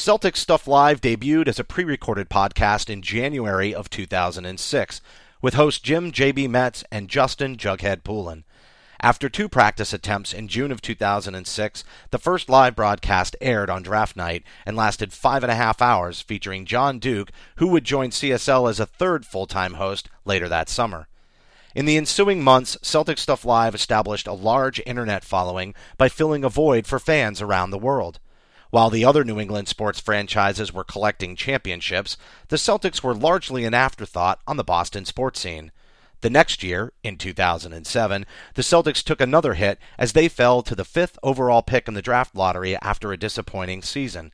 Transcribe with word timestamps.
Celtic 0.00 0.34
Stuff 0.34 0.66
Live 0.66 1.02
debuted 1.02 1.46
as 1.46 1.58
a 1.58 1.64
pre 1.64 1.84
recorded 1.84 2.30
podcast 2.30 2.88
in 2.88 3.02
January 3.02 3.74
of 3.74 3.90
2006 3.90 5.02
with 5.42 5.52
hosts 5.52 5.78
Jim 5.78 6.10
J.B. 6.10 6.48
Metz 6.48 6.82
and 6.90 7.06
Justin 7.06 7.58
Jughead 7.58 8.02
Poulin. 8.02 8.44
After 9.02 9.28
two 9.28 9.46
practice 9.46 9.92
attempts 9.92 10.32
in 10.32 10.48
June 10.48 10.72
of 10.72 10.80
2006, 10.80 11.84
the 12.12 12.18
first 12.18 12.48
live 12.48 12.74
broadcast 12.74 13.36
aired 13.42 13.68
on 13.68 13.82
draft 13.82 14.16
night 14.16 14.42
and 14.64 14.74
lasted 14.74 15.12
five 15.12 15.42
and 15.42 15.52
a 15.52 15.54
half 15.54 15.82
hours, 15.82 16.22
featuring 16.22 16.64
John 16.64 16.98
Duke, 16.98 17.30
who 17.56 17.68
would 17.68 17.84
join 17.84 18.08
CSL 18.08 18.70
as 18.70 18.80
a 18.80 18.86
third 18.86 19.26
full 19.26 19.46
time 19.46 19.74
host 19.74 20.08
later 20.24 20.48
that 20.48 20.70
summer. 20.70 21.08
In 21.74 21.84
the 21.84 21.98
ensuing 21.98 22.42
months, 22.42 22.78
Celtic 22.80 23.18
Stuff 23.18 23.44
Live 23.44 23.74
established 23.74 24.26
a 24.26 24.32
large 24.32 24.80
internet 24.86 25.24
following 25.24 25.74
by 25.98 26.08
filling 26.08 26.42
a 26.42 26.48
void 26.48 26.86
for 26.86 26.98
fans 26.98 27.42
around 27.42 27.68
the 27.68 27.78
world. 27.78 28.18
While 28.70 28.90
the 28.90 29.04
other 29.04 29.24
New 29.24 29.40
England 29.40 29.66
sports 29.68 29.98
franchises 29.98 30.72
were 30.72 30.84
collecting 30.84 31.34
championships, 31.34 32.16
the 32.48 32.56
Celtics 32.56 33.02
were 33.02 33.14
largely 33.14 33.64
an 33.64 33.74
afterthought 33.74 34.40
on 34.46 34.56
the 34.56 34.64
Boston 34.64 35.04
sports 35.04 35.40
scene. 35.40 35.72
The 36.20 36.30
next 36.30 36.62
year, 36.62 36.92
in 37.02 37.16
2007, 37.16 38.26
the 38.54 38.62
Celtics 38.62 39.02
took 39.02 39.20
another 39.20 39.54
hit 39.54 39.78
as 39.98 40.12
they 40.12 40.28
fell 40.28 40.62
to 40.62 40.74
the 40.74 40.84
fifth 40.84 41.18
overall 41.22 41.62
pick 41.62 41.88
in 41.88 41.94
the 41.94 42.02
draft 42.02 42.36
lottery 42.36 42.76
after 42.76 43.10
a 43.10 43.16
disappointing 43.16 43.82
season. 43.82 44.32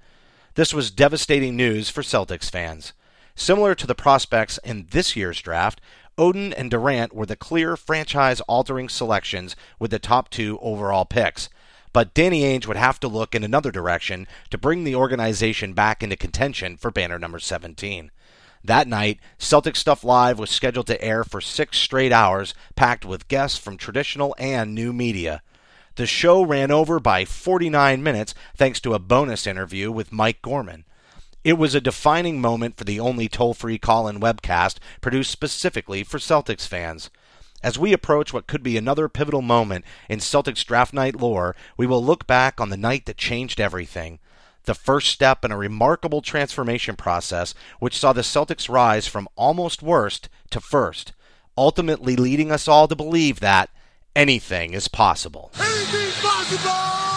This 0.55 0.75
was 0.75 0.91
devastating 0.91 1.57
news 1.57 1.89
for 1.89 2.03
Celtics 2.03 2.51
fans. 2.51 2.93
Similar 3.35 3.75
to 3.77 3.87
the 3.87 3.95
prospects 3.95 4.59
in 4.65 4.89
this 4.91 5.15
year's 5.15 5.41
draft, 5.41 5.81
Oden 6.19 6.53
and 6.57 6.71
Durant 6.71 7.15
were 7.15 7.27
the 7.27 7.37
clear 7.37 7.77
franchise 7.77 8.41
altering 8.43 8.89
selections 8.89 9.55
with 9.79 9.91
the 9.91 9.99
top 9.99 10.29
two 10.31 10.59
overall 10.61 11.05
picks. 11.05 11.49
But 11.97 12.13
Danny 12.13 12.43
Ainge 12.43 12.67
would 12.67 12.77
have 12.77 13.01
to 13.01 13.09
look 13.09 13.35
in 13.35 13.43
another 13.43 13.71
direction 13.71 14.29
to 14.51 14.59
bring 14.59 14.85
the 14.85 14.95
organization 14.95 15.73
back 15.73 16.03
into 16.03 16.15
contention 16.15 16.77
for 16.77 16.91
banner 16.91 17.19
number 17.19 17.39
17. 17.39 18.11
That 18.63 18.87
night, 18.87 19.19
Celtic 19.39 19.77
Stuff 19.77 20.05
Live 20.05 20.39
was 20.39 20.51
scheduled 20.51 20.89
to 20.89 21.03
air 21.03 21.25
for 21.25 21.41
six 21.41 21.79
straight 21.79 22.13
hours, 22.13 22.53
packed 22.75 23.07
with 23.07 23.29
guests 23.29 23.57
from 23.57 23.79
traditional 23.79 24.37
and 24.39 24.75
new 24.75 24.93
media. 24.93 25.41
The 25.95 26.05
show 26.05 26.43
ran 26.43 26.71
over 26.71 27.01
by 27.01 27.25
49 27.25 28.03
minutes 28.03 28.35
thanks 28.55 28.79
to 28.81 28.93
a 28.93 28.99
bonus 28.99 29.47
interview 29.47 29.91
with 29.91 30.13
Mike 30.13 30.43
Gorman. 30.43 30.85
It 31.45 31.57
was 31.57 31.75
a 31.75 31.81
defining 31.81 32.43
moment 32.43 32.77
for 32.77 32.85
the 32.85 33.01
only 33.01 33.27
toll 33.27 33.55
free 33.55 33.79
call 33.79 34.07
in 34.07 34.21
webcast 34.21 34.77
produced 35.01 35.31
specifically 35.31 36.05
for 36.05 36.19
Celtics 36.19 36.69
fans. 36.69 37.09
As 37.63 37.79
we 37.79 37.93
approach 37.93 38.33
what 38.33 38.47
could 38.47 38.63
be 38.63 38.77
another 38.77 39.09
pivotal 39.09 39.43
moment 39.43 39.85
in 40.09 40.19
Celtics 40.21 40.65
draft 40.65 40.93
night 40.93 41.17
lore, 41.17 41.57
we 41.77 41.87
will 41.87 42.05
look 42.05 42.27
back 42.27 42.61
on 42.61 42.71
the 42.71 42.77
night 42.77 43.07
that 43.07 43.17
changed 43.17 43.61
everything 43.61 44.19
the 44.67 44.75
first 44.75 45.09
step 45.09 45.45
in 45.45 45.51
a 45.51 45.57
remarkable 45.57 46.21
transformation 46.21 46.97
process 46.97 47.55
which 47.79 47.97
saw 47.97 48.13
the 48.13 48.21
Celtics 48.21 48.69
rise 48.69 49.09
from 49.09 49.29
almost 49.37 49.83
worst 49.83 50.29
to 50.51 50.61
first, 50.61 51.13
ultimately 51.57 52.15
leading 52.17 52.53
us 52.53 52.69
all 52.69 52.87
to 52.87 52.95
believe 52.95 53.41
that 53.41 53.71
anything 54.15 54.75
is 54.75 54.89
possible. 54.89 55.51
Possible! 55.55 57.16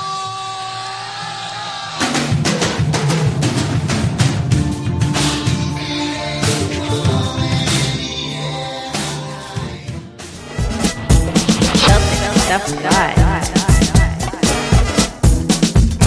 Stuff 12.50 12.82
Guy. 12.82 13.14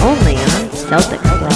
Only 0.03 0.35
on 0.35 0.69
Celtic 0.75 1.21
Blog. 1.21 1.53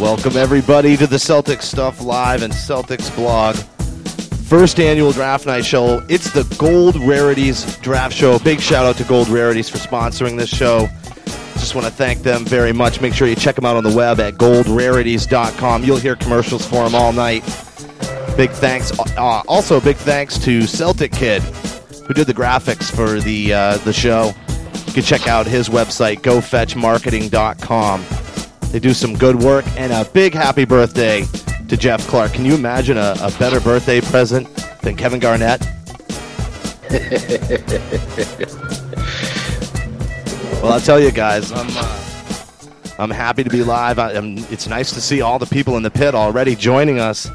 Welcome, 0.00 0.36
everybody, 0.36 0.96
to 0.96 1.06
the 1.06 1.16
Celtics 1.16 1.62
Stuff 1.62 2.00
Live 2.00 2.42
and 2.42 2.52
Celtics 2.52 3.14
blog. 3.14 3.54
First 4.48 4.80
annual 4.80 5.12
draft 5.12 5.46
night 5.46 5.64
show. 5.64 6.04
It's 6.08 6.32
the 6.32 6.42
Gold 6.58 6.96
Rarities 6.96 7.76
Draft 7.78 8.16
Show. 8.16 8.40
Big 8.40 8.60
shout 8.60 8.84
out 8.84 8.96
to 8.96 9.04
Gold 9.04 9.28
Rarities 9.28 9.68
for 9.68 9.78
sponsoring 9.78 10.36
this 10.36 10.50
show. 10.50 10.88
Just 11.70 11.80
want 11.80 11.86
to 11.86 11.92
thank 11.92 12.24
them 12.24 12.44
very 12.44 12.72
much. 12.72 13.00
Make 13.00 13.14
sure 13.14 13.28
you 13.28 13.36
check 13.36 13.54
them 13.54 13.64
out 13.64 13.76
on 13.76 13.84
the 13.84 13.94
web 13.94 14.18
at 14.18 14.34
goldrarities.com. 14.34 15.84
You'll 15.84 15.98
hear 15.98 16.16
commercials 16.16 16.66
for 16.66 16.82
them 16.82 16.96
all 16.96 17.12
night. 17.12 17.44
Big 18.36 18.50
thanks. 18.50 18.90
Uh, 18.98 19.42
also, 19.46 19.80
big 19.80 19.94
thanks 19.94 20.36
to 20.38 20.66
Celtic 20.66 21.12
Kid, 21.12 21.42
who 21.42 22.12
did 22.12 22.26
the 22.26 22.34
graphics 22.34 22.90
for 22.90 23.20
the 23.20 23.54
uh, 23.54 23.76
the 23.84 23.92
show. 23.92 24.32
You 24.88 24.92
can 24.92 25.04
check 25.04 25.28
out 25.28 25.46
his 25.46 25.68
website, 25.68 26.22
gofetchmarketing.com. 26.22 28.04
They 28.72 28.80
do 28.80 28.92
some 28.92 29.16
good 29.16 29.36
work, 29.36 29.64
and 29.76 29.92
a 29.92 30.04
big 30.10 30.34
happy 30.34 30.64
birthday 30.64 31.22
to 31.68 31.76
Jeff 31.76 32.04
Clark. 32.08 32.32
Can 32.32 32.44
you 32.44 32.56
imagine 32.56 32.96
a, 32.98 33.14
a 33.22 33.30
better 33.38 33.60
birthday 33.60 34.00
present 34.00 34.52
than 34.82 34.96
Kevin 34.96 35.20
Garnett? 35.20 35.64
well, 40.62 40.72
I'll 40.72 40.80
tell 40.80 41.00
you 41.00 41.10
guys, 41.10 41.52
I'm 41.52 41.68
uh, 41.70 42.06
I'm 42.98 43.10
happy 43.10 43.42
to 43.42 43.50
be 43.50 43.64
live. 43.64 43.98
I, 43.98 44.12
it's 44.50 44.66
nice 44.66 44.92
to 44.92 45.00
see 45.00 45.22
all 45.22 45.38
the 45.38 45.46
people 45.46 45.78
in 45.78 45.82
the 45.82 45.90
pit 45.90 46.14
already 46.14 46.54
joining 46.54 46.98
us 46.98 47.30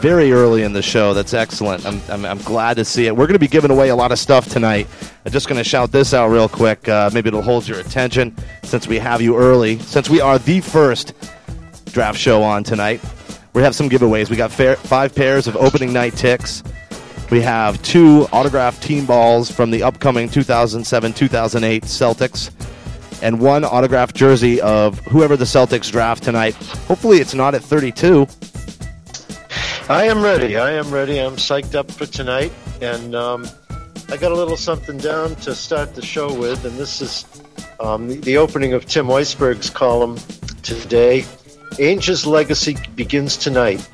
very 0.00 0.32
early 0.32 0.64
in 0.64 0.72
the 0.72 0.82
show. 0.82 1.14
That's 1.14 1.34
excellent. 1.34 1.86
I'm, 1.86 2.00
I'm, 2.08 2.24
I'm 2.24 2.38
glad 2.38 2.74
to 2.78 2.84
see 2.84 3.06
it. 3.06 3.12
We're 3.12 3.28
going 3.28 3.34
to 3.34 3.38
be 3.38 3.46
giving 3.46 3.70
away 3.70 3.90
a 3.90 3.94
lot 3.94 4.10
of 4.10 4.18
stuff 4.18 4.48
tonight. 4.48 4.88
I'm 5.24 5.30
just 5.30 5.46
going 5.46 5.58
to 5.58 5.64
shout 5.64 5.92
this 5.92 6.12
out 6.12 6.30
real 6.30 6.48
quick. 6.48 6.88
Uh, 6.88 7.08
maybe 7.14 7.28
it'll 7.28 7.42
hold 7.42 7.68
your 7.68 7.78
attention 7.78 8.36
since 8.64 8.88
we 8.88 8.98
have 8.98 9.22
you 9.22 9.36
early. 9.36 9.78
Since 9.78 10.10
we 10.10 10.20
are 10.20 10.40
the 10.40 10.60
first 10.60 11.14
draft 11.92 12.18
show 12.18 12.42
on 12.42 12.64
tonight, 12.64 13.00
we 13.54 13.62
have 13.62 13.76
some 13.76 13.88
giveaways. 13.88 14.30
We 14.30 14.34
got 14.36 14.50
fair, 14.50 14.74
five 14.74 15.14
pairs 15.14 15.46
of 15.46 15.54
opening 15.56 15.92
night 15.92 16.16
ticks. 16.16 16.64
We 17.32 17.40
have 17.40 17.82
two 17.82 18.28
autographed 18.30 18.82
team 18.82 19.06
balls 19.06 19.50
from 19.50 19.70
the 19.70 19.84
upcoming 19.84 20.28
2007 20.28 21.14
2008 21.14 21.82
Celtics, 21.84 22.50
and 23.22 23.40
one 23.40 23.64
autographed 23.64 24.14
jersey 24.14 24.60
of 24.60 24.98
whoever 25.06 25.34
the 25.38 25.46
Celtics 25.46 25.90
draft 25.90 26.22
tonight. 26.22 26.54
Hopefully, 26.88 27.20
it's 27.20 27.32
not 27.32 27.54
at 27.54 27.62
32. 27.62 28.26
I 29.88 30.04
am 30.04 30.22
ready. 30.22 30.58
I 30.58 30.72
am 30.72 30.90
ready. 30.90 31.20
I'm 31.20 31.36
psyched 31.36 31.74
up 31.74 31.90
for 31.90 32.04
tonight, 32.04 32.52
and 32.82 33.14
um, 33.14 33.48
I 34.10 34.18
got 34.18 34.32
a 34.32 34.36
little 34.36 34.58
something 34.58 34.98
down 34.98 35.34
to 35.36 35.54
start 35.54 35.94
the 35.94 36.02
show 36.02 36.38
with, 36.38 36.66
and 36.66 36.76
this 36.76 37.00
is 37.00 37.24
um, 37.80 38.08
the, 38.08 38.16
the 38.16 38.36
opening 38.36 38.74
of 38.74 38.84
Tim 38.84 39.06
Weisberg's 39.06 39.70
column 39.70 40.18
today. 40.62 41.24
Ainge's 41.78 42.26
legacy 42.26 42.76
begins 42.94 43.38
tonight. 43.38 43.88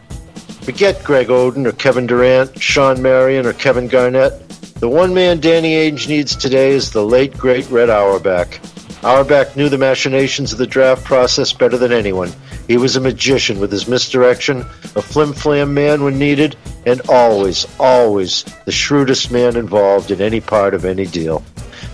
Forget 0.69 1.03
Greg 1.03 1.29
Oden 1.29 1.65
or 1.65 1.73
Kevin 1.73 2.07
Durant, 2.07 2.63
Shawn 2.63 3.01
Marion 3.01 3.47
or 3.47 3.55
Kevin 3.55 3.89
Garnett. 3.89 4.47
The 4.75 4.89
one 4.89 5.15
man 5.15 5.41
Danny 5.41 5.73
Ainge 5.77 6.07
needs 6.11 6.37
today 6.37 6.73
is 6.73 6.91
the 6.91 7.03
late, 7.03 7.33
great 7.39 7.71
Red 7.71 7.89
Auerbach. 7.89 8.61
Auerbach 9.03 9.57
knew 9.57 9.71
the 9.71 9.79
machinations 9.79 10.53
of 10.53 10.59
the 10.59 10.67
draft 10.67 11.05
process 11.05 11.55
better 11.55 11.79
than 11.79 11.91
anyone. 11.91 12.31
He 12.67 12.77
was 12.77 12.97
a 12.97 13.01
magician 13.01 13.61
with 13.61 13.73
his 13.73 13.89
misdirection, 13.89 14.61
a 14.95 15.01
flim-flam 15.01 15.73
man 15.73 16.05
when 16.05 16.19
needed, 16.19 16.55
and 16.85 17.01
always, 17.09 17.67
always 17.81 18.45
the 18.67 18.71
shrewdest 18.71 19.31
man 19.31 19.57
involved 19.57 20.11
in 20.11 20.21
any 20.21 20.43
part 20.43 20.75
of 20.75 20.85
any 20.85 21.07
deal. 21.07 21.43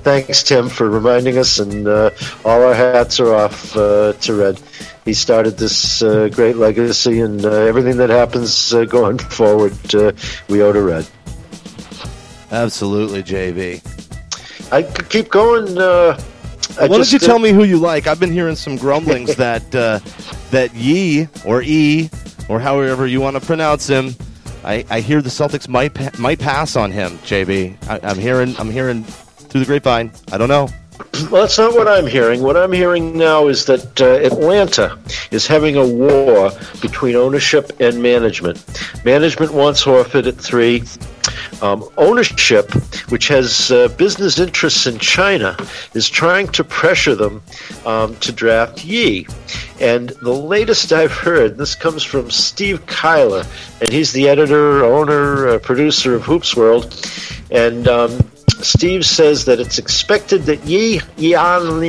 Thanks, 0.04 0.42
Tim, 0.42 0.68
for 0.68 0.90
reminding 0.90 1.38
us, 1.38 1.58
and 1.58 1.88
uh, 1.88 2.10
all 2.44 2.62
our 2.62 2.74
hats 2.74 3.18
are 3.20 3.34
off 3.34 3.74
uh, 3.74 4.12
to 4.12 4.34
Red. 4.34 4.60
He 5.06 5.14
started 5.14 5.56
this 5.56 6.02
uh, 6.02 6.28
great 6.28 6.56
legacy, 6.56 7.20
and 7.20 7.42
uh, 7.42 7.50
everything 7.50 7.96
that 7.96 8.10
happens 8.10 8.74
uh, 8.74 8.84
going 8.84 9.16
forward, 9.16 9.72
uh, 9.94 10.12
we 10.50 10.62
owe 10.62 10.74
to 10.74 10.82
Red. 10.82 11.08
Absolutely, 12.52 13.22
JB. 13.22 13.80
I 14.70 14.82
could 14.82 15.08
keep 15.08 15.30
going. 15.30 15.74
Why 15.74 16.18
don't 16.88 17.10
you 17.10 17.18
tell 17.18 17.38
me 17.38 17.52
who 17.52 17.64
you 17.64 17.78
like? 17.78 18.06
I've 18.06 18.20
been 18.20 18.32
hearing 18.32 18.56
some 18.56 18.76
grumblings 18.76 19.34
that 19.36 19.74
uh, 19.74 20.00
that 20.50 20.74
Yee 20.74 21.28
or 21.46 21.62
E 21.62 22.10
or 22.50 22.60
however 22.60 23.06
you 23.06 23.22
want 23.22 23.36
to 23.36 23.40
pronounce 23.40 23.86
him. 23.86 24.14
I, 24.64 24.84
I 24.90 25.00
hear 25.00 25.22
the 25.22 25.30
Celtics 25.30 25.66
might 25.66 26.18
might 26.18 26.40
pass 26.40 26.76
on 26.76 26.90
him. 26.90 27.12
JB, 27.20 27.88
I, 27.88 28.00
I'm 28.02 28.18
hearing 28.18 28.54
I'm 28.58 28.70
hearing 28.70 29.06
through 29.54 29.60
the 29.60 29.66
grapevine. 29.66 30.10
I 30.32 30.36
don't 30.36 30.48
know. 30.48 30.68
Well, 31.30 31.42
that's 31.42 31.58
not 31.58 31.74
what 31.74 31.86
I'm 31.86 32.08
hearing. 32.08 32.42
What 32.42 32.56
I'm 32.56 32.72
hearing 32.72 33.16
now 33.16 33.46
is 33.46 33.66
that 33.66 34.00
uh, 34.00 34.04
Atlanta 34.26 34.98
is 35.30 35.46
having 35.46 35.76
a 35.76 35.86
war 35.86 36.50
between 36.82 37.14
ownership 37.14 37.70
and 37.80 38.02
management. 38.02 38.64
Management 39.04 39.52
wants 39.52 39.84
Horford 39.84 40.26
at 40.26 40.36
three. 40.36 40.82
um, 41.62 41.88
ownership, 41.96 42.72
which 43.10 43.28
has 43.28 43.70
uh, 43.70 43.88
business 43.96 44.38
interests 44.38 44.86
in 44.86 44.98
China, 44.98 45.56
is 45.94 46.08
trying 46.08 46.48
to 46.48 46.64
pressure 46.64 47.14
them 47.14 47.42
um, 47.86 48.16
to 48.16 48.32
draft 48.32 48.84
Yi. 48.84 49.26
And 49.80 50.10
the 50.20 50.32
latest 50.32 50.92
I've 50.92 51.12
heard, 51.12 51.56
this 51.56 51.74
comes 51.74 52.02
from 52.02 52.30
Steve 52.30 52.84
Kyler, 52.86 53.46
and 53.80 53.92
he's 53.92 54.12
the 54.12 54.28
editor, 54.28 54.84
owner, 54.84 55.48
uh, 55.48 55.58
producer 55.58 56.14
of 56.14 56.22
Hoops 56.24 56.56
World. 56.56 56.94
And 57.50 57.88
um, 57.88 58.18
Steve 58.64 59.04
says 59.04 59.44
that 59.44 59.60
it's 59.60 59.78
expected 59.78 60.44
that 60.44 60.64
Yi 60.64 61.00
Yan, 61.16 61.80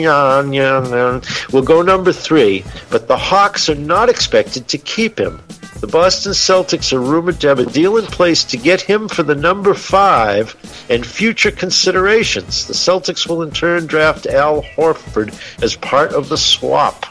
will 1.51 1.61
go 1.61 1.81
number 1.81 2.11
three, 2.11 2.63
but 2.89 3.07
the 3.07 3.17
Hawks 3.17 3.69
are 3.69 3.75
not 3.75 4.09
expected 4.09 4.67
to 4.67 4.77
keep 4.77 5.17
him. 5.17 5.41
The 5.79 5.87
Boston 5.87 6.31
Celtics 6.31 6.93
are 6.93 7.01
rumored 7.01 7.39
to 7.41 7.47
have 7.47 7.59
a 7.59 7.65
deal 7.65 7.97
in 7.97 8.05
place 8.05 8.43
to 8.45 8.57
get 8.57 8.81
him 8.81 9.07
for 9.07 9.23
the 9.23 9.35
number 9.35 9.73
five 9.73 10.55
and 10.89 11.05
future 11.05 11.51
considerations. 11.51 12.65
The 12.67 12.73
Celtics 12.73 13.27
will 13.27 13.43
in 13.43 13.51
turn 13.51 13.85
draft 13.85 14.25
Al 14.25 14.61
Horford 14.61 15.33
as 15.61 15.75
part 15.75 16.13
of 16.13 16.29
the 16.29 16.37
swap. 16.37 17.05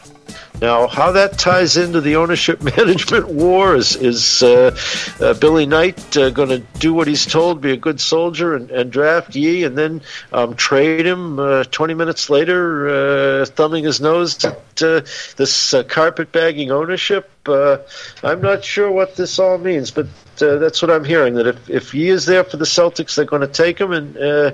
Now, 0.61 0.87
how 0.87 1.13
that 1.13 1.37
ties 1.37 1.77
into 1.77 2.01
the 2.01 2.17
ownership 2.17 2.63
management 2.77 3.29
war 3.29 3.75
is, 3.75 3.97
is 3.97 4.43
uh, 4.43 4.77
uh, 5.21 5.35
Billy 5.35 5.67
Knight 5.67 6.17
uh, 6.17 6.31
going 6.31 6.51
to 6.51 6.61
do 6.79 6.95
what 6.95 7.09
he's 7.09 7.27
told, 7.27 7.61
be 7.61 7.73
a 7.73 7.77
good 7.77 8.01
soldier, 8.01 8.55
and, 8.55 8.71
and 8.71 8.91
draft 8.91 9.35
Yi, 9.35 9.65
and 9.65 9.77
then 9.77 10.03
um, 10.33 10.55
trade 10.55 11.07
him 11.07 11.39
uh, 11.39 11.65
20 11.65 11.95
minutes 11.95 12.31
later, 12.31 12.89
uh, 13.43 13.45
thumbing 13.47 13.85
his 13.85 14.01
nose 14.01 14.45
at 14.45 14.83
uh, 14.83 15.01
this 15.37 15.75
carpetbagging 15.89 16.71
ownership? 16.71 17.31
I'm 17.49 18.41
not 18.41 18.65
sure 18.65 18.91
what 18.91 19.17
this 19.17 19.39
all 19.39 19.59
means, 19.59 19.91
but 19.91 20.07
uh, 20.41 20.57
that's 20.57 20.83
what 20.83 20.91
I'm 20.91 21.05
hearing. 21.05 21.35
That 21.35 21.47
if, 21.47 21.71
if 21.71 21.93
he 21.93 22.09
is 22.09 22.27
there 22.27 22.45
for 22.45 22.57
the 22.57 22.65
Celtics, 22.65 23.15
they're 23.15 23.25
going 23.25 23.43
to 23.43 23.49
take 23.49 23.79
him. 23.79 23.93
And 23.93 24.17
uh, 24.17 24.53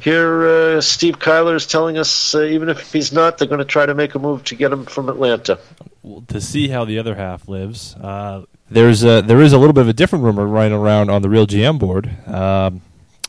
here, 0.00 0.46
uh, 0.46 0.80
Steve 0.80 1.18
Kyler 1.18 1.54
is 1.54 1.66
telling 1.66 1.98
us 1.98 2.34
uh, 2.34 2.42
even 2.42 2.68
if 2.68 2.92
he's 2.92 3.12
not, 3.12 3.38
they're 3.38 3.48
going 3.48 3.58
to 3.58 3.64
try 3.64 3.86
to 3.86 3.94
make 3.94 4.14
a 4.14 4.18
move 4.18 4.44
to 4.44 4.54
get 4.54 4.72
him 4.72 4.84
from 4.84 5.08
Atlanta. 5.08 5.58
Well, 6.02 6.24
to 6.28 6.40
see 6.40 6.68
how 6.68 6.84
the 6.84 6.98
other 6.98 7.14
half 7.14 7.48
lives, 7.48 7.94
uh, 7.96 8.44
there's 8.70 9.04
a, 9.04 9.22
there 9.22 9.40
is 9.40 9.52
a 9.52 9.58
little 9.58 9.74
bit 9.74 9.82
of 9.82 9.88
a 9.88 9.92
different 9.92 10.24
rumor 10.24 10.46
running 10.46 10.72
around 10.72 11.10
on 11.10 11.22
the 11.22 11.28
real 11.28 11.46
GM 11.46 11.78
board. 11.78 12.10
Um, 12.26 12.82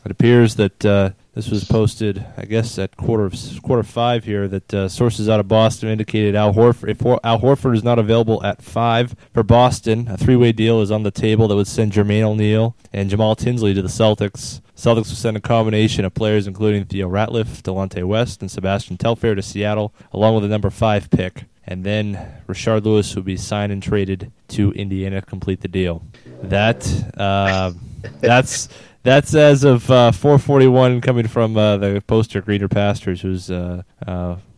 it 0.04 0.10
appears 0.10 0.56
that 0.56 0.84
uh, 0.84 1.10
this 1.34 1.48
was 1.48 1.64
posted, 1.64 2.24
I 2.36 2.44
guess, 2.44 2.78
at 2.78 2.96
quarter 2.96 3.24
of, 3.24 3.34
quarter 3.62 3.82
five 3.82 4.24
here. 4.24 4.48
That 4.48 4.74
uh, 4.74 4.88
sources 4.88 5.28
out 5.30 5.40
of 5.40 5.48
Boston 5.48 5.88
indicated 5.88 6.34
Al 6.34 6.52
Horford. 6.52 6.90
If 6.90 7.04
Al 7.06 7.40
Horford 7.40 7.74
is 7.74 7.82
not 7.82 7.98
available 7.98 8.44
at 8.44 8.60
five 8.60 9.16
for 9.32 9.42
Boston, 9.42 10.08
a 10.08 10.18
three-way 10.18 10.52
deal 10.52 10.82
is 10.82 10.90
on 10.90 11.04
the 11.04 11.10
table 11.10 11.48
that 11.48 11.56
would 11.56 11.66
send 11.66 11.92
Jermaine 11.92 12.22
O'Neal 12.22 12.76
and 12.92 13.08
Jamal 13.08 13.34
Tinsley 13.34 13.72
to 13.72 13.80
the 13.80 13.88
Celtics. 13.88 14.60
Celtics 14.76 15.08
would 15.08 15.16
send 15.16 15.36
a 15.36 15.40
combination 15.40 16.04
of 16.04 16.12
players, 16.12 16.46
including 16.46 16.84
Theo 16.84 17.08
Ratliff, 17.08 17.62
Delonte 17.62 18.04
West, 18.04 18.42
and 18.42 18.50
Sebastian 18.50 18.98
Telfair 18.98 19.34
to 19.34 19.42
Seattle, 19.42 19.94
along 20.12 20.34
with 20.34 20.44
a 20.44 20.48
number 20.48 20.68
five 20.68 21.08
pick. 21.08 21.44
And 21.64 21.84
then 21.84 22.42
Rashard 22.46 22.84
Lewis 22.84 23.14
would 23.14 23.24
be 23.24 23.36
signed 23.36 23.72
and 23.72 23.82
traded 23.82 24.32
to 24.48 24.72
Indiana 24.72 25.20
to 25.20 25.26
complete 25.26 25.60
the 25.60 25.68
deal. 25.68 26.04
That 26.42 26.86
uh, 27.16 27.72
that's 28.20 28.68
that's 29.02 29.34
as 29.34 29.64
of 29.64 29.90
uh, 29.90 30.12
441 30.12 31.00
coming 31.00 31.26
from 31.26 31.56
uh, 31.56 31.76
the 31.76 32.02
poster 32.06 32.40
Greener 32.40 32.68
Pastures, 32.68 33.20
who's 33.22 33.50
uh 33.50 33.82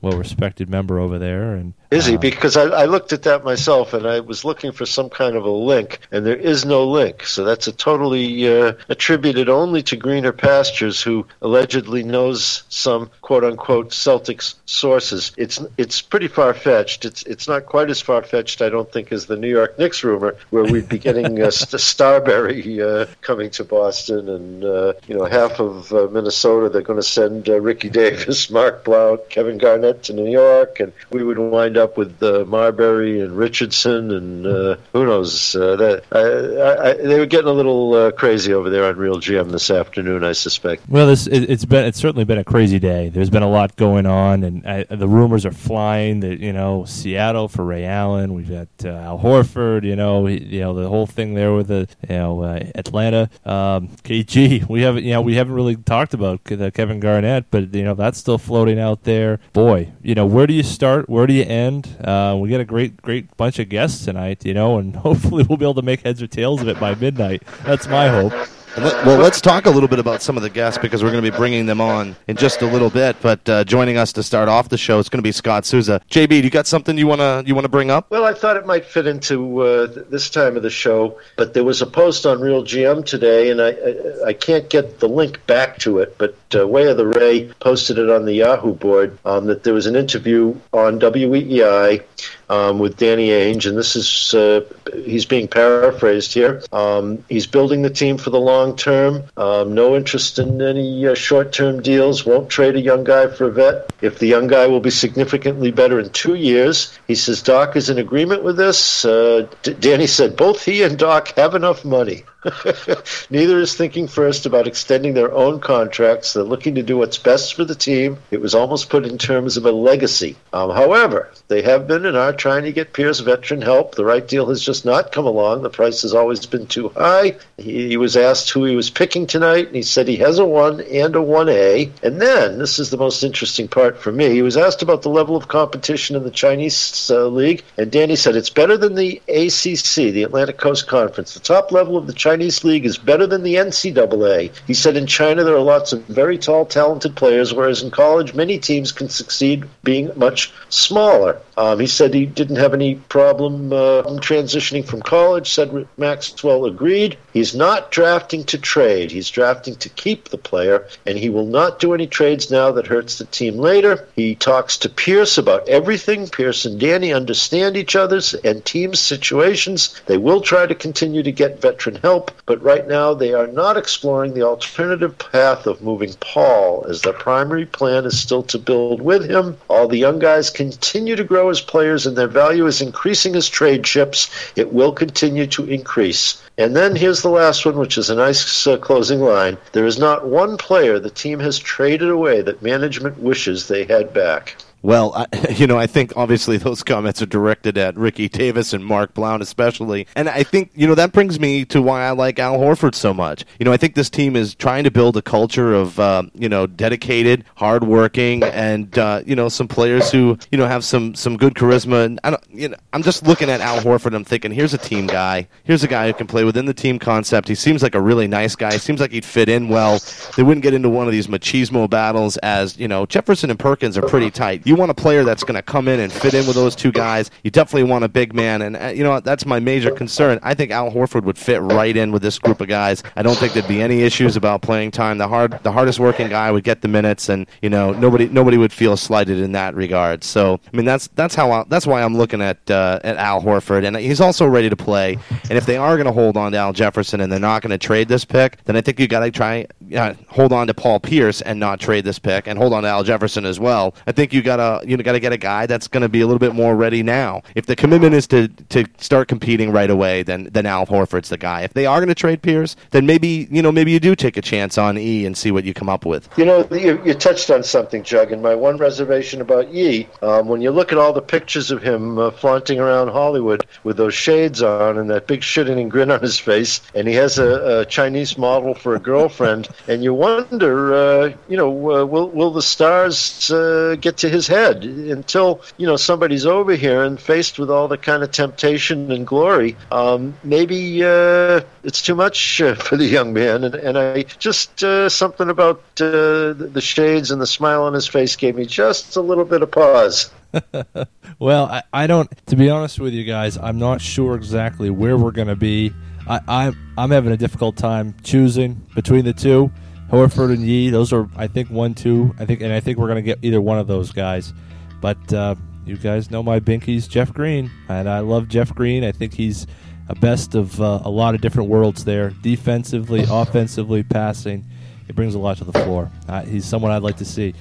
well 0.05 0.19
respected 0.19 0.69
member 0.69 0.99
over 0.99 1.19
there. 1.19 1.55
And 1.55 1.73
is 1.91 2.07
he? 2.07 2.17
Uh, 2.17 2.19
because 2.19 2.57
I, 2.57 2.65
I, 2.65 2.85
looked 2.85 3.13
at 3.13 3.23
that 3.23 3.45
myself, 3.45 3.95
and 3.95 4.07
I 4.07 4.21
was 4.21 4.45
looking 4.45 4.73
for 4.73 4.85
some 4.85 5.09
kind 5.09 5.37
of 5.37 5.45
a 5.45 5.51
link, 5.51 6.01
and 6.13 6.27
there 6.27 6.37
is 6.37 6.65
no 6.65 6.89
link. 6.89 7.25
So 7.25 7.45
that's 7.45 7.67
a 7.67 7.73
totally 7.73 8.49
uh, 8.49 8.75
attributed 8.89 9.49
only 9.49 9.83
to 9.85 9.97
Greener 9.97 10.33
Pastures, 10.33 11.01
who 11.01 11.27
allegedly 11.41 12.03
knows 12.03 12.65
some 12.69 13.11
quote 13.23 13.45
unquote 13.45 13.91
Celtics 13.91 14.55
sources. 14.67 15.33
It's 15.37 15.61
it's 15.79 16.03
pretty 16.03 16.29
far 16.29 16.53
fetched. 16.53 17.05
It's 17.05 17.23
it's 17.23 17.49
not 17.49 17.67
quite 17.67 17.91
as 17.91 18.01
far 18.01 18.23
fetched, 18.23 18.61
I 18.61 18.69
don't 18.69 18.91
think, 18.91 19.13
as 19.13 19.27
the 19.27 19.37
New 19.37 19.51
York 19.51 19.79
Knicks 19.79 20.05
rumor, 20.05 20.37
where 20.51 20.65
we'd 20.65 20.89
be 20.89 20.99
getting 20.99 21.41
uh, 21.41 21.51
Starbury 21.51 22.83
uh, 22.83 23.07
coming 23.23 23.51
to 23.51 23.65
Boston, 23.65 24.29
and 24.29 24.65
uh, 24.65 24.93
you 25.07 25.17
know 25.17 25.25
half 25.25 25.61
of 25.61 25.93
uh, 25.93 26.09
Minnesota 26.11 26.69
they're 26.69 26.83
going 26.83 26.99
to 26.99 27.03
send 27.03 27.49
uh, 27.49 27.61
Ricky 27.61 27.89
Davis, 27.89 28.51
Mark 28.55 28.85
Blount, 28.85 29.31
Kevin 29.31 29.59
Garnett 29.59 29.94
to 30.03 30.13
New 30.13 30.31
York, 30.31 30.81
and 30.81 30.93
we 31.11 31.23
would 31.23 31.39
wind 31.39 31.77
up 31.77 31.97
with 31.97 32.23
uh, 32.23 32.45
Marbury 32.47 33.21
and 33.21 33.37
Richardson, 33.37 34.11
and 34.11 34.47
uh, 34.47 34.77
who 34.93 35.07
knows? 35.07 35.55
Uh, 35.55 35.77
that 35.77 36.05
I, 36.13 36.91
I, 36.91 36.95
they 36.95 37.19
were 37.19 37.27
getting 37.27 37.49
a 37.49 37.53
little 37.53 37.95
uh, 37.95 38.11
crazy 38.11 38.53
over 38.53 38.71
there 38.71 38.85
on 38.85 38.97
Real 38.97 39.17
GM 39.17 39.51
this 39.51 39.71
afternoon, 39.71 40.25
I 40.25 40.33
suspect. 40.33 40.89
Well, 40.89 41.07
this 41.07 41.27
it, 41.27 41.49
has 41.49 41.65
been 41.65 41.85
it's 41.85 41.99
certainly 41.99 42.25
been 42.25 42.39
a 42.39 42.45
crazy 42.45 42.79
day. 42.79 43.09
There's 43.09 43.31
been 43.31 43.43
a 43.43 43.49
lot 43.49 43.77
going 43.77 44.07
on, 44.07 44.43
and 44.43 44.67
I, 44.67 44.85
the 44.85 45.09
rumors 45.09 45.47
are 45.47 45.53
flying 45.53 46.21
that 46.21 46.41
you 46.41 46.53
know 46.53 46.85
Seattle 46.85 47.49
for 47.49 47.65
Ray 47.65 47.85
Allen. 47.85 48.35
We've 48.35 48.51
got 48.51 48.69
uh, 48.85 48.89
Al 48.89 49.19
Horford. 49.19 49.85
You 49.85 49.97
know, 49.97 50.27
you 50.27 50.61
know 50.61 50.75
the 50.75 50.89
whole 50.89 51.07
thing 51.07 51.35
there 51.35 51.55
with 51.55 51.69
the 51.69 51.89
you 52.09 52.17
know 52.17 52.43
uh, 52.43 52.61
Atlanta 52.75 53.31
um, 53.45 53.89
KG. 54.05 54.69
We 54.75 54.83
haven't 54.83 55.05
you 55.05 55.13
know 55.13 55.21
we 55.21 55.37
haven't 55.37 55.55
really 55.55 55.77
talked 55.77 56.15
about 56.15 56.43
Kevin 56.45 56.99
Garnett, 56.99 57.45
but 57.51 57.73
you 57.75 57.85
know 57.85 57.95
that's 57.95 58.19
still 58.19 58.39
floating 58.39 58.79
out 58.79 59.05
there. 59.05 59.39
Boy, 59.53 59.84
you 60.03 60.15
know, 60.15 60.27
where 60.27 60.47
do 60.47 60.55
you 60.55 60.63
start? 60.63 61.09
Where 61.09 61.27
do 61.27 61.35
you 61.35 61.45
end? 61.45 61.97
Uh, 62.03 62.37
we 62.39 62.49
got 62.49 62.61
a 62.61 62.65
great, 62.65 63.01
great 63.03 63.37
bunch 63.37 63.59
of 63.59 63.69
guests 63.69 64.05
tonight, 64.05 64.45
you 64.45 64.55
know, 64.55 64.79
and 64.79 64.95
hopefully 65.09 65.45
we'll 65.49 65.59
be 65.59 65.65
able 65.65 65.75
to 65.75 65.83
make 65.83 66.03
heads 66.03 66.23
or 66.23 66.27
tails 66.27 66.63
of 66.63 66.69
it 66.69 66.79
by 66.81 66.95
midnight. 66.95 67.43
That's 67.65 67.87
my 67.87 68.09
hope. 68.09 68.33
Well, 68.77 69.19
let's 69.19 69.41
talk 69.41 69.67
a 69.67 69.71
little 69.71 69.89
bit 69.89 70.01
about 70.01 70.21
some 70.21 70.37
of 70.37 70.43
the 70.43 70.51
guests 70.51 70.79
because 70.79 71.05
we're 71.05 71.13
going 71.13 71.23
to 71.23 71.31
be 71.31 71.37
bringing 71.37 71.67
them 71.67 71.81
on 71.81 72.17
in 72.27 72.35
just 72.35 72.61
a 72.61 72.67
little 72.67 72.91
bit. 72.91 73.15
But 73.23 73.49
uh, 73.49 73.63
joining 73.63 73.97
us 73.97 74.13
to 74.15 74.23
start 74.25 74.49
off 74.49 74.69
the 74.69 74.77
show 74.77 74.99
is 74.99 75.09
going 75.09 75.19
to 75.19 75.23
be 75.23 75.31
Scott 75.31 75.65
Souza. 75.65 76.01
JB, 76.11 76.29
do 76.29 76.37
you 76.39 76.51
got 76.51 76.67
something 76.67 76.99
you 76.99 77.07
want 77.07 77.21
to 77.21 77.45
you 77.47 77.55
want 77.55 77.67
to 77.67 77.69
bring 77.69 77.93
up? 77.93 78.11
Well, 78.11 78.25
I 78.25 78.35
thought 78.35 78.57
it 78.57 78.67
might 78.67 78.85
fit 78.85 79.07
into 79.07 79.61
uh, 79.61 79.87
this 80.11 80.29
time 80.29 80.57
of 80.57 80.65
the 80.65 80.71
show, 80.71 81.21
but 81.37 81.55
there 81.55 81.63
was 81.63 81.83
a 81.83 81.87
post 81.87 82.27
on 82.27 82.41
Real 82.41 82.65
GM 82.65 83.07
today, 83.07 83.51
and 83.51 83.63
I 83.63 83.71
I, 83.71 84.29
I 84.29 84.33
can't 84.33 84.69
get 84.69 84.99
the 84.99 85.09
link 85.09 85.47
back 85.47 85.79
to 85.79 85.99
it, 85.99 86.19
but 86.19 86.37
uh, 86.57 86.67
Way 86.67 86.89
of 86.89 86.97
the 86.97 87.07
Ray 87.07 87.53
posted 87.61 87.99
it 87.99 88.11
on 88.11 88.25
the 88.25 88.35
Yahoo 88.35 88.75
board 88.75 89.17
um, 89.25 89.47
that 89.47 89.63
there 89.63 89.75
was 89.75 89.87
an 89.87 89.95
interview 89.95 90.59
on 90.73 90.99
WEEI 90.99 92.03
um, 92.49 92.79
with 92.79 92.97
Danny 92.97 93.29
Ainge, 93.29 93.67
and 93.67 93.77
this 93.77 93.97
is 93.97 94.35
uh, 94.35 94.61
he's 94.93 95.25
being 95.25 95.49
paraphrased 95.49 96.35
here. 96.35 96.63
Um, 96.73 97.25
he's 97.29 97.47
building 97.47 97.83
the 97.83 97.91
team 97.91 98.19
for 98.19 98.31
the 98.31 98.41
long 98.41 98.77
term. 98.77 99.25
Um, 99.37 99.75
no 99.75 99.97
interest 99.97 100.39
in 100.39 100.61
any 100.61 101.07
uh, 101.07 101.15
short-term 101.15 101.83
deals. 101.83 102.27
Won't 102.27 102.51
trade 102.51 102.77
a 102.77 102.81
young 102.81 103.05
guy 103.05 103.29
for 103.29 103.49
a 103.49 103.53
vet. 103.53 103.93
If 104.01 104.19
the 104.19 104.27
young 104.27 104.47
guy 104.47 104.67
will 104.67 104.81
be 104.81 104.91
significantly 104.91 105.71
better 105.71 105.99
in 105.99 106.11
two 106.11 106.35
years, 106.35 106.97
he 107.07 107.15
says 107.15 107.43
Doc 107.43 107.77
is 107.77 107.91
in 107.91 107.99
agreement 107.99 108.43
with 108.43 108.57
this. 108.57 109.05
Uh, 109.05 109.47
D- 109.63 109.75
Danny 109.75 110.07
said 110.07 110.37
both 110.37 110.65
he 110.65 110.83
and 110.83 110.99
Doc 110.99 111.29
have 111.37 111.55
enough 111.55 111.85
money. 111.85 112.25
Neither 113.31 113.59
is 113.59 113.75
thinking 113.75 114.07
first 114.07 114.47
about 114.47 114.67
extending 114.67 115.15
their 115.15 115.33
own 115.33 115.61
contracts. 115.61 116.33
They're 116.33 116.43
looking 116.43 116.75
to 116.75 116.83
do 116.83 116.99
what's 116.99 117.19
best 117.19 117.55
for 117.55 117.65
the 117.65 117.75
team. 117.75 118.19
It 118.31 118.41
was 118.41 118.55
almost 118.55 118.91
put 118.91 119.07
in 119.07 119.19
terms 119.19 119.57
of 119.57 119.67
a 119.67 119.73
legacy. 119.73 120.37
Um, 120.53 120.71
however, 120.71 121.31
they 121.49 121.63
have 121.63 121.87
been 121.87 122.05
and 122.05 122.17
are 122.17 122.33
trying 122.33 122.65
to 122.65 122.73
get 122.73 122.93
Pierce 122.93 123.21
veteran 123.21 123.63
help. 123.63 123.95
The 123.95 124.05
right 124.05 124.27
deal 124.27 124.47
has 124.47 124.63
just 124.63 124.85
not 124.85 125.13
come 125.13 125.27
along. 125.27 125.63
The 125.63 125.71
price 125.71 126.03
has 126.03 126.15
always 126.15 126.45
been 126.47 126.67
too 126.67 126.91
high. 126.91 127.37
He, 127.57 127.89
he 127.89 127.97
was 127.97 128.17
asked 128.17 128.51
who 128.51 128.65
he 128.65 128.77
was 128.77 128.91
picking 128.91 129.27
tonight, 129.27 129.67
and 129.67 129.77
he 129.77 129.83
said 129.83 130.07
he 130.07 130.17
has 130.17 130.39
a 130.39 130.45
1 130.45 130.81
and 130.81 131.17
a 131.17 131.21
1A. 131.21 131.91
And 132.03 132.21
then, 132.21 132.59
this 132.59 132.79
is 132.79 132.91
the 132.91 132.97
most 132.97 133.23
interesting 133.23 133.69
part 133.69 133.99
for 133.99 134.13
me, 134.13 134.31
he 134.31 134.43
was 134.43 134.57
asked 134.57 134.83
about 134.83 135.03
the 135.03 135.09
level 135.09 135.37
of 135.37 135.49
competition 135.49 136.17
in 136.17 136.25
the 136.25 136.31
Chinese 136.31 137.11
uh, 137.11 137.27
league, 137.27 137.63
and 137.79 137.91
Danny 137.91 138.17
said 138.17 138.37
it's 138.37 138.51
better 138.51 138.77
than 138.77 138.95
the 138.95 139.23
ACC, 139.29 140.13
the 140.13 140.25
Atlantic 140.25 140.59
Coast 140.59 140.87
Conference. 140.87 141.35
The 141.35 141.41
top 141.41 141.73
level 141.73 141.97
of 141.97 142.07
the 142.07 142.13
Chinese 142.13 142.34
Chinese 142.35 142.65
league 142.65 142.85
is 142.85 142.99
better 142.99 143.29
than 143.29 143.45
the 143.45 143.55
NCAA. 143.55 144.51
He 144.67 144.75
said 144.75 144.97
in 144.97 145.07
China 145.07 145.45
there 145.45 145.55
are 145.55 145.61
lots 145.61 145.93
of 145.93 146.03
very 146.07 146.37
tall, 146.37 146.67
talented 146.67 147.15
players, 147.15 147.55
whereas 147.55 147.85
in 147.85 147.93
college 147.93 148.35
many 148.35 148.59
teams 148.59 148.91
can 148.91 149.09
succeed 149.09 149.63
being 149.85 150.11
much 150.17 150.53
smaller. 150.69 151.41
Um, 151.57 151.79
he 151.79 151.87
said 151.87 152.13
he 152.13 152.27
didn't 152.27 152.57
have 152.57 152.75
any 152.75 152.97
problem 152.97 153.73
uh, 153.73 154.03
transitioning 154.19 154.85
from 154.85 155.01
college. 155.01 155.51
Said 155.51 155.87
Maxwell 155.97 156.65
agreed. 156.65 157.17
He's 157.33 157.55
not 157.55 157.93
drafting 157.93 158.43
to 158.47 158.59
trade. 158.59 159.13
He's 159.13 159.31
drafting 159.31 159.77
to 159.77 159.89
keep 159.89 160.29
the 160.29 160.39
player, 160.39 160.89
and 161.07 161.17
he 161.17 161.31
will 161.31 161.47
not 161.47 161.79
do 161.79 161.95
any 161.95 162.09
trades 162.09 162.51
now 162.51 162.73
that 162.73 162.89
hurts 162.89 163.19
the 163.19 163.27
team 163.27 163.59
later. 163.59 164.09
He 164.17 164.35
talks 164.35 164.79
to 164.79 164.89
Pierce 164.89 165.39
about 165.39 165.69
everything. 165.69 166.27
Pierce 166.27 166.65
and 166.65 166.81
Danny 166.81 167.13
understand 167.13 167.77
each 167.77 167.95
other's 167.95 168.35
and 168.35 168.65
team's 168.65 168.99
situations. 168.99 170.01
They 170.07 170.19
will 170.19 170.41
try 170.41 170.67
to 170.67 170.75
continue 170.75 171.23
to 171.23 171.31
get 171.31 171.63
veteran 171.63 171.95
help 171.97 172.24
but 172.47 172.63
right 172.63 172.87
now 172.87 173.15
they 173.15 173.33
are 173.33 173.47
not 173.47 173.77
exploring 173.77 174.35
the 174.35 174.43
alternative 174.43 175.17
path 175.19 175.67
of 175.67 175.83
moving 175.83 176.13
Paul, 176.21 176.87
as 176.89 177.03
their 177.03 177.13
primary 177.13 177.67
plan 177.67 178.05
is 178.05 178.19
still 178.21 178.43
to 178.45 178.59
build 178.59 179.01
with 179.01 179.29
him. 179.29 179.57
All 179.69 179.89
the 179.89 179.99
young 179.99 180.19
guys 180.19 180.51
continue 180.51 181.17
to 181.17 181.25
grow 181.25 181.49
as 181.49 181.61
players, 181.61 182.07
and 182.07 182.17
their 182.17 182.29
value 182.29 182.67
is 182.67 182.81
increasing 182.81 183.35
as 183.37 183.49
trade 183.49 183.85
chips. 183.85 184.31
It 184.57 184.73
will 184.73 184.93
continue 184.93 185.47
to 185.49 185.65
increase. 185.65 186.43
And 186.57 186.77
then 186.77 186.95
here's 186.95 187.23
the 187.23 187.31
last 187.31 187.67
one, 187.67 187.79
which 187.79 187.99
is 187.99 188.11
a 188.11 188.15
nice 188.15 188.67
uh, 188.67 188.77
closing 188.77 189.21
line. 189.21 189.57
There 189.73 189.87
is 189.87 189.99
not 189.99 190.27
one 190.27 190.57
player 190.57 190.99
the 190.99 191.11
team 191.11 191.41
has 191.41 191.59
traded 191.59 192.11
away 192.11 192.43
that 192.43 192.63
management 192.63 193.19
wishes 193.19 193.67
they 193.67 193.85
had 193.85 194.15
back. 194.15 194.57
Well, 194.85 195.15
I, 195.15 195.49
you 195.57 195.67
know, 195.67 195.79
I 195.79 195.87
think 195.87 196.13
obviously 196.15 196.59
those 196.59 196.83
comments 196.83 197.23
are 197.23 197.27
directed 197.27 197.79
at 197.79 197.97
Ricky 197.97 198.29
Davis 198.29 198.75
and 198.75 198.85
Mark 198.85 199.15
Blount 199.15 199.43
especially. 199.43 200.07
And 200.15 200.29
I 200.29 200.43
think, 200.43 200.73
you 200.75 200.87
know, 200.87 200.95
that 200.95 201.11
brings 201.11 201.41
me 201.41 201.65
to 201.67 201.81
why 201.81 202.05
I 202.05 202.11
like 202.11 202.39
Al 202.39 202.59
Horford 202.59 202.95
so 202.95 203.15
much. 203.15 203.47
You 203.59 203.65
know, 203.65 203.73
I 203.73 203.79
think 203.79 203.95
this 203.95 204.11
team 204.11 204.37
is 204.37 204.55
trying 204.55 204.85
to 204.85 204.91
build 204.91 205.17
a 205.17 205.23
culture 205.23 205.73
of, 205.73 205.99
uh, 205.99 206.25
you 206.35 206.51
know, 206.51 206.67
dedicated, 206.67 207.47
hardworking, 207.57 208.43
and, 208.43 208.97
uh, 208.99 209.23
you 209.25 209.35
know, 209.35 209.49
some 209.49 209.69
players 209.69 210.13
who, 210.13 210.39
you 210.53 210.59
know, 210.59 210.67
have 210.67 210.85
some, 210.85 211.15
some 211.15 211.39
good 211.39 211.55
charisma. 211.55 212.05
And 212.05 212.21
I 212.23 212.31
don't, 212.31 212.45
you 212.51 212.69
know, 212.69 212.77
I'm 212.93 213.03
just 213.03 213.27
looking 213.27 213.49
at 213.49 213.63
Al 213.63 213.81
Horford. 213.81 214.15
I'm 214.15 214.25
thinking, 214.25 214.53
here's 214.53 214.75
a 214.75 214.79
team 214.79 215.07
guy. 215.07 215.49
Here's 215.65 215.83
a 215.83 215.89
guy 215.89 216.09
who 216.09 216.13
can 216.13 216.27
play 216.27 216.45
within 216.45 216.67
the 216.67 216.75
team 216.75 216.99
concept. 216.99 217.49
He 217.49 217.55
seems 217.55 217.83
like 217.83 217.95
a 217.95 218.03
really 218.03 218.29
nice 218.29 218.55
guy. 218.55 218.73
He 218.73 218.79
seems 218.79 219.01
like 219.01 219.13
he'd 219.13 219.25
fit 219.25 219.49
in 219.49 219.71
well. 219.71 219.99
They 220.37 220.43
wouldn't 220.43 220.63
get 220.63 220.75
into 220.75 220.91
one 220.91 221.07
of 221.07 221.13
these 221.13 221.27
machismo 221.27 221.89
battles 221.89 222.37
as, 222.39 222.77
you 222.77 222.87
know, 222.87 223.07
Jefferson 223.07 223.49
and 223.49 223.59
Perkins 223.59 223.97
are 223.97 224.03
pretty 224.03 224.31
tight. 224.31 224.67
You 224.67 224.74
want 224.75 224.91
a 224.91 224.95
player 224.95 225.25
that's 225.25 225.45
going 225.45 225.57
to 225.57 225.63
come 225.63 225.89
in 225.89 226.01
and 226.01 226.13
fit 226.13 226.35
in 226.35 226.47
with 226.47 226.57
those 226.57 226.75
two 226.75 226.93
guys. 226.93 227.31
You 227.43 227.51
definitely 227.51 227.91
want 227.91 228.05
a 228.05 228.09
big 228.09 228.35
man, 228.35 228.63
and 228.63 228.77
uh, 228.77 228.87
you 228.87 229.05
know 229.05 229.21
that's 229.21 229.47
my 229.47 229.61
major 229.61 229.91
concern. 229.91 230.39
I 230.43 230.55
think 230.55 230.71
Al 230.71 230.91
Horford 230.91 231.25
would 231.25 231.39
fit 231.39 231.61
right 231.61 231.97
in 231.97 232.13
with 232.13 232.23
this 232.23 232.39
group 232.39 232.61
of 232.61 232.69
guys. 232.69 233.03
I 233.17 233.23
don't 233.23 233.37
think 233.37 233.53
there'd 233.53 233.69
be 233.69 233.83
any 233.83 234.03
issues 234.03 234.37
about 234.37 234.63
playing 234.63 234.91
time. 234.91 235.19
The 235.19 235.29
hard, 235.29 235.59
the 235.63 235.73
hardest 235.73 236.01
working 236.01 236.29
guy 236.29 236.51
would 236.51 236.65
get 236.65 236.83
the 236.83 236.89
minutes, 236.89 237.29
and 237.29 237.47
you 237.63 237.71
know 237.71 237.93
nobody, 237.93 238.29
nobody 238.29 238.57
would 238.57 238.73
feel 238.73 238.97
slighted 238.97 239.39
in 239.39 239.53
that 239.53 239.75
regard. 239.75 240.25
So 240.25 240.61
I 240.73 240.77
mean 240.77 240.87
that's 240.87 241.09
that's 241.09 241.35
how 241.35 241.51
I, 241.51 241.65
that's 241.69 241.87
why 241.87 242.03
I'm 242.03 242.17
looking 242.17 242.43
at 242.43 242.71
uh, 242.71 243.01
at 243.05 243.17
Al 243.17 243.41
Horford, 243.43 243.87
and 243.87 243.97
he's 243.97 244.21
also 244.21 244.47
ready 244.47 244.69
to 244.69 244.77
play. 244.77 245.19
And 245.49 245.59
if 245.59 245.67
they 245.67 245.77
are 245.77 245.97
going 245.97 246.07
to 246.07 246.13
hold 246.13 246.37
on 246.37 246.53
to 246.53 246.59
Al 246.59 246.73
Jefferson 246.73 247.21
and 247.21 247.31
they're 247.31 247.41
not 247.41 247.63
going 247.63 247.71
to 247.71 247.79
trade 247.79 248.09
this 248.09 248.25
pick, 248.25 248.63
then 248.65 248.77
I 248.77 248.81
think 248.81 248.99
you 248.99 249.07
got 249.07 249.21
to 249.21 249.31
try 249.31 249.67
uh, 249.95 250.15
hold 250.29 250.53
on 250.53 250.67
to 250.67 250.75
Paul 250.75 251.01
Pierce 251.01 251.41
and 251.41 251.59
not 251.61 251.81
trade 251.81 252.05
this 252.05 252.19
pick, 252.19 252.47
and 252.47 252.59
hold 252.59 252.73
on 252.73 252.83
to 252.83 252.89
Al 252.89 253.05
Jefferson 253.05 253.45
as 253.45 253.59
well. 253.61 253.95
I 254.07 254.13
think 254.13 254.33
you 254.33 254.43
got 254.43 254.57
to 254.57 254.89
you 254.89 254.97
got 254.99 255.13
to 255.13 255.21
get 255.21 255.33
a 255.33 255.39
guy 255.39 255.67
that's 255.67 255.89
going 255.89 256.03
to 256.03 256.09
be 256.09 256.21
a 256.21 256.27
little 256.27 256.39
bit 256.39 256.55
more 256.55 256.77
ready 256.77 257.03
now. 257.03 257.43
If 257.55 257.67
the 257.67 257.77
commitment 257.77 258.15
is 258.15 258.27
to, 258.29 258.49
to 258.49 258.85
start 258.99 259.29
competing 259.29 259.73
right 259.73 259.91
away, 259.91 260.23
then 260.23 260.49
then 260.53 260.67
Al 260.67 260.87
Horford's 260.87 261.29
the 261.29 261.39
guy. 261.39 261.63
If 261.63 261.75
they 261.75 261.87
are 261.87 261.99
going 261.99 262.09
to 262.09 262.15
trade 262.15 262.43
Pierce, 262.43 262.77
then 262.91 263.07
maybe 263.07 263.49
you 263.51 263.63
know 263.63 263.73
maybe 263.73 263.93
you 263.93 264.01
do 264.01 264.15
take 264.15 264.37
a 264.37 264.43
chance 264.43 264.79
on 264.79 264.99
E 264.99 265.27
and 265.27 265.37
see 265.37 265.51
what 265.51 265.65
you 265.65 265.75
come 265.75 265.89
up 265.89 266.05
with. 266.05 266.29
You 266.37 266.45
know, 266.45 266.67
you, 266.71 267.03
you 267.05 267.15
touched 267.15 267.51
on 267.51 267.63
something, 267.63 268.03
Jug, 268.03 268.33
and 268.33 268.43
my 268.43 268.55
one 268.55 268.77
reservation 268.77 269.41
about 269.41 269.73
Yi, 269.73 270.09
um, 270.23 270.49
when 270.49 270.61
you 270.61 270.71
look 270.71 270.93
at 270.93 270.99
all 270.99 271.13
the 271.13 271.23
pictures 271.23 271.71
of 271.71 271.83
him 271.83 272.19
uh, 272.19 272.31
flaunting 272.31 272.81
around 272.81 273.09
Hollywood 273.09 273.67
with 273.83 273.97
those 273.97 274.15
shades 274.15 274.63
on 274.63 274.99
and 274.99 275.11
that 275.11 275.27
big 275.27 275.41
shitting 275.41 275.89
grin 275.89 276.11
on 276.11 276.21
his 276.21 276.39
face, 276.39 276.81
and 276.95 277.09
he 277.09 277.15
has 277.15 277.39
a, 277.39 277.81
a 277.81 277.85
Chinese 277.85 278.39
model 278.39 278.75
for 278.75 278.95
a 278.95 279.01
girlfriend, 279.01 279.69
and 279.87 280.03
you 280.03 280.15
wonder, 280.15 280.95
uh, 280.95 281.33
you 281.49 281.57
know, 281.57 281.69
uh, 281.69 282.05
will 282.05 282.29
will 282.31 282.51
the 282.51 282.63
stars 282.63 283.51
uh, 283.51 283.97
get 284.01 284.19
to 284.19 284.29
his 284.29 284.47
head 284.47 284.85
until 284.85 285.61
you 285.77 285.87
know 285.87 285.97
somebody's 285.97 286.47
over 286.47 286.75
here 286.75 287.03
and 287.05 287.21
faced 287.21 287.59
with 287.59 287.71
all 287.71 287.89
the 287.89 287.99
kind 287.99 288.23
of 288.23 288.31
temptation 288.31 289.13
and 289.13 289.27
glory? 289.27 289.77
Um, 289.91 290.35
maybe 290.43 291.05
uh, 291.05 291.61
it's 291.83 292.03
too 292.03 292.15
much 292.15 292.61
uh, 292.61 292.75
for 292.87 292.97
the 292.97 293.07
young 293.07 293.33
man, 293.33 293.65
and, 293.65 293.75
and 293.75 293.99
I 293.99 294.23
just 294.39 294.83
uh, 294.83 295.09
something 295.09 295.49
about 295.49 295.83
the 295.97 296.55
the 296.73 296.81
shades 296.81 297.31
and 297.31 297.41
the 297.41 297.47
smile 297.47 297.85
on 297.85 297.93
his 297.93 298.07
face 298.07 298.37
gave 298.37 298.57
me 298.57 298.67
just 298.67 299.17
a 299.17 299.21
little 299.21 299.45
bit 299.45 299.63
of 299.63 299.71
pause. 299.71 300.31
well, 301.39 301.67
I, 301.67 301.83
I 301.93 302.07
don't. 302.07 302.31
To 302.47 302.57
be 302.57 302.71
honest 302.71 303.01
with 303.01 303.13
you 303.13 303.25
guys, 303.25 303.59
I'm 303.59 303.79
not 303.79 304.01
sure 304.01 304.35
exactly 304.35 304.91
where 304.91 305.17
we're 305.17 305.33
going 305.33 305.49
to 305.49 305.57
be. 305.57 305.93
I, 306.27 306.41
I'm 306.49 306.95
I'm 306.97 307.11
having 307.11 307.33
a 307.33 307.37
difficult 307.37 307.77
time 307.77 308.15
choosing 308.23 308.87
between 308.95 309.25
the 309.25 309.33
two, 309.33 309.71
Horford 310.11 310.53
and 310.53 310.63
Yi. 310.63 310.91
Those 310.91 311.13
are, 311.13 311.29
I 311.37 311.47
think, 311.49 311.71
one, 311.71 311.95
two. 311.95 312.35
I 312.39 312.45
think, 312.45 312.61
and 312.61 312.73
I 312.73 312.81
think 312.81 312.99
we're 312.99 313.09
going 313.09 313.17
to 313.17 313.23
get 313.23 313.39
either 313.43 313.61
one 313.61 313.79
of 313.79 313.87
those 313.87 314.13
guys. 314.13 314.53
But 315.01 315.33
uh, 315.33 315.57
you 315.85 315.97
guys 315.97 316.31
know 316.31 316.43
my 316.43 316.61
binkies, 316.61 317.09
Jeff 317.09 317.33
Green, 317.33 317.71
and 317.89 318.09
I 318.09 318.21
love 318.21 318.49
Jeff 318.49 318.75
Green. 318.75 319.05
I 319.05 319.13
think 319.13 319.35
he's 319.35 319.67
a 320.09 320.15
best 320.15 320.55
of 320.55 320.81
uh, 320.81 321.01
a 321.05 321.11
lot 321.11 321.35
of 321.35 321.41
different 321.41 321.69
worlds 321.69 322.05
there, 322.05 322.31
defensively, 322.31 323.25
offensively, 323.29 324.03
passing. 324.03 324.65
He 325.07 325.13
brings 325.13 325.35
a 325.35 325.39
lot 325.39 325.59
to 325.59 325.65
the 325.65 325.73
floor. 325.73 326.11
Uh, 326.29 326.43
he's 326.43 326.65
someone 326.65 326.91
I'd 326.91 327.03
like 327.03 327.19
to 327.19 327.25
see. 327.25 327.55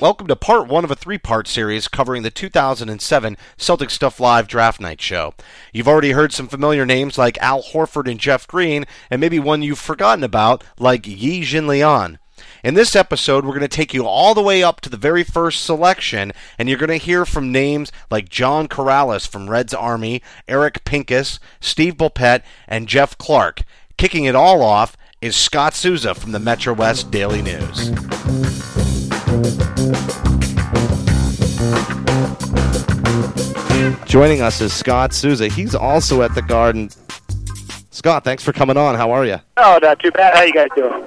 Welcome 0.00 0.28
to 0.28 0.36
part 0.36 0.68
one 0.68 0.84
of 0.84 0.90
a 0.92 0.94
three 0.94 1.18
part 1.18 1.48
series 1.48 1.88
covering 1.88 2.22
the 2.22 2.30
2007 2.30 3.36
Celtic 3.56 3.90
Stuff 3.90 4.20
Live 4.20 4.46
Draft 4.46 4.80
Night 4.80 5.00
Show. 5.00 5.34
You've 5.72 5.88
already 5.88 6.12
heard 6.12 6.32
some 6.32 6.46
familiar 6.46 6.86
names 6.86 7.18
like 7.18 7.36
Al 7.38 7.62
Horford 7.62 8.08
and 8.08 8.20
Jeff 8.20 8.46
Green, 8.46 8.84
and 9.10 9.20
maybe 9.20 9.40
one 9.40 9.62
you've 9.62 9.80
forgotten 9.80 10.22
about 10.22 10.62
like 10.78 11.06
Yi 11.06 11.42
Jianlian. 11.42 12.18
In 12.62 12.74
this 12.74 12.94
episode, 12.94 13.44
we're 13.44 13.58
going 13.58 13.62
to 13.62 13.68
take 13.68 13.92
you 13.92 14.06
all 14.06 14.34
the 14.34 14.42
way 14.42 14.62
up 14.62 14.80
to 14.82 14.88
the 14.88 14.96
very 14.96 15.24
first 15.24 15.64
selection, 15.64 16.32
and 16.58 16.68
you're 16.68 16.78
going 16.78 16.90
to 16.90 17.04
hear 17.04 17.26
from 17.26 17.50
names 17.50 17.90
like 18.08 18.28
John 18.28 18.68
Karalis 18.68 19.26
from 19.26 19.50
Red's 19.50 19.74
Army, 19.74 20.22
Eric 20.46 20.84
Pincus, 20.84 21.40
Steve 21.60 21.96
Bulpett, 21.96 22.42
and 22.68 22.88
Jeff 22.88 23.18
Clark. 23.18 23.62
Kicking 23.96 24.24
it 24.24 24.36
all 24.36 24.62
off 24.62 24.96
is 25.22 25.36
Scott 25.36 25.72
Souza 25.72 26.14
from 26.14 26.32
the 26.32 26.40
Metro 26.40 26.74
West 26.74 27.12
Daily 27.12 27.40
News. 27.42 27.90
Joining 34.04 34.42
us 34.42 34.60
is 34.60 34.72
Scott 34.72 35.14
Souza. 35.14 35.46
He's 35.46 35.76
also 35.76 36.22
at 36.22 36.34
the 36.34 36.42
Garden. 36.42 36.90
Scott, 37.90 38.24
thanks 38.24 38.42
for 38.42 38.52
coming 38.52 38.76
on. 38.76 38.96
How 38.96 39.12
are 39.12 39.24
you? 39.24 39.36
Oh, 39.56 39.78
not 39.80 40.00
too 40.00 40.10
bad. 40.10 40.34
How 40.34 40.42
you 40.42 40.52
guys 40.52 40.68
doing? 40.74 41.04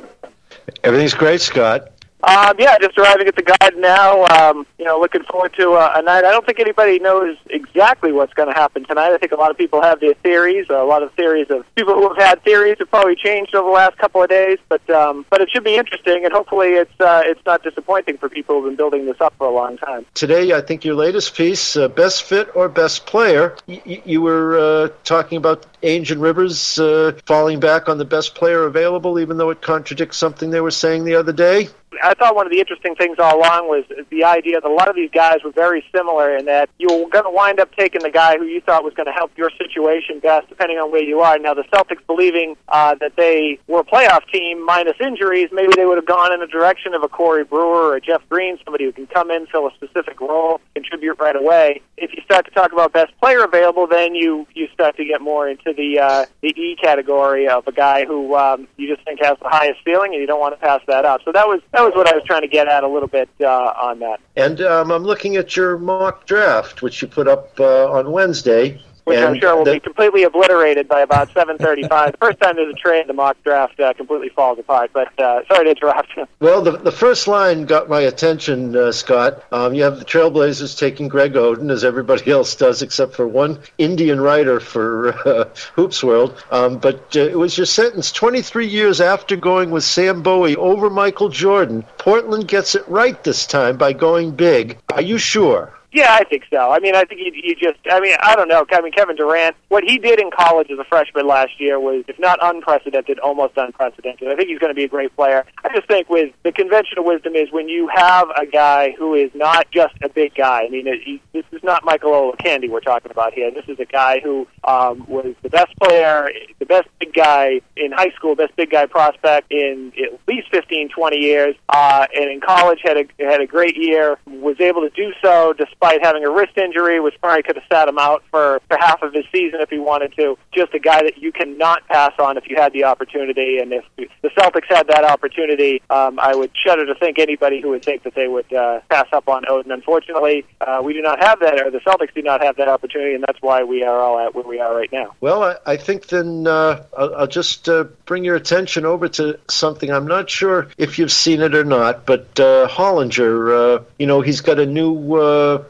Everything's 0.86 1.14
great, 1.14 1.42
Scott. 1.42 1.92
Um, 2.28 2.56
yeah, 2.58 2.78
just 2.80 2.98
arriving 2.98 3.28
at 3.28 3.36
the 3.36 3.44
Garden 3.44 3.82
now. 3.82 4.26
Um, 4.26 4.66
you 4.80 4.86
know, 4.86 5.00
looking 5.00 5.24
forward 5.24 5.54
to 5.60 5.74
uh, 5.74 5.94
a 5.96 6.02
night. 6.02 6.26
I 6.26 6.32
don't 6.32 6.46
think 6.46 6.60
anybody 6.60 6.98
knows 7.00 7.38
exactly 7.50 8.12
what's 8.12 8.34
going 8.34 8.48
to 8.52 8.54
happen 8.54 8.84
tonight. 8.86 9.12
I 9.14 9.18
think 9.18 9.32
a 9.32 9.36
lot 9.36 9.52
of 9.52 9.58
people 9.58 9.82
have 9.82 10.00
their 10.00 10.16
theories. 10.16 10.66
A 10.70 10.84
lot 10.84 11.04
of 11.04 11.14
theories 11.14 11.48
of 11.50 11.66
people 11.76 11.94
who 11.94 12.08
have 12.10 12.18
had 12.18 12.44
theories 12.44 12.78
have 12.80 12.90
probably 12.90 13.16
changed 13.16 13.54
over 13.54 13.68
the 13.70 13.74
last 13.74 13.98
couple 13.98 14.24
of 14.24 14.30
days. 14.30 14.58
But 14.70 14.88
um, 14.90 15.26
but 15.30 15.42
it 15.42 15.50
should 15.52 15.64
be 15.64 15.76
interesting, 15.76 16.24
and 16.26 16.34
hopefully 16.34 16.70
it's 16.70 17.00
uh, 17.00 17.22
it's 17.26 17.46
not 17.46 17.64
disappointing 17.64 18.18
for 18.18 18.28
people 18.30 18.56
who've 18.56 18.66
been 18.72 18.76
building 18.76 19.06
this 19.06 19.22
up 19.22 19.34
for 19.38 19.48
a 19.48 19.52
long 19.54 19.78
time. 19.78 20.06
Today, 20.16 20.54
I 20.54 20.62
think 20.62 20.84
your 20.84 20.96
latest 20.96 21.36
piece, 21.36 21.76
uh, 21.78 21.88
best 21.90 22.24
fit 22.24 22.50
or 22.56 22.70
best 22.70 23.06
player, 23.06 23.56
y- 23.68 24.02
you 24.06 24.22
were 24.22 24.58
uh, 24.58 24.90
talking 25.04 25.38
about 25.38 25.66
Ainge 25.86 26.10
and 26.10 26.20
Rivers 26.22 26.80
uh, 26.80 27.18
falling 27.26 27.60
back 27.60 27.88
on 27.88 28.00
the 28.00 28.06
best 28.06 28.34
player 28.34 28.64
available, 28.64 29.20
even 29.20 29.38
though 29.38 29.52
it 29.52 29.62
contradicts 29.62 30.18
something 30.18 30.50
they 30.50 30.62
were 30.62 30.72
saying 30.72 31.06
the 31.06 31.16
other 31.16 31.32
day. 31.32 31.70
I 32.04 32.14
thought 32.14 32.36
one 32.36 32.46
of 32.46 32.52
the 32.52 32.60
interesting 32.60 32.96
things 32.96 33.18
all 33.20 33.38
along 33.38 33.68
was 33.68 33.86
the 34.10 34.24
idea 34.24 34.60
that 34.60 34.68
a 34.68 34.74
lot 34.74 34.88
of 34.88 34.96
these 34.96 35.12
guys 35.12 35.38
were 35.44 35.52
very 35.52 35.84
similar 35.94 36.36
in 36.36 36.46
that 36.46 36.70
you 36.78 36.88
were 36.88 37.10
going 37.10 37.24
to 37.24 37.30
wind 37.30 37.60
up 37.60 37.74
taking 37.76 38.02
the 38.02 38.10
guy 38.10 38.38
who 38.38 38.46
you 38.46 38.62
thought 38.62 38.84
was 38.84 38.94
going 38.94 39.06
to 39.06 39.12
help 39.12 39.32
your 39.38 39.50
situation 39.58 40.20
best, 40.20 40.50
depending 40.50 40.78
on 40.78 40.92
where 40.92 41.04
you 41.04 41.20
are. 41.20 41.38
Now, 41.40 41.54
the 41.54 41.64
Celtics 41.74 42.06
believing 42.08 42.56
uh, 42.70 42.96
that 42.96 43.16
they 43.16 43.60
were 43.68 43.80
a 43.80 43.84
playoff 43.84 44.28
team 44.32 44.66
minus 44.66 44.96
injuries, 45.00 45.50
maybe 45.52 45.74
they 45.76 45.86
would 45.86 45.98
have 45.98 46.06
gone 46.06 46.34
in 46.34 46.40
the 46.40 46.48
direction 46.48 46.94
of 46.94 47.04
a 47.04 47.08
Corey 47.08 47.44
Brewer 47.44 47.92
or 47.92 47.96
a 47.96 48.02
Jeff 48.02 48.22
Green, 48.30 48.58
somebody 48.64 48.86
who 48.86 48.92
can 48.92 49.08
come 49.08 49.32
in, 49.32 49.46
fill 49.48 49.68
a 49.68 49.74
specific 49.76 50.20
role, 50.20 50.60
contribute 50.74 51.20
right 51.20 51.36
away. 51.36 51.82
If 51.98 52.12
you 52.14 52.22
start 52.24 52.46
to 52.46 52.52
talk 52.52 52.72
about 52.72 52.94
best 52.94 53.18
player 53.20 53.44
available, 53.44 53.88
then 53.88 54.16
you 54.16 54.48
you 54.54 54.68
start 54.74 54.98
to 54.98 55.06
get 55.06 55.22
more 55.22 55.48
into 55.48 55.74
the 55.76 56.00
uh, 56.00 56.26
the 56.42 56.50
E 56.50 56.76
category 56.82 57.48
of 57.48 57.68
a 57.68 57.72
guy 57.72 58.06
who 58.06 58.36
um, 58.36 58.68
you 58.78 58.94
just 58.94 59.06
think 59.06 59.20
has 59.22 59.38
the 59.42 59.50
highest 59.50 59.80
ceiling, 59.86 60.14
and 60.14 60.22
you 60.22 60.28
don't 60.28 60.40
want 60.40 60.60
to 60.60 60.66
pass 60.66 60.82
that 60.88 61.06
up. 61.06 61.22
So 61.24 61.32
that 61.32 61.48
was 61.48 61.62
that 61.72 61.82
was 61.82 61.94
what 61.96 62.08
I 62.08 62.16
was 62.16 62.24
trying 62.26 62.42
to 62.42 62.48
get 62.48 62.68
at 62.68 62.84
a 62.84 62.88
little 62.88 63.08
bit 63.08 63.30
uh, 63.42 63.46
on 63.46 64.00
that. 64.00 64.20
And 64.36 64.62
um, 64.62 64.92
I'm 64.92 65.04
looking 65.04 65.36
at 65.36 65.56
your 65.56 65.78
mock 65.78 66.26
draft, 66.26 66.82
which 66.82 67.02
you 67.02 67.08
put 67.08 67.28
up 67.28 67.60
uh, 67.60 67.92
on 67.92 68.12
Wednesday. 68.12 68.82
Which 69.06 69.20
I'm 69.20 69.40
sure 69.40 69.56
will 69.56 69.64
the- 69.66 69.74
be 69.74 69.80
completely 69.80 70.24
obliterated 70.24 70.88
by 70.88 71.02
about 71.02 71.30
7:35. 71.34 72.12
the 72.12 72.18
first 72.18 72.40
time 72.40 72.56
there's 72.56 72.74
a 72.74 72.78
trade, 72.78 73.06
the 73.08 73.14
mock 73.14 73.38
draft 73.44 73.80
uh, 73.80 73.94
completely 73.94 74.30
falls 74.30 74.58
apart. 74.58 74.90
But 74.94 75.18
uh, 75.20 75.42
sorry 75.48 75.66
to 75.66 75.70
interrupt. 75.70 76.18
Well, 76.40 76.62
the, 76.62 76.72
the 76.72 76.92
first 76.92 77.28
line 77.28 77.66
got 77.66 77.88
my 77.88 78.02
attention, 78.02 78.76
uh, 78.76 78.92
Scott. 78.92 79.44
Um, 79.52 79.74
you 79.76 79.84
have 79.84 80.00
the 80.00 80.06
Trailblazers 80.06 80.78
taking 80.78 81.08
Greg 81.08 81.34
Oden, 81.34 81.72
as 81.72 81.84
everybody 81.84 82.32
else 82.32 82.56
does, 82.56 82.82
except 82.82 83.16
for 83.16 83.28
one 83.28 83.60
Indian 83.78 84.20
writer 84.20 84.60
for 84.60 85.14
uh, 85.28 85.50
Hoops 85.76 86.04
World. 86.04 86.44
Um, 86.52 86.80
but 86.80 87.16
uh, 87.16 87.20
it 87.20 87.38
was 87.38 87.58
your 87.58 87.66
sentence 87.66 88.12
23 88.12 88.68
years 88.68 89.02
after 89.02 89.36
going 89.36 89.70
with 89.70 89.84
Sam 89.84 90.24
Bowie 90.24 90.56
over 90.56 90.90
Michael 90.90 91.30
Jordan. 91.30 91.86
Portland 92.00 92.48
gets 92.48 92.74
it 92.76 92.88
right 92.88 93.24
this 93.24 93.46
time 93.46 93.78
by 93.78 93.94
going 93.94 94.32
big. 94.32 94.80
Are 94.92 95.02
you 95.02 95.18
sure? 95.20 95.72
Yeah, 95.96 96.12
I 96.12 96.26
think 96.26 96.44
so. 96.52 96.72
I 96.72 96.80
mean, 96.80 96.94
I 96.94 97.06
think 97.06 97.22
you, 97.22 97.32
you 97.34 97.56
just, 97.56 97.80
I 97.90 98.02
mean, 98.02 98.18
I 98.22 98.36
don't 98.36 98.50
know. 98.50 98.66
I 98.70 98.82
mean, 98.82 98.92
Kevin 98.92 99.16
Durant, 99.16 99.56
what 99.70 99.86
he 99.86 99.98
did 99.98 100.20
in 100.20 100.30
college 100.30 100.70
as 100.70 100.78
a 100.78 100.84
freshman 100.84 101.26
last 101.26 101.58
year 101.58 101.80
was, 101.80 102.04
if 102.10 102.20
not 102.20 102.38
unprecedented, 102.42 103.18
almost 103.20 103.54
unprecedented. 103.56 104.28
I 104.28 104.36
think 104.36 104.50
he's 104.50 104.60
going 104.60 104.72
to 104.72 104.76
be 104.76 104.84
a 104.84 104.90
great 104.90 105.16
player. 105.16 105.46
I 105.64 105.74
just 105.74 105.88
think 105.88 106.10
with 106.10 106.34
the 106.44 106.52
conventional 106.52 107.06
wisdom 107.06 107.36
is 107.36 107.50
when 107.50 107.70
you 107.70 107.88
have 107.96 108.28
a 108.32 108.46
guy 108.46 108.94
who 109.00 109.14
is 109.14 109.32
not 109.34 109.72
just 109.72 109.96
a 110.04 110.10
big 110.10 110.36
guy. 110.36 110.64
I 110.66 110.70
mean, 110.70 110.86
it, 110.86 111.00
he, 111.02 111.22
this 111.32 111.46
is 111.54 111.64
not 111.64 111.86
Michael 111.86 112.12
Olowokandi 112.12 112.70
we're 112.70 112.82
talking 112.82 113.10
about 113.10 113.34
here. 113.34 113.50
This 113.50 113.70
is 113.70 113.80
a 113.80 113.86
guy 113.86 114.20
who 114.20 114.46
um, 114.66 115.06
was 115.08 115.34
the 115.44 115.50
best 115.50 115.74
player, 115.78 116.30
the 116.60 116.66
best 116.66 116.90
big 117.00 117.14
guy 117.14 117.62
in 117.78 117.94
high 117.94 118.12
school, 118.18 118.36
best 118.36 118.54
big 118.58 118.72
guy 118.72 118.86
prospect 118.86 119.50
in 119.50 119.94
at 120.04 120.20
least 120.28 120.50
15, 120.52 120.90
20 120.90 121.18
years, 121.18 121.56
uh, 121.70 122.06
and 122.14 122.30
in 122.30 122.42
college 122.42 122.80
had 122.84 122.98
a 122.98 123.06
had 123.24 123.40
a 123.40 123.48
great 123.48 123.78
year. 123.78 124.18
Was 124.28 124.60
able 124.60 124.82
to 124.82 124.90
do 124.90 125.14
so 125.24 125.54
despite 125.54 125.85
having 126.02 126.24
a 126.24 126.30
wrist 126.30 126.58
injury, 126.58 127.00
which 127.00 127.16
probably 127.22 127.44
could 127.44 127.56
have 127.56 127.66
sat 127.72 127.88
him 127.88 127.98
out 127.98 128.24
for, 128.32 128.62
for 128.68 128.78
half 128.78 129.02
of 129.02 129.14
his 129.14 129.26
season 129.32 129.62
if 129.62 129.70
he 129.70 129.80
wanted 129.80 130.14
to. 130.16 130.38
Just 130.54 130.74
a 130.74 130.80
guy 130.80 131.04
that 131.04 131.18
you 131.18 131.32
cannot 131.32 131.88
pass 131.88 132.14
on 132.20 132.38
if 132.38 132.50
you 132.50 132.56
had 132.56 132.74
the 132.74 132.84
opportunity, 132.84 133.60
and 133.60 133.74
if 133.74 133.86
the 133.98 134.30
Celtics 134.30 134.68
had 134.68 134.88
that 134.88 135.04
opportunity, 135.04 135.82
um, 135.90 136.20
I 136.20 136.36
would 136.36 136.52
shudder 136.56 136.86
to 136.86 136.96
think 136.96 137.20
anybody 137.20 137.62
who 137.62 137.70
would 137.70 137.84
think 137.84 138.04
that 138.04 138.16
they 138.16 138.28
would 138.28 138.52
uh, 138.54 138.82
pass 138.90 139.08
up 139.14 139.28
on 139.28 139.44
Oden. 139.44 139.74
Unfortunately, 139.74 140.46
uh, 140.62 140.82
we 140.84 140.94
do 140.94 141.02
not 141.02 141.24
have 141.24 141.40
that, 141.40 141.62
or 141.62 141.72
the 141.72 141.80
Celtics 141.80 142.14
do 142.14 142.22
not 142.22 142.42
have 142.42 142.58
that 142.58 142.68
opportunity, 142.68 143.14
and 143.16 143.24
that's 143.28 143.42
why 143.42 143.64
we 143.64 143.84
are 143.84 144.00
all 144.00 144.20
at 144.20 144.34
where 144.36 144.46
we 144.46 144.60
are 144.60 144.76
right 144.76 144.92
now. 144.92 145.14
Well, 145.22 145.44
I, 145.44 145.56
I 145.66 145.78
think 145.78 146.08
then 146.08 146.48
uh, 146.48 146.84
I'll, 146.98 147.16
I'll 147.16 147.28
just 147.28 147.70
uh, 147.70 147.86
bring 148.06 148.24
your 148.24 148.36
attention 148.36 148.86
over 148.86 149.08
to 149.10 149.40
something. 149.50 149.92
I'm 149.92 150.08
not 150.08 150.30
sure 150.30 150.70
if 150.78 151.00
you've 151.00 151.12
seen 151.12 151.42
it 151.42 151.56
or 151.56 151.64
not, 151.64 152.06
but 152.06 152.40
uh, 152.40 152.68
Hollinger, 152.68 153.80
uh, 153.80 153.84
you 153.98 154.08
know, 154.08 154.22
he's 154.22 154.42
got 154.42 154.60
a 154.60 154.66
new 154.66 154.94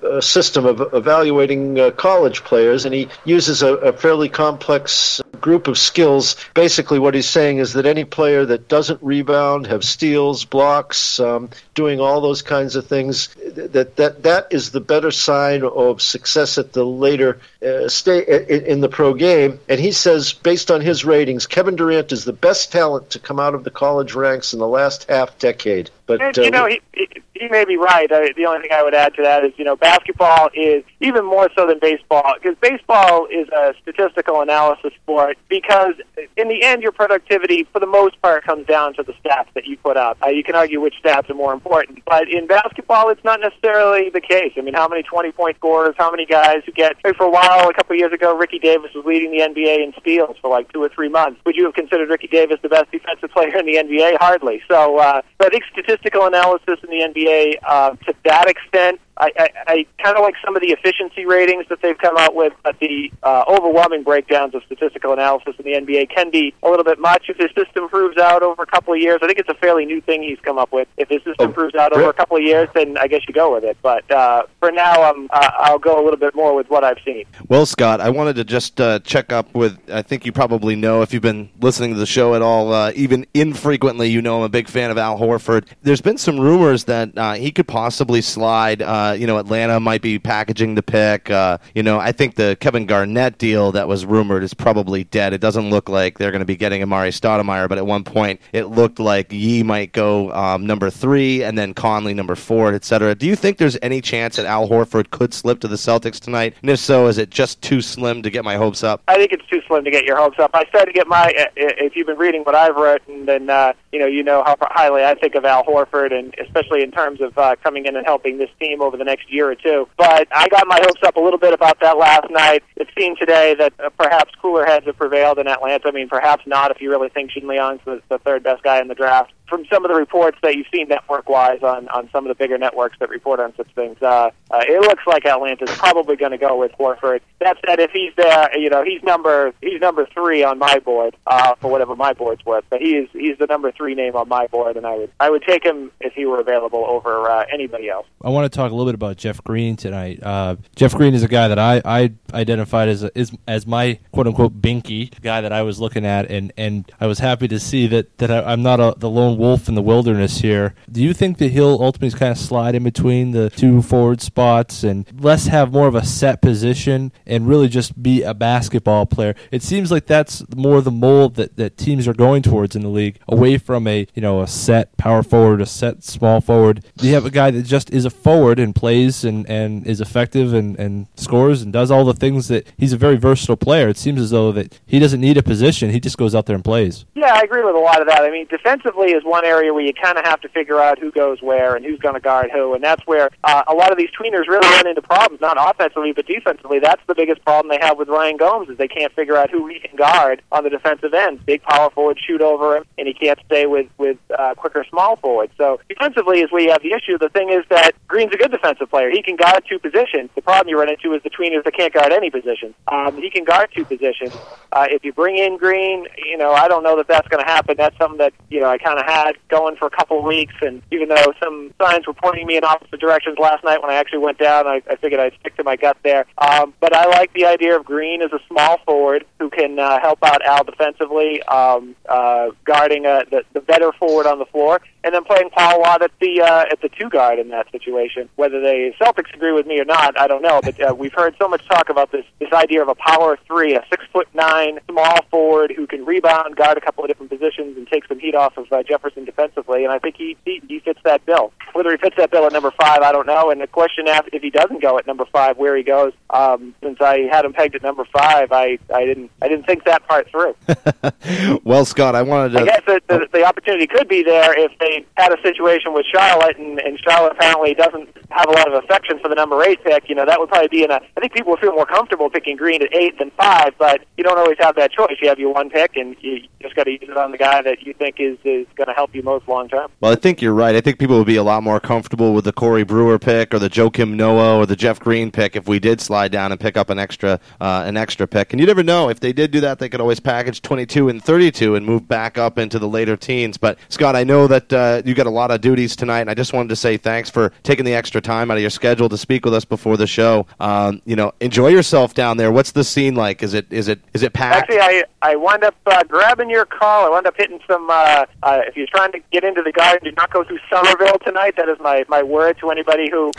uh, 0.05 0.15
uh, 0.15 0.21
system 0.21 0.65
of 0.65 0.93
evaluating 0.93 1.79
uh, 1.79 1.91
college 1.91 2.43
players, 2.43 2.85
and 2.85 2.93
he 2.93 3.09
uses 3.25 3.61
a, 3.61 3.75
a 3.75 3.93
fairly 3.93 4.29
complex 4.29 5.21
group 5.41 5.67
of 5.67 5.77
skills. 5.77 6.35
Basically, 6.53 6.99
what 6.99 7.13
he's 7.13 7.27
saying 7.27 7.57
is 7.57 7.73
that 7.73 7.85
any 7.85 8.05
player 8.05 8.45
that 8.45 8.67
doesn't 8.67 9.01
rebound, 9.03 9.67
have 9.67 9.83
steals, 9.83 10.45
blocks, 10.45 11.19
um, 11.19 11.49
doing 11.73 11.99
all 11.99 12.21
those 12.21 12.41
kinds 12.41 12.75
of 12.75 12.87
things, 12.87 13.35
that 13.55 13.95
that 13.97 14.23
that 14.23 14.47
is 14.51 14.71
the 14.71 14.81
better 14.81 15.11
sign 15.11 15.63
of 15.63 16.01
success 16.01 16.57
at 16.57 16.73
the 16.73 16.85
later 16.85 17.39
uh, 17.65 17.87
stay 17.87 18.19
in, 18.47 18.65
in 18.65 18.81
the 18.81 18.89
pro 18.89 19.13
game. 19.13 19.59
And 19.69 19.79
he 19.79 19.91
says, 19.91 20.33
based 20.33 20.71
on 20.71 20.81
his 20.81 21.05
ratings, 21.05 21.47
Kevin 21.47 21.75
Durant 21.75 22.11
is 22.11 22.25
the 22.25 22.33
best 22.33 22.71
talent 22.71 23.11
to 23.11 23.19
come 23.19 23.39
out 23.39 23.55
of 23.55 23.63
the 23.63 23.71
college 23.71 24.13
ranks 24.15 24.53
in 24.53 24.59
the 24.59 24.67
last 24.67 25.09
half 25.09 25.37
decade. 25.39 25.89
But 26.05 26.21
And, 26.21 26.37
you 26.37 26.45
uh, 26.45 26.49
know, 26.49 26.65
he, 26.67 26.81
he 26.93 27.07
he 27.35 27.47
may 27.49 27.65
be 27.65 27.77
right. 27.77 28.11
Uh, 28.11 28.21
the 28.35 28.45
only 28.45 28.61
thing 28.61 28.71
I 28.73 28.83
would 28.83 28.95
add 28.95 29.13
to 29.15 29.23
that 29.23 29.43
is, 29.43 29.51
you 29.57 29.65
know, 29.65 29.75
basketball 29.75 30.49
is 30.53 30.83
even 31.01 31.25
more 31.25 31.49
so 31.55 31.67
than 31.67 31.79
baseball 31.79 32.33
because 32.41 32.57
baseball 32.61 33.27
is 33.29 33.47
a 33.49 33.73
statistical 33.81 34.41
analysis 34.41 34.93
sport. 35.03 35.37
Because 35.49 35.95
in 36.37 36.47
the 36.47 36.63
end, 36.63 36.81
your 36.81 36.91
productivity, 36.91 37.67
for 37.71 37.79
the 37.79 37.85
most 37.85 38.21
part, 38.21 38.45
comes 38.45 38.65
down 38.67 38.93
to 38.95 39.03
the 39.03 39.13
stats 39.13 39.47
that 39.53 39.65
you 39.65 39.77
put 39.77 39.97
up. 39.97 40.17
Uh, 40.25 40.29
you 40.29 40.43
can 40.43 40.55
argue 40.55 40.79
which 40.79 40.95
stats 41.03 41.29
are 41.29 41.35
more 41.35 41.53
important, 41.53 41.99
but 42.05 42.29
in 42.29 42.47
basketball, 42.47 43.09
it's 43.09 43.23
not 43.23 43.39
necessarily 43.41 44.09
the 44.09 44.21
case. 44.21 44.53
I 44.57 44.61
mean, 44.61 44.73
how 44.73 44.87
many 44.87 45.03
twenty-point 45.03 45.57
scorers? 45.57 45.95
How 45.97 46.11
many 46.11 46.25
guys 46.25 46.61
who 46.65 46.71
get? 46.71 46.95
For 47.01 47.25
a 47.25 47.29
while, 47.29 47.69
a 47.69 47.73
couple 47.73 47.93
of 47.93 47.99
years 47.99 48.13
ago, 48.13 48.35
Ricky 48.35 48.59
Davis 48.59 48.91
was 48.95 49.05
leading 49.05 49.31
the 49.31 49.39
NBA 49.39 49.83
in 49.83 49.93
steals 49.99 50.37
for 50.41 50.49
like 50.49 50.71
two 50.71 50.81
or 50.81 50.89
three 50.89 51.09
months. 51.09 51.39
Would 51.45 51.55
you 51.55 51.65
have 51.65 51.73
considered 51.73 52.09
Ricky 52.09 52.27
Davis 52.27 52.57
the 52.61 52.69
best 52.69 52.91
defensive 52.91 53.31
player 53.31 53.57
in 53.57 53.65
the 53.65 53.75
NBA? 53.75 54.17
Hardly. 54.19 54.61
So, 54.67 54.97
uh, 54.97 55.21
so 55.39 55.47
I 55.47 55.49
think 55.49 55.63
statistical 55.71 56.25
analysis 56.25 56.79
in 56.83 56.89
the 56.89 57.05
NBA, 57.05 57.24
uh, 57.65 57.91
to 58.05 58.13
that 58.23 58.47
extent, 58.47 58.99
I, 59.17 59.31
I, 59.37 59.49
I 59.67 59.85
kind 60.03 60.17
of 60.17 60.23
like 60.23 60.35
some 60.43 60.55
of 60.55 60.61
the 60.61 60.69
efficiency 60.69 61.25
ratings 61.25 61.65
that 61.69 61.81
they've 61.81 61.97
come 61.97 62.17
out 62.17 62.35
with, 62.35 62.53
but 62.63 62.79
the 62.79 63.11
uh, 63.23 63.43
overwhelming 63.47 64.03
breakdowns 64.03 64.53
of 64.55 64.63
statistical 64.65 65.13
analysis 65.13 65.55
in 65.57 65.65
the 65.65 65.71
NBA 65.73 66.09
can 66.09 66.31
be 66.31 66.53
a 66.63 66.69
little 66.69 66.83
bit 66.83 66.99
much. 66.99 67.25
If 67.29 67.37
his 67.37 67.49
system 67.55 67.87
proves 67.89 68.17
out 68.17 68.43
over 68.43 68.63
a 68.63 68.65
couple 68.65 68.93
of 68.93 68.99
years, 68.99 69.19
I 69.21 69.27
think 69.27 69.39
it's 69.39 69.49
a 69.49 69.53
fairly 69.55 69.85
new 69.85 70.01
thing 70.01 70.23
he's 70.23 70.39
come 70.41 70.57
up 70.57 70.71
with. 70.71 70.87
If 70.97 71.09
his 71.09 71.19
system 71.23 71.35
Oh, 71.39 71.47
proves 71.51 71.75
out 71.75 71.93
over 71.93 72.09
a 72.09 72.13
couple 72.13 72.37
of 72.37 72.43
years, 72.43 72.69
then 72.73 72.97
I 72.97 73.07
guess 73.07 73.21
you 73.27 73.33
go 73.33 73.53
with 73.53 73.63
it. 73.63 73.77
But 73.81 74.09
uh, 74.09 74.43
for 74.59 74.71
now, 74.71 75.09
um, 75.09 75.29
uh, 75.31 75.51
I'll 75.59 75.77
go 75.79 76.01
a 76.01 76.03
little 76.03 76.17
bit 76.19 76.33
more 76.33 76.55
with 76.55 76.69
what 76.69 76.83
I've 76.83 76.97
seen. 77.05 77.25
Well, 77.47 77.65
Scott, 77.65 78.01
I 78.01 78.09
wanted 78.09 78.35
to 78.37 78.43
just 78.43 78.79
uh, 78.81 78.99
check 78.99 79.31
up 79.31 79.53
with. 79.53 79.77
I 79.91 80.01
think 80.01 80.25
you 80.25 80.31
probably 80.31 80.75
know 80.75 81.01
if 81.03 81.13
you've 81.13 81.21
been 81.21 81.49
listening 81.61 81.93
to 81.93 81.99
the 81.99 82.05
show 82.05 82.33
at 82.35 82.41
all, 82.41 82.73
uh, 82.73 82.91
even 82.95 83.27
infrequently. 83.33 84.09
You 84.09 84.21
know, 84.21 84.37
I'm 84.37 84.43
a 84.43 84.49
big 84.49 84.67
fan 84.67 84.91
of 84.91 84.97
Al 84.97 85.19
Horford. 85.19 85.67
There's 85.83 86.01
been 86.01 86.17
some 86.17 86.39
rumors 86.39 86.85
that 86.85 87.15
uh, 87.17 87.33
he 87.33 87.51
could 87.51 87.67
possibly 87.67 88.21
slide. 88.21 88.81
Uh, 88.81 89.04
you 89.13 89.27
know, 89.27 89.37
Atlanta 89.37 89.79
might 89.79 90.01
be 90.01 90.17
packaging 90.19 90.75
the 90.75 90.83
pick. 90.83 91.29
Uh, 91.29 91.57
you 91.73 91.83
know, 91.83 91.99
I 91.99 92.11
think 92.11 92.35
the 92.35 92.57
Kevin 92.59 92.85
Garnett 92.85 93.37
deal 93.37 93.71
that 93.73 93.87
was 93.87 94.05
rumored 94.05 94.43
is 94.43 94.53
probably 94.53 95.03
dead. 95.03 95.33
It 95.33 95.41
doesn't 95.41 95.69
look 95.69 95.89
like 95.89 96.17
they're 96.17 96.31
going 96.31 96.39
to 96.39 96.45
be 96.45 96.55
getting 96.55 96.81
Amar'e 96.81 97.09
Stoudemire, 97.09 97.67
but 97.69 97.77
at 97.77 97.85
one 97.85 98.03
point 98.03 98.41
it 98.53 98.65
looked 98.65 98.99
like 98.99 99.31
Yee 99.31 99.63
might 99.63 99.91
go 99.91 100.31
um, 100.31 100.65
number 100.65 100.89
three, 100.89 101.43
and 101.43 101.57
then 101.57 101.73
Conley 101.73 102.13
number 102.13 102.35
four, 102.35 102.73
et 102.73 102.83
cetera. 102.85 103.15
Do 103.15 103.27
you 103.27 103.35
think 103.35 103.57
there's 103.57 103.77
any 103.81 104.01
chance 104.01 104.35
that 104.37 104.45
Al 104.45 104.67
Horford 104.67 105.09
could 105.11 105.33
slip 105.33 105.59
to 105.61 105.67
the 105.67 105.75
Celtics 105.75 106.19
tonight? 106.19 106.55
And 106.61 106.69
if 106.69 106.79
so, 106.79 107.07
is 107.07 107.17
it 107.17 107.29
just 107.29 107.61
too 107.61 107.81
slim 107.81 108.23
to 108.23 108.29
get 108.29 108.43
my 108.43 108.55
hopes 108.55 108.83
up? 108.83 109.01
I 109.07 109.15
think 109.15 109.31
it's 109.31 109.45
too 109.47 109.61
slim 109.67 109.83
to 109.83 109.91
get 109.91 110.05
your 110.05 110.17
hopes 110.17 110.39
up. 110.39 110.51
I 110.53 110.65
started 110.65 110.87
to 110.87 110.93
get 110.93 111.07
my. 111.07 111.25
uh, 111.37 111.45
If 111.55 111.95
you've 111.95 112.07
been 112.07 112.17
reading 112.17 112.43
what 112.43 112.55
I've 112.55 112.75
written, 112.75 113.25
then 113.25 113.49
uh, 113.49 113.73
you 113.91 113.99
know 113.99 114.07
you 114.07 114.23
know 114.23 114.43
how 114.45 114.55
highly 114.61 115.03
I 115.03 115.15
think 115.15 115.35
of 115.35 115.45
Al 115.45 115.63
Horford, 115.63 116.13
and 116.13 116.33
especially 116.39 116.83
in 116.83 116.91
terms 116.91 117.21
of 117.21 117.37
uh, 117.37 117.55
coming 117.63 117.85
in 117.85 117.95
and 117.95 118.05
helping 118.05 118.37
this 118.37 118.49
team 118.59 118.81
over 118.81 118.94
the 118.95 119.03
next 119.03 119.31
year 119.31 119.49
or 119.49 119.55
two. 119.55 119.87
But 119.97 120.27
I 120.31 120.47
got 120.49 120.67
my 120.67 120.79
hopes 120.81 121.01
up 121.03 121.15
a 121.15 121.19
little 121.19 121.39
bit 121.39 121.53
about 121.53 121.79
that 121.81 121.97
last 121.97 122.29
night. 122.29 122.63
It 122.75 122.87
seemed 122.97 123.17
today 123.19 123.55
that 123.55 123.73
uh, 123.79 123.89
perhaps 123.97 124.33
cooler 124.41 124.65
heads 124.65 124.85
have 124.85 124.97
prevailed 124.97 125.39
in 125.39 125.47
Atlanta. 125.47 125.87
I 125.87 125.91
mean, 125.91 126.09
perhaps 126.09 126.45
not 126.45 126.71
if 126.71 126.81
you 126.81 126.89
really 126.89 127.09
think 127.09 127.31
Shin 127.31 127.47
Leong's 127.47 127.81
the, 127.85 128.01
the 128.09 128.17
third 128.19 128.43
best 128.43 128.63
guy 128.63 128.79
in 128.81 128.87
the 128.87 128.95
draft. 128.95 129.31
From 129.47 129.65
some 129.71 129.85
of 129.85 129.89
the 129.89 129.95
reports 129.95 130.37
that 130.41 130.55
you've 130.55 130.67
seen 130.73 130.87
network-wise 130.87 131.61
on, 131.63 131.87
on 131.89 132.09
some 132.11 132.25
of 132.25 132.29
the 132.29 132.35
bigger 132.35 132.57
networks 132.57 132.97
that 132.99 133.09
report 133.09 133.39
on 133.39 133.55
such 133.55 133.67
things, 133.75 134.01
uh, 134.01 134.31
uh, 134.51 134.61
it 134.67 134.81
looks 134.81 135.03
like 135.05 135.25
Atlanta's 135.25 135.71
probably 135.71 136.15
going 136.15 136.31
to 136.31 136.37
go 136.37 136.57
with 136.57 136.71
Horford. 136.73 137.21
That 137.39 137.57
said, 137.65 137.79
if 137.79 137.91
he's 137.91 138.13
there, 138.15 138.57
you 138.57 138.69
know, 138.69 138.83
he's 138.83 139.03
number 139.03 139.53
he's 139.61 139.79
number 139.79 140.07
three 140.13 140.43
on 140.43 140.57
my 140.57 140.79
board 140.79 141.15
uh, 141.27 141.55
for 141.55 141.69
whatever 141.69 141.95
my 141.95 142.13
board's 142.13 142.43
worth. 142.45 142.63
But 142.69 142.81
he 142.81 142.95
is 142.95 143.09
he's 143.13 143.37
the 143.37 143.47
number 143.47 143.71
three 143.71 143.95
name 143.95 144.15
on 144.15 144.27
my 144.27 144.47
board, 144.47 144.77
and 144.77 144.85
I 144.85 144.95
would 144.97 145.11
I 145.19 145.29
would 145.29 145.43
take 145.43 145.63
him 145.63 145.91
if 146.01 146.13
he 146.13 146.25
were 146.25 146.39
available 146.39 146.83
over 146.85 147.29
uh, 147.29 147.45
anybody 147.51 147.89
else. 147.89 148.07
I 148.23 148.29
want 148.29 148.51
to 148.51 148.55
talk 148.55 148.71
a 148.71 148.75
little 148.75 148.91
bit 148.91 148.95
about 148.95 149.17
Jeff 149.17 149.43
Green 149.43 149.75
tonight. 149.75 150.21
Uh, 150.23 150.55
Jeff 150.75 150.95
Green 150.95 151.13
is 151.13 151.23
a 151.23 151.27
guy 151.27 151.47
that 151.47 151.59
I, 151.59 151.81
I 151.85 152.13
identified 152.33 152.89
as 152.89 153.03
a, 153.03 153.11
as 153.47 153.67
my 153.67 153.99
quote 154.11 154.27
unquote 154.27 154.61
binky 154.61 155.11
guy 155.21 155.41
that 155.41 155.53
I 155.53 155.61
was 155.61 155.79
looking 155.79 156.05
at, 156.05 156.31
and, 156.31 156.51
and 156.57 156.91
I 156.99 157.07
was 157.07 157.19
happy 157.19 157.47
to 157.49 157.59
see 157.59 157.87
that 157.87 158.17
that 158.17 158.31
I, 158.31 158.51
I'm 158.51 158.63
not 158.63 158.79
a, 158.79 158.95
the 158.97 159.09
lone 159.09 159.34
wolf 159.35 159.67
in 159.67 159.75
the 159.75 159.81
wilderness 159.81 160.39
here. 160.39 160.73
Do 160.91 161.03
you 161.03 161.13
think 161.13 161.37
that 161.37 161.51
he'll 161.51 161.77
ultimately 161.81 162.17
kind 162.17 162.31
of 162.31 162.37
slide 162.37 162.75
in 162.75 162.83
between 162.83 163.31
the 163.31 163.49
two 163.49 163.81
forward 163.81 164.21
spots 164.21 164.83
and 164.83 165.05
less 165.19 165.47
have 165.47 165.71
more 165.71 165.87
of 165.87 165.95
a 165.95 166.05
set 166.05 166.41
position 166.41 167.11
and 167.25 167.47
really 167.47 167.67
just 167.67 168.01
be 168.01 168.21
a 168.23 168.33
basketball 168.33 169.05
player? 169.05 169.35
It 169.51 169.63
seems 169.63 169.91
like 169.91 170.05
that's 170.05 170.43
more 170.55 170.81
the 170.81 170.91
mold 170.91 171.35
that, 171.35 171.57
that 171.57 171.77
teams 171.77 172.07
are 172.07 172.13
going 172.13 172.41
towards 172.41 172.75
in 172.75 172.81
the 172.81 172.89
league, 172.89 173.19
away 173.27 173.57
from 173.57 173.87
a 173.87 174.07
you 174.13 174.21
know 174.21 174.41
a 174.41 174.47
set 174.47 174.95
power 174.97 175.23
forward, 175.23 175.61
a 175.61 175.65
set 175.65 176.03
small 176.03 176.41
forward. 176.41 176.85
Do 176.97 177.07
you 177.07 177.13
have 177.13 177.25
a 177.25 177.31
guy 177.31 177.51
that 177.51 177.63
just 177.63 177.91
is 177.91 178.05
a 178.05 178.09
forward 178.09 178.59
and 178.59 178.73
plays 178.75 179.23
and, 179.23 179.47
and 179.49 179.85
is 179.85 180.01
effective 180.01 180.53
and, 180.53 180.77
and 180.79 181.07
scores 181.15 181.61
and 181.61 181.71
does 181.73 181.91
all 181.91 182.05
the 182.05 182.13
things 182.13 182.47
that 182.47 182.67
he's 182.77 182.93
a 182.93 182.97
very 182.97 183.17
versatile 183.17 183.57
player. 183.57 183.89
It 183.89 183.97
seems 183.97 184.21
as 184.21 184.29
though 184.29 184.51
that 184.53 184.79
he 184.85 184.99
doesn't 184.99 185.21
need 185.21 185.37
a 185.37 185.43
position; 185.43 185.89
he 185.89 185.99
just 185.99 186.17
goes 186.17 186.33
out 186.33 186.45
there 186.45 186.55
and 186.55 186.63
plays. 186.63 187.05
Yeah, 187.15 187.33
I 187.33 187.41
agree 187.41 187.63
with 187.63 187.75
a 187.75 187.79
lot 187.79 188.01
of 188.01 188.07
that. 188.07 188.21
I 188.21 188.31
mean, 188.31 188.47
defensively 188.47 189.11
is 189.11 189.23
one 189.25 189.45
area 189.45 189.73
where 189.73 189.83
you 189.83 189.93
kind 189.93 190.17
of 190.17 190.25
have 190.25 190.41
to 190.41 190.49
figure 190.49 190.79
out 190.79 190.99
who 190.99 191.11
goes 191.11 191.41
where 191.41 191.75
and 191.75 191.85
who's 191.85 191.99
going 191.99 192.15
to 192.15 192.21
guard 192.21 192.51
who, 192.51 192.73
and 192.73 192.83
that's 192.83 193.05
where 193.05 193.29
uh, 193.43 193.63
a 193.67 193.73
lot 193.73 193.91
of 193.91 193.97
these 193.97 194.09
tweeners 194.11 194.47
really 194.47 194.67
run 194.69 194.87
into 194.87 195.01
problems, 195.01 195.41
not 195.41 195.57
offensively 195.59 196.13
but 196.13 196.25
defensively. 196.25 196.79
That's 196.79 197.01
the 197.07 197.15
biggest 197.15 197.43
problem 197.43 197.69
they 197.69 197.85
have 197.85 197.97
with 197.97 198.07
Ryan 198.07 198.37
Gomes 198.37 198.69
is 198.69 198.77
they 198.77 198.87
can't 198.87 199.13
figure 199.13 199.35
out 199.35 199.49
who 199.49 199.67
he 199.67 199.79
can 199.79 199.95
guard 199.95 200.41
on 200.51 200.63
the 200.63 200.69
defensive 200.69 201.13
end. 201.13 201.45
Big 201.45 201.61
power 201.63 201.89
forward 201.89 202.19
shoot 202.25 202.41
over 202.41 202.77
him, 202.77 202.85
and 202.97 203.07
he 203.07 203.13
can't 203.13 203.39
stay 203.45 203.65
with 203.65 203.87
with 203.97 204.17
uh, 204.37 204.53
quicker 204.55 204.85
small 204.89 205.15
forward. 205.17 205.49
So 205.57 205.79
defensively 205.89 206.39
is 206.41 206.51
where 206.51 206.61
you 206.61 206.71
have 206.71 206.81
the 206.81 206.93
issue. 206.93 207.17
The 207.17 207.29
thing 207.29 207.49
is 207.49 207.63
that 207.69 207.91
Green's 208.07 208.33
a 208.33 208.37
good 208.37 208.51
defensive 208.51 208.89
player. 208.89 209.09
He 209.09 209.21
can 209.21 209.35
guard 209.35 209.63
two 209.67 209.79
positions. 209.79 210.29
The 210.35 210.41
problem 210.41 210.69
you 210.69 210.77
run 210.77 210.89
into 210.89 211.13
is 211.13 211.23
the 211.23 211.29
tweeners 211.29 211.63
that 211.63 211.75
can't 211.75 211.93
guard 211.93 212.11
any 212.11 212.29
position. 212.29 212.73
Um, 212.87 213.17
he 213.17 213.29
can 213.29 213.43
guard 213.43 213.69
two 213.75 213.85
positions. 213.85 214.33
Uh, 214.71 214.85
if 214.89 215.03
you 215.03 215.13
bring 215.13 215.37
in 215.37 215.57
Green, 215.57 216.07
you 216.17 216.37
know, 216.37 216.51
I 216.51 216.67
don't 216.67 216.83
know 216.83 216.97
that 216.97 217.07
that's 217.07 217.27
going 217.27 217.43
to 217.43 217.49
happen. 217.49 217.75
That's 217.77 217.97
something 217.97 218.17
that 218.19 218.33
you 218.49 218.59
know 218.59 218.67
I 218.67 218.77
kind 218.77 218.99
of 218.99 219.05
had 219.15 219.37
going 219.47 219.75
for 219.77 219.87
a 219.87 219.89
couple 219.89 220.19
of 220.19 220.25
weeks, 220.25 220.53
and 220.61 220.81
even 220.91 221.07
though 221.07 221.33
some 221.41 221.73
signs 221.81 222.05
were 222.05 222.13
pointing 222.13 222.45
me 222.45 222.57
in 222.57 222.63
opposite 222.63 222.99
directions 222.99 223.37
last 223.39 223.63
night 223.63 223.81
when 223.81 223.89
I 223.89 223.95
actually 223.95 224.19
went 224.19 224.37
down, 224.37 224.67
I, 224.67 224.81
I 224.89 224.95
figured 224.97 225.19
I'd 225.19 225.33
stick 225.39 225.55
to 225.55 225.63
my 225.63 225.75
gut 225.75 225.97
there. 226.03 226.25
Um, 226.37 226.73
but 226.79 226.93
I 226.93 227.05
like 227.05 227.31
the 227.33 227.45
idea 227.45 227.77
of 227.77 227.85
Green 227.85 228.21
as 228.21 228.31
a 228.33 228.39
small 228.47 228.79
forward 228.85 229.25
who 229.39 229.49
can 229.49 229.79
uh, 229.79 229.99
help 230.01 230.19
out 230.23 230.43
Al 230.45 230.63
defensively, 230.63 231.41
um, 231.43 231.95
uh, 232.09 232.49
guarding 232.65 233.05
uh, 233.05 233.23
the, 233.31 233.43
the 233.53 233.61
better 233.61 233.91
forward 233.93 234.27
on 234.27 234.39
the 234.39 234.45
floor, 234.45 234.81
and 235.05 235.13
then 235.13 235.23
playing 235.23 235.51
Paul 235.51 235.81
Watt 235.81 236.01
at 236.01 236.11
the 236.19 236.41
uh, 236.41 236.65
at 236.71 236.81
the 236.81 236.89
two 236.89 237.09
guard 237.09 237.37
in 237.37 237.49
that 237.49 237.71
situation. 237.71 238.27
Whether 238.37 238.59
the 238.59 238.91
Celtics 238.99 239.33
agree 239.33 239.51
with 239.51 239.67
me 239.67 239.79
or 239.79 239.85
not, 239.85 240.19
I 240.19 240.27
don't 240.27 240.41
know. 240.41 240.59
But 240.63 240.81
uh, 240.81 240.95
we've 240.95 241.13
heard 241.13 241.35
so 241.37 241.47
much 241.47 241.65
talk 241.67 241.89
about 241.89 242.11
this 242.11 242.25
this 242.39 242.51
idea 242.51 242.81
of 242.81 242.89
a 242.89 242.95
power 242.95 243.37
three, 243.45 243.75
a 243.75 243.85
six 243.89 244.03
foot 244.11 244.27
nine 244.33 244.79
small 244.89 245.23
forward 245.29 245.73
who 245.75 245.85
can 245.85 246.03
rebound, 246.05 246.55
guard 246.55 246.77
a 246.79 246.81
couple 246.81 247.03
of 247.03 247.07
different 247.07 247.31
positions, 247.31 247.77
and 247.77 247.87
take 247.87 248.05
some 248.07 248.19
heat 248.19 248.33
off 248.33 248.57
of 248.57 248.71
uh, 248.71 248.81
Jefferson 248.81 249.25
defensively. 249.25 249.83
And 249.83 249.93
I 249.93 249.99
think 249.99 250.15
he, 250.17 250.35
he 250.43 250.59
he 250.67 250.79
fits 250.79 250.99
that 251.03 251.23
bill. 251.27 251.53
Whether 251.73 251.91
he 251.91 251.97
fits 251.97 252.15
that 252.17 252.31
bill 252.31 252.47
at 252.47 252.53
number 252.53 252.71
five, 252.71 253.01
I 253.01 253.11
don't 253.11 253.27
know. 253.27 253.51
And 253.51 253.61
the 253.61 253.67
question 253.67 254.07
if 254.07 254.27
if 254.33 254.41
he 254.41 254.49
doesn't 254.49 254.81
go 254.81 254.97
at 254.97 255.05
number 255.05 255.25
five, 255.25 255.57
where 255.57 255.77
he 255.77 255.83
goes. 255.83 256.13
Um, 256.31 256.73
since 256.81 256.99
I 256.99 257.19
had 257.31 257.45
him 257.45 257.53
pegged 257.53 257.75
at 257.75 257.83
number 257.83 258.05
five, 258.05 258.51
I 258.51 258.79
I 258.93 259.05
didn't 259.05 259.29
I 259.41 259.47
didn't 259.47 259.67
think 259.67 259.85
that 259.85 260.07
part 260.07 260.27
through. 260.31 260.55
well, 261.63 261.85
Scott, 261.85 262.15
I 262.15 262.23
wanted 262.23 262.53
to. 262.53 262.61
I 262.61 262.65
guess 262.65 262.81
the, 262.85 263.01
the, 263.07 263.27
the 263.31 263.45
opportunity 263.45 263.85
could 263.85 264.07
be 264.07 264.23
there 264.23 264.57
if 264.57 264.71
they 264.79 264.94
had 265.17 265.31
a 265.31 265.41
situation 265.41 265.93
with 265.93 266.05
Charlotte, 266.11 266.57
and, 266.57 266.79
and 266.79 266.99
Charlotte 266.99 267.33
apparently 267.33 267.73
doesn't 267.73 268.09
have 268.31 268.47
a 268.47 268.51
lot 268.51 268.71
of 268.71 268.83
affection 268.83 269.19
for 269.19 269.29
the 269.29 269.35
number 269.35 269.63
eight 269.63 269.83
pick. 269.83 270.09
You 270.09 270.15
know, 270.15 270.25
that 270.25 270.39
would 270.39 270.49
probably 270.49 270.67
be 270.67 270.83
in 270.83 270.91
a. 270.91 270.95
I 270.95 271.19
think 271.19 271.33
people 271.33 271.51
would 271.51 271.59
feel 271.59 271.73
more 271.73 271.85
comfortable 271.85 272.29
picking 272.29 272.55
Green 272.55 272.81
at 272.81 272.93
eight 272.95 273.17
than 273.19 273.31
five, 273.31 273.73
but 273.77 274.01
you 274.17 274.23
don't 274.23 274.37
always 274.37 274.57
have 274.59 274.75
that 274.75 274.91
choice. 274.91 275.15
You 275.21 275.29
have 275.29 275.39
your 275.39 275.53
one 275.53 275.69
pick, 275.69 275.95
and 275.95 276.15
you 276.21 276.41
just 276.61 276.75
got 276.75 276.83
to 276.83 276.91
use 276.91 277.03
it 277.03 277.17
on 277.17 277.31
the 277.31 277.37
guy 277.37 277.61
that 277.61 277.83
you 277.83 277.93
think 277.93 278.15
is 278.19 278.37
is 278.43 278.67
going 278.75 278.87
to 278.87 278.93
help 278.93 279.13
you 279.13 279.23
most 279.23 279.47
long 279.47 279.69
term. 279.69 279.91
Well, 280.01 280.11
I 280.11 280.15
think 280.15 280.41
you're 280.41 280.53
right. 280.53 280.75
I 280.75 280.81
think 280.81 280.99
people 280.99 281.17
would 281.17 281.27
be 281.27 281.35
a 281.35 281.43
lot 281.43 281.63
more 281.63 281.79
comfortable 281.79 282.33
with 282.33 282.45
the 282.45 282.53
Corey 282.53 282.83
Brewer 282.83 283.19
pick 283.19 283.53
or 283.53 283.59
the 283.59 283.69
Joakim 283.69 284.15
Noah 284.15 284.57
or 284.57 284.65
the 284.65 284.75
Jeff 284.75 284.99
Green 284.99 285.31
pick 285.31 285.55
if 285.55 285.67
we 285.67 285.79
did 285.79 286.01
slide 286.01 286.31
down 286.31 286.51
and 286.51 286.59
pick 286.59 286.77
up 286.77 286.89
an 286.89 286.99
extra 286.99 287.39
uh, 287.59 287.83
an 287.85 287.97
extra 287.97 288.27
pick. 288.27 288.53
And 288.53 288.59
you 288.59 288.67
never 288.67 288.83
know 288.83 289.09
if 289.09 289.19
they 289.19 289.33
did 289.33 289.51
do 289.51 289.61
that, 289.61 289.79
they 289.79 289.89
could 289.89 290.01
always 290.01 290.19
package 290.19 290.61
22 290.61 291.09
and 291.09 291.23
32 291.23 291.75
and 291.75 291.85
move 291.85 292.07
back 292.07 292.37
up 292.37 292.57
into 292.57 292.79
the 292.79 292.87
later 292.87 293.15
teens. 293.17 293.57
But 293.57 293.77
Scott, 293.89 294.15
I 294.15 294.23
know 294.23 294.47
that 294.47 294.71
uh, 294.71 294.77
you 295.05 295.13
got 295.13 295.27
a 295.27 295.31
lot 295.31 295.51
of 295.51 295.61
duties 295.61 295.95
tonight, 295.95 296.21
and 296.21 296.29
I 296.29 296.33
just 296.33 296.53
wanted 296.53 296.69
to 296.69 296.75
say 296.75 296.97
thanks 296.97 297.29
for 297.29 297.51
taking 297.63 297.85
the 297.85 297.93
extra 297.93 298.21
time 298.21 298.51
out 298.51 298.57
of 298.57 298.61
your 298.61 298.69
schedule 298.69 299.09
to 299.09 299.17
speak 299.17 299.45
with 299.45 299.53
us 299.53 299.65
before 299.65 299.97
the 299.97 300.07
show. 300.07 300.45
Um, 300.59 301.01
you 301.05 301.15
know, 301.15 301.33
enjoy 301.39 301.69
yourself 301.69 302.13
down 302.13 302.37
there. 302.37 302.51
What's 302.51 302.71
the 302.71 302.83
scene 302.83 303.15
like? 303.15 303.43
Is 303.43 303.53
it 303.53 303.67
is 303.71 303.87
it 303.87 303.99
is 304.13 304.23
it 304.23 304.33
packed? 304.33 304.69
Actually, 304.69 304.81
I 304.81 305.03
I 305.21 305.35
wound 305.35 305.63
up 305.63 305.75
uh, 305.85 306.03
grabbing 306.03 306.49
your 306.49 306.65
call. 306.65 307.05
I 307.05 307.09
wound 307.09 307.27
up 307.27 307.35
hitting 307.37 307.59
some. 307.67 307.89
Uh, 307.89 308.25
uh, 308.43 308.61
if 308.67 308.75
you're 308.77 308.87
trying 308.87 309.11
to 309.13 309.19
get 309.31 309.43
into 309.43 309.61
the 309.61 309.71
garden, 309.71 310.01
do 310.03 310.11
not 310.15 310.31
go 310.31 310.43
through 310.43 310.59
Somerville 310.69 311.19
tonight. 311.25 311.55
That 311.57 311.69
is 311.69 311.77
my 311.79 312.05
my 312.07 312.23
word 312.23 312.57
to 312.59 312.69
anybody 312.71 313.09
who 313.09 313.31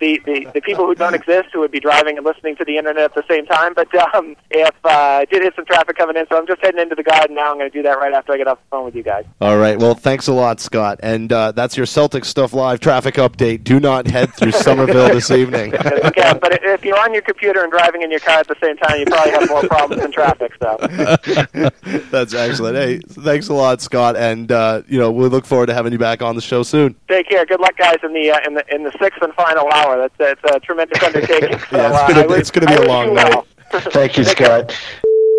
the, 0.00 0.20
the 0.24 0.48
the 0.54 0.60
people 0.60 0.86
who 0.86 0.94
don't 0.94 1.14
exist 1.14 1.48
who 1.52 1.60
would 1.60 1.70
be 1.70 1.80
driving 1.80 2.16
and 2.16 2.24
listening 2.24 2.56
to 2.56 2.64
the 2.64 2.78
internet 2.78 3.04
at 3.04 3.14
the 3.14 3.24
same 3.28 3.46
time. 3.46 3.74
But 3.74 3.94
um, 4.14 4.36
if 4.50 4.74
uh, 4.84 4.88
I 4.88 5.24
did 5.26 5.42
hit 5.42 5.54
some 5.54 5.64
traffic 5.64 5.96
coming 5.96 6.16
in, 6.16 6.26
so 6.28 6.36
I'm 6.36 6.46
just 6.46 6.60
heading 6.62 6.80
into 6.80 6.94
the 6.94 7.02
garden 7.02 7.36
now. 7.36 7.50
I'm 7.50 7.58
going 7.58 7.70
to 7.70 7.76
do 7.76 7.82
that 7.82 7.98
right 7.98 8.12
after 8.12 8.32
I 8.32 8.36
get 8.36 8.48
off 8.48 8.58
the 8.58 8.70
phone 8.70 8.84
with 8.84 8.94
you 8.94 9.02
guys. 9.02 9.24
All 9.40 9.58
right. 9.58 9.78
Well, 9.78 9.94
thanks 9.94 10.28
a 10.28 10.32
lot, 10.32 10.60
Scott. 10.60 10.83
And 11.02 11.32
uh, 11.32 11.52
that's 11.52 11.76
your 11.76 11.86
Celtics 11.86 12.26
stuff 12.26 12.52
live 12.52 12.80
traffic 12.80 13.14
update. 13.16 13.64
Do 13.64 13.80
not 13.80 14.06
head 14.06 14.32
through 14.34 14.52
Somerville 14.52 15.08
this 15.08 15.30
evening. 15.42 15.74
okay, 15.74 16.32
but 16.40 16.62
if 16.64 16.84
you're 16.84 16.98
on 17.00 17.12
your 17.12 17.22
computer 17.22 17.62
and 17.62 17.70
driving 17.72 18.02
in 18.02 18.10
your 18.10 18.20
car 18.20 18.38
at 18.40 18.48
the 18.48 18.56
same 18.62 18.76
time, 18.76 18.98
you 19.00 19.06
probably 19.06 19.32
have 19.32 19.48
more 19.48 19.62
problems 19.68 20.02
than 20.02 20.12
traffic. 20.12 20.52
So 20.60 20.76
that's 22.10 22.34
excellent. 22.34 22.76
Hey, 22.76 22.98
thanks 23.08 23.48
a 23.48 23.54
lot, 23.54 23.80
Scott. 23.82 24.16
And 24.16 24.50
uh, 24.52 24.82
you 24.88 24.98
know, 24.98 25.10
we 25.10 25.26
look 25.28 25.46
forward 25.46 25.66
to 25.66 25.74
having 25.74 25.92
you 25.92 25.98
back 25.98 26.22
on 26.22 26.34
the 26.36 26.42
show 26.42 26.62
soon. 26.62 26.94
take 27.08 27.28
care. 27.28 27.44
Good 27.46 27.60
luck, 27.60 27.76
guys, 27.76 27.96
in 28.02 28.12
the 28.12 28.30
uh, 28.30 28.38
in 28.46 28.54
the 28.54 28.74
in 28.74 28.84
the 28.84 28.92
sixth 29.00 29.22
and 29.22 29.32
final 29.34 29.70
hour. 29.72 29.96
That's 29.98 30.14
that's 30.40 30.56
a 30.56 30.60
tremendous 30.60 31.02
undertaking. 31.02 31.58
So, 31.58 31.66
Yeah, 31.76 31.88
it's 31.88 31.96
uh, 31.98 32.08
gonna 32.08 32.22
be- 32.22 32.28
wish- 32.28 32.40
it's 32.40 32.50
gonna 32.50 32.66
be 32.66 32.72
I 32.74 32.84
a 32.84 32.88
long 32.88 33.14
night. 33.14 33.30
well. 33.34 33.46
Thank 33.80 34.16
you, 34.16 34.24
Scott. 34.24 34.76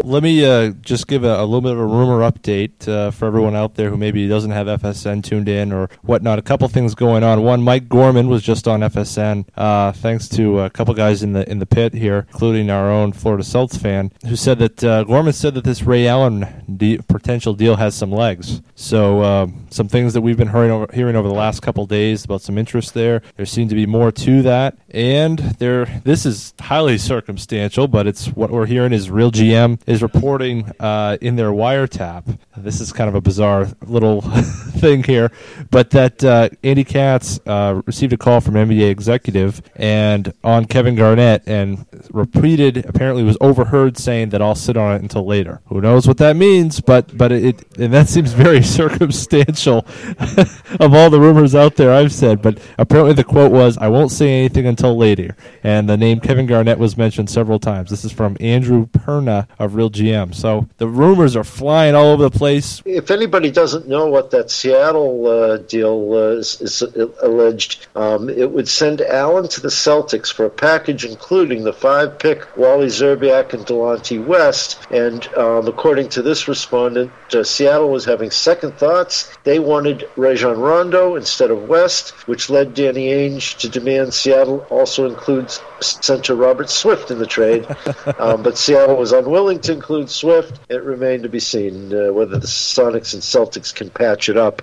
Let 0.05 0.21
me 0.21 0.45
uh, 0.45 0.69
just 0.81 1.07
give 1.07 1.23
a, 1.23 1.41
a 1.41 1.45
little 1.45 1.61
bit 1.61 1.71
of 1.71 1.79
a 1.79 1.85
rumor 1.85 2.19
update 2.19 2.87
uh, 2.87 3.09
for 3.09 3.25
everyone 3.25 3.55
out 3.55 3.73
there 3.73 3.89
who 3.89 3.97
maybe 3.97 4.27
doesn't 4.27 4.51
have 4.51 4.67
FSN 4.67 5.23
tuned 5.23 5.49
in 5.49 5.71
or 5.71 5.89
whatnot. 6.03 6.37
A 6.37 6.43
couple 6.43 6.67
things 6.67 6.93
going 6.93 7.23
on. 7.23 7.41
One, 7.41 7.63
Mike 7.63 7.89
Gorman 7.89 8.27
was 8.27 8.43
just 8.43 8.67
on 8.67 8.81
FSN, 8.81 9.45
uh, 9.57 9.93
thanks 9.93 10.29
to 10.29 10.59
a 10.59 10.69
couple 10.69 10.93
guys 10.93 11.23
in 11.23 11.33
the 11.33 11.49
in 11.49 11.57
the 11.57 11.65
pit 11.65 11.95
here, 11.95 12.27
including 12.31 12.69
our 12.69 12.91
own 12.91 13.13
Florida 13.13 13.43
Celtics 13.43 13.81
fan, 13.81 14.11
who 14.27 14.35
said 14.35 14.59
that 14.59 14.83
uh, 14.83 15.05
Gorman 15.05 15.33
said 15.33 15.55
that 15.55 15.63
this 15.63 15.81
Ray 15.81 16.07
Allen 16.07 16.45
de- 16.77 16.99
potential 16.99 17.55
deal 17.55 17.75
has 17.77 17.95
some 17.95 18.11
legs. 18.11 18.61
So 18.75 19.21
uh, 19.21 19.47
some 19.71 19.87
things 19.87 20.13
that 20.13 20.21
we've 20.21 20.37
been 20.37 20.49
hearing 20.49 20.69
over, 20.69 20.87
hearing 20.93 21.15
over 21.15 21.27
the 21.27 21.33
last 21.33 21.63
couple 21.63 21.87
days 21.87 22.25
about 22.25 22.43
some 22.43 22.59
interest 22.59 22.93
there. 22.93 23.23
There 23.37 23.45
seemed 23.47 23.71
to 23.71 23.75
be 23.75 23.87
more 23.87 24.11
to 24.11 24.43
that, 24.43 24.77
and 24.91 25.39
there 25.57 25.85
this 26.03 26.27
is 26.27 26.53
highly 26.59 26.99
circumstantial, 26.99 27.87
but 27.87 28.05
it's 28.05 28.27
what 28.27 28.51
we're 28.51 28.67
hearing 28.67 28.93
is 28.93 29.09
Real 29.09 29.31
GM 29.31 29.79
is 29.87 29.94
reporting 30.01 30.71
uh, 30.79 31.17
in 31.21 31.35
their 31.35 31.51
wiretap. 31.51 32.37
This 32.57 32.81
is 32.81 32.91
kind 32.91 33.09
of 33.09 33.15
a 33.15 33.21
bizarre 33.21 33.67
little 33.85 34.21
thing 34.79 35.03
here, 35.03 35.31
but 35.71 35.89
that 35.91 36.23
uh, 36.23 36.49
Andy 36.63 36.83
Katz 36.83 37.39
uh, 37.45 37.81
received 37.85 38.13
a 38.13 38.17
call 38.17 38.41
from 38.41 38.55
NBA 38.55 38.89
executive 38.89 39.61
and 39.75 40.33
on 40.43 40.65
Kevin 40.65 40.95
Garnett 40.95 41.43
and 41.47 41.85
repeated 42.11 42.85
apparently 42.85 43.23
was 43.23 43.37
overheard 43.41 43.97
saying 43.97 44.29
that 44.29 44.41
I'll 44.41 44.55
sit 44.55 44.77
on 44.77 44.95
it 44.95 45.01
until 45.01 45.25
later. 45.25 45.61
Who 45.67 45.81
knows 45.81 46.07
what 46.07 46.17
that 46.17 46.35
means? 46.35 46.81
But 46.81 47.17
but 47.17 47.31
it 47.31 47.77
and 47.77 47.93
that 47.93 48.07
seems 48.07 48.33
very 48.33 48.61
circumstantial 48.79 49.79
of 50.79 50.93
all 50.93 51.09
the 51.09 51.19
rumors 51.19 51.55
out 51.55 51.75
there 51.75 51.91
I've 51.91 52.13
said. 52.13 52.41
But 52.41 52.59
apparently 52.77 53.13
the 53.13 53.23
quote 53.23 53.51
was 53.51 53.77
I 53.77 53.87
won't 53.87 54.11
say 54.11 54.39
anything 54.39 54.65
until 54.65 54.97
later, 54.97 55.35
and 55.63 55.89
the 55.89 55.97
name 55.97 56.19
Kevin 56.19 56.45
Garnett 56.45 56.79
was 56.79 56.97
mentioned 56.97 57.29
several 57.29 57.59
times. 57.59 57.89
This 57.89 58.05
is 58.05 58.11
from 58.11 58.37
Andrew 58.39 58.87
Perna 58.87 59.47
of 59.59 59.75
Real 59.75 59.84
GM. 59.89 60.33
So 60.35 60.67
the 60.77 60.87
rumors 60.87 61.35
are 61.35 61.43
flying 61.43 61.95
all 61.95 62.07
over 62.07 62.23
the 62.23 62.37
place. 62.37 62.81
If 62.85 63.11
anybody 63.11 63.51
doesn't 63.51 63.87
know 63.87 64.07
what 64.07 64.31
that 64.31 64.51
Seattle 64.51 65.27
uh, 65.27 65.57
deal 65.57 66.13
uh, 66.13 66.39
is, 66.39 66.61
is 66.61 66.81
alleged, 66.81 67.87
um, 67.95 68.29
it 68.29 68.51
would 68.51 68.67
send 68.67 69.01
Allen 69.01 69.47
to 69.49 69.61
the 69.61 69.69
Celtics 69.69 70.31
for 70.31 70.45
a 70.45 70.49
package 70.49 71.05
including 71.05 71.63
the 71.63 71.73
five 71.73 72.19
pick 72.19 72.57
Wally 72.57 72.87
Szczerbiak 72.87 73.53
and 73.53 73.65
Delonte 73.65 74.23
West. 74.25 74.79
And 74.91 75.27
um, 75.35 75.67
according 75.67 76.09
to 76.09 76.21
this 76.21 76.47
respondent, 76.47 77.11
uh, 77.33 77.43
Seattle 77.43 77.89
was 77.89 78.05
having 78.05 78.31
second 78.31 78.73
thoughts. 78.77 79.31
They 79.43 79.59
wanted 79.59 80.09
Rajon 80.15 80.59
Rondo 80.59 81.15
instead 81.15 81.51
of 81.51 81.67
West, 81.67 82.11
which 82.27 82.49
led 82.49 82.73
Danny 82.73 83.07
Ainge 83.07 83.57
to 83.59 83.69
demand 83.69 84.13
Seattle 84.13 84.65
also 84.69 85.09
includes 85.09 85.61
center 85.79 86.35
Robert 86.35 86.69
Swift 86.69 87.11
in 87.11 87.19
the 87.19 87.25
trade. 87.25 87.67
um, 88.19 88.43
but 88.43 88.57
Seattle 88.57 88.97
was 88.97 89.11
unwilling 89.11 89.59
to 89.65 89.73
include 89.73 90.09
Swift. 90.09 90.59
It 90.69 90.83
remained 90.83 91.23
to 91.23 91.29
be 91.29 91.39
seen 91.39 91.93
uh, 91.93 92.11
whether 92.13 92.37
the 92.37 92.47
Sonics 92.47 93.13
and 93.13 93.23
Celtics 93.23 93.73
can 93.73 93.89
patch 93.89 94.29
it 94.29 94.37
up. 94.37 94.61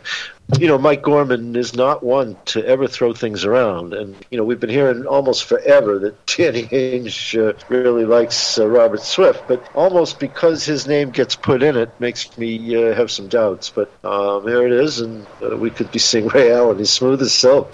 You 0.59 0.67
know, 0.67 0.77
Mike 0.77 1.03
Gorman 1.03 1.57
is 1.57 1.75
not 1.75 2.03
one 2.03 2.37
to 2.47 2.65
ever 2.67 2.87
throw 2.87 3.15
things 3.15 3.45
around, 3.45 3.95
and 3.95 4.15
you 4.31 4.37
know 4.37 4.45
we've 4.45 4.61
been 4.61 4.71
hearing 4.71 5.07
almost 5.07 5.45
forever 5.45 5.99
that 6.01 6.27
Danny 6.37 6.65
Ainge 6.65 7.39
uh, 7.39 7.57
really 7.69 8.05
likes 8.05 8.59
uh, 8.59 8.69
Robert 8.69 9.01
Swift, 9.01 9.45
but 9.49 9.67
almost 9.75 10.21
because 10.21 10.65
his 10.65 10.87
name 10.87 11.11
gets 11.11 11.37
put 11.37 11.63
in 11.63 11.77
it 11.77 11.91
makes 12.01 12.37
me 12.37 12.77
uh, 12.77 12.95
have 12.95 13.11
some 13.11 13.29
doubts. 13.29 13.71
But 13.71 13.91
um, 14.05 14.47
here 14.47 14.67
it 14.67 14.73
is, 14.73 15.01
and 15.01 15.27
uh, 15.43 15.57
we 15.57 15.71
could 15.71 15.91
be 15.91 15.99
seeing 15.99 16.29
Ray 16.35 16.53
Allen. 16.53 16.79
He's 16.79 16.91
smooth 16.91 17.23
as 17.23 17.33
silk. 17.33 17.73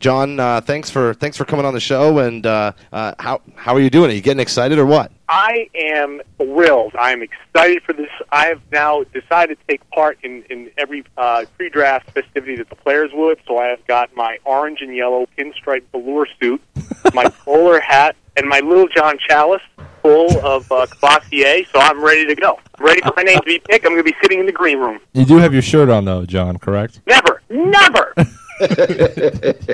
John, 0.00 0.40
uh, 0.40 0.60
thanks 0.62 0.90
for 0.90 1.14
thanks 1.14 1.36
for 1.36 1.44
coming 1.44 1.66
on 1.66 1.74
the 1.74 1.80
show. 1.80 2.18
And 2.18 2.44
uh, 2.46 2.72
uh, 2.92 3.14
how 3.18 3.42
how 3.54 3.74
are 3.74 3.80
you 3.80 3.90
doing? 3.90 4.10
Are 4.10 4.14
you 4.14 4.22
getting 4.22 4.40
excited 4.40 4.78
or 4.78 4.86
what? 4.86 5.12
I 5.30 5.70
am 5.76 6.20
thrilled. 6.38 6.96
I'm 6.98 7.22
excited 7.22 7.84
for 7.84 7.92
this. 7.92 8.10
I 8.32 8.46
have 8.46 8.60
now 8.72 9.04
decided 9.04 9.58
to 9.60 9.66
take 9.68 9.88
part 9.90 10.18
in, 10.24 10.42
in 10.50 10.72
every 10.76 11.04
uh, 11.16 11.44
pre-draft 11.56 12.10
festivity 12.10 12.56
that 12.56 12.68
the 12.68 12.74
players 12.74 13.12
would. 13.14 13.38
So 13.46 13.56
I 13.56 13.68
have 13.68 13.86
got 13.86 14.14
my 14.16 14.38
orange 14.44 14.80
and 14.80 14.92
yellow 14.94 15.28
pinstripe 15.38 15.84
velour 15.92 16.26
suit, 16.40 16.60
my 17.14 17.32
bowler 17.44 17.78
hat, 17.78 18.16
and 18.36 18.48
my 18.48 18.58
Lil 18.58 18.88
Jon 18.88 19.18
chalice 19.28 19.62
full 20.02 20.36
of 20.44 20.70
uh, 20.72 20.86
Courvoisier. 21.00 21.64
So 21.72 21.78
I'm 21.78 22.04
ready 22.04 22.26
to 22.26 22.34
go. 22.34 22.58
I'm 22.76 22.84
ready 22.84 23.00
for 23.00 23.12
my 23.16 23.22
name 23.22 23.38
to 23.38 23.44
be 23.44 23.60
picked. 23.60 23.86
I'm 23.86 23.92
going 23.92 24.04
to 24.04 24.10
be 24.10 24.16
sitting 24.20 24.40
in 24.40 24.46
the 24.46 24.52
green 24.52 24.78
room. 24.78 24.98
You 25.12 25.24
do 25.24 25.36
have 25.36 25.52
your 25.52 25.62
shirt 25.62 25.90
on 25.90 26.06
though, 26.06 26.26
John, 26.26 26.58
correct? 26.58 27.02
Never, 27.06 27.40
never. 27.48 28.14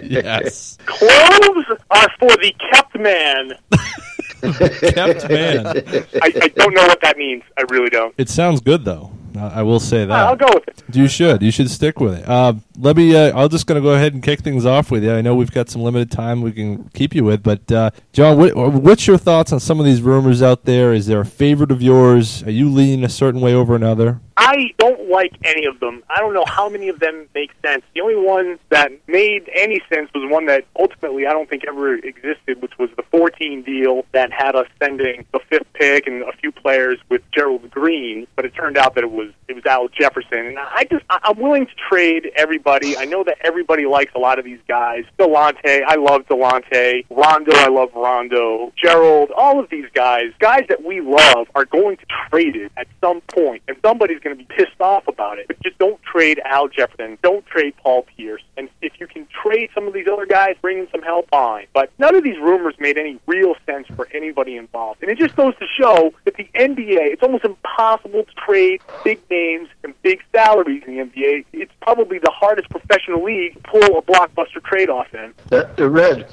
yes. 0.02 0.76
Clothes 0.84 1.64
are 1.90 2.08
for 2.18 2.36
the 2.36 2.54
kept 2.70 2.98
man. 2.98 3.52
Kept 4.80 5.30
man. 5.30 5.66
I, 5.66 6.32
I 6.42 6.48
don't 6.48 6.74
know 6.74 6.86
what 6.86 7.00
that 7.02 7.16
means. 7.16 7.42
I 7.56 7.62
really 7.70 7.90
don't. 7.90 8.14
It 8.18 8.28
sounds 8.28 8.60
good 8.60 8.84
though. 8.84 9.15
I 9.38 9.62
will 9.62 9.80
say 9.80 10.04
that. 10.04 10.12
I'll 10.12 10.36
go 10.36 10.48
with 10.52 10.68
it. 10.68 10.82
You 10.94 11.08
should. 11.08 11.42
You 11.42 11.50
should 11.50 11.70
stick 11.70 12.00
with 12.00 12.14
it. 12.14 12.28
Uh, 12.28 12.54
let 12.78 12.96
me. 12.96 13.14
Uh, 13.14 13.36
I'm 13.36 13.48
just 13.48 13.66
going 13.66 13.80
to 13.80 13.86
go 13.86 13.94
ahead 13.94 14.14
and 14.14 14.22
kick 14.22 14.40
things 14.40 14.66
off 14.66 14.90
with 14.90 15.04
you. 15.04 15.12
I 15.12 15.20
know 15.20 15.34
we've 15.34 15.50
got 15.50 15.68
some 15.68 15.82
limited 15.82 16.10
time 16.10 16.42
we 16.42 16.52
can 16.52 16.88
keep 16.90 17.14
you 17.14 17.24
with, 17.24 17.42
but 17.42 17.70
uh, 17.72 17.90
John, 18.12 18.38
what, 18.38 18.54
what's 18.54 19.06
your 19.06 19.18
thoughts 19.18 19.52
on 19.52 19.60
some 19.60 19.78
of 19.80 19.86
these 19.86 20.02
rumors 20.02 20.42
out 20.42 20.64
there? 20.64 20.92
Is 20.92 21.06
there 21.06 21.20
a 21.20 21.26
favorite 21.26 21.70
of 21.70 21.82
yours? 21.82 22.42
Are 22.44 22.50
you 22.50 22.68
leaning 22.68 23.04
a 23.04 23.08
certain 23.08 23.40
way 23.40 23.54
over 23.54 23.74
another? 23.74 24.20
I 24.38 24.74
don't 24.78 25.08
like 25.08 25.32
any 25.44 25.64
of 25.64 25.80
them. 25.80 26.02
I 26.10 26.20
don't 26.20 26.34
know 26.34 26.44
how 26.46 26.68
many 26.68 26.88
of 26.88 27.00
them 27.00 27.26
make 27.34 27.50
sense. 27.64 27.82
The 27.94 28.02
only 28.02 28.16
one 28.16 28.58
that 28.68 28.92
made 29.06 29.50
any 29.54 29.80
sense 29.92 30.10
was 30.14 30.30
one 30.30 30.46
that 30.46 30.66
ultimately 30.78 31.26
I 31.26 31.32
don't 31.32 31.48
think 31.48 31.64
ever 31.66 31.94
existed, 31.94 32.60
which 32.60 32.76
was 32.78 32.90
the 32.96 33.02
14 33.10 33.62
deal 33.62 34.04
that 34.12 34.30
had 34.32 34.54
us 34.54 34.66
sending 34.78 35.24
the 35.32 35.40
fifth 35.48 35.72
pick 35.72 36.06
and 36.06 36.22
a 36.22 36.32
few 36.32 36.52
players 36.52 36.98
with 37.08 37.22
Gerald 37.32 37.70
Green. 37.70 38.26
But 38.36 38.44
it 38.44 38.54
turned 38.54 38.76
out 38.76 38.94
that 38.96 39.04
it 39.04 39.10
was 39.10 39.25
it 39.48 39.54
was 39.54 39.64
Al 39.66 39.88
Jefferson, 39.88 40.38
and 40.46 40.58
I 40.58 40.86
just 40.90 41.04
I- 41.10 41.20
I'm 41.24 41.38
willing 41.38 41.66
to 41.66 41.72
trade 41.88 42.30
everybody. 42.36 42.96
I 42.96 43.04
know 43.04 43.24
that 43.24 43.38
everybody 43.42 43.86
likes 43.86 44.12
a 44.14 44.18
lot 44.18 44.38
of 44.38 44.44
these 44.44 44.58
guys. 44.68 45.04
Delonte, 45.18 45.82
I 45.86 45.96
love 45.96 46.26
Delonte. 46.28 47.04
Rondo, 47.10 47.52
I 47.54 47.68
love 47.68 47.90
Rondo. 47.94 48.72
Gerald, 48.76 49.30
all 49.36 49.60
of 49.60 49.70
these 49.70 49.86
guys, 49.94 50.32
guys 50.38 50.64
that 50.68 50.84
we 50.84 51.00
love, 51.00 51.48
are 51.54 51.64
going 51.64 51.96
to 51.98 52.06
trade 52.30 52.56
it 52.56 52.72
at 52.76 52.86
some 53.00 53.20
point. 53.22 53.62
and 53.68 53.76
somebody's 53.82 54.18
going 54.20 54.36
to 54.36 54.44
be 54.44 54.54
pissed 54.54 54.80
off 54.80 55.06
about 55.08 55.38
it. 55.38 55.46
But 55.48 55.60
just 55.62 55.78
don't 55.78 56.00
trade 56.02 56.40
Al 56.44 56.68
Jefferson. 56.68 57.18
Don't 57.22 57.44
trade 57.46 57.74
Paul 57.82 58.04
Pierce. 58.16 58.42
And 58.56 58.68
if 58.82 58.92
you 59.00 59.06
can 59.06 59.26
trade 59.42 59.70
some 59.74 59.86
of 59.86 59.92
these 59.92 60.06
other 60.08 60.26
guys, 60.26 60.56
bring 60.60 60.78
in 60.78 60.88
some 60.90 61.02
help, 61.02 61.28
fine. 61.30 61.66
But 61.72 61.90
none 61.98 62.14
of 62.14 62.22
these 62.24 62.38
rumors 62.38 62.74
made 62.78 62.96
any 62.98 63.18
real 63.26 63.54
sense 63.66 63.86
for 63.96 64.08
anybody 64.12 64.56
involved. 64.56 65.02
And 65.02 65.10
it 65.10 65.18
just 65.18 65.36
goes 65.36 65.54
to 65.58 65.66
show 65.66 66.12
that 66.24 66.36
the 66.36 66.48
NBA, 66.54 67.12
it's 67.12 67.22
almost 67.22 67.44
impossible 67.44 68.24
to 68.24 68.32
trade 68.46 68.80
big 69.04 69.15
names 69.30 69.68
and 69.82 69.94
big 70.02 70.20
salaries 70.32 70.82
in 70.86 70.96
the 70.96 71.04
NBA. 71.04 71.44
It's 71.52 71.72
probably 71.80 72.18
the 72.18 72.30
hardest 72.30 72.68
professional 72.70 73.24
league 73.24 73.54
to 73.54 73.60
pull 73.60 73.98
a 73.98 74.02
blockbuster 74.02 74.62
trade 74.64 74.90
off 74.90 75.12
in. 75.14 75.34
Uh, 75.52 75.64
uh, 75.78 75.88
Red, 75.88 76.28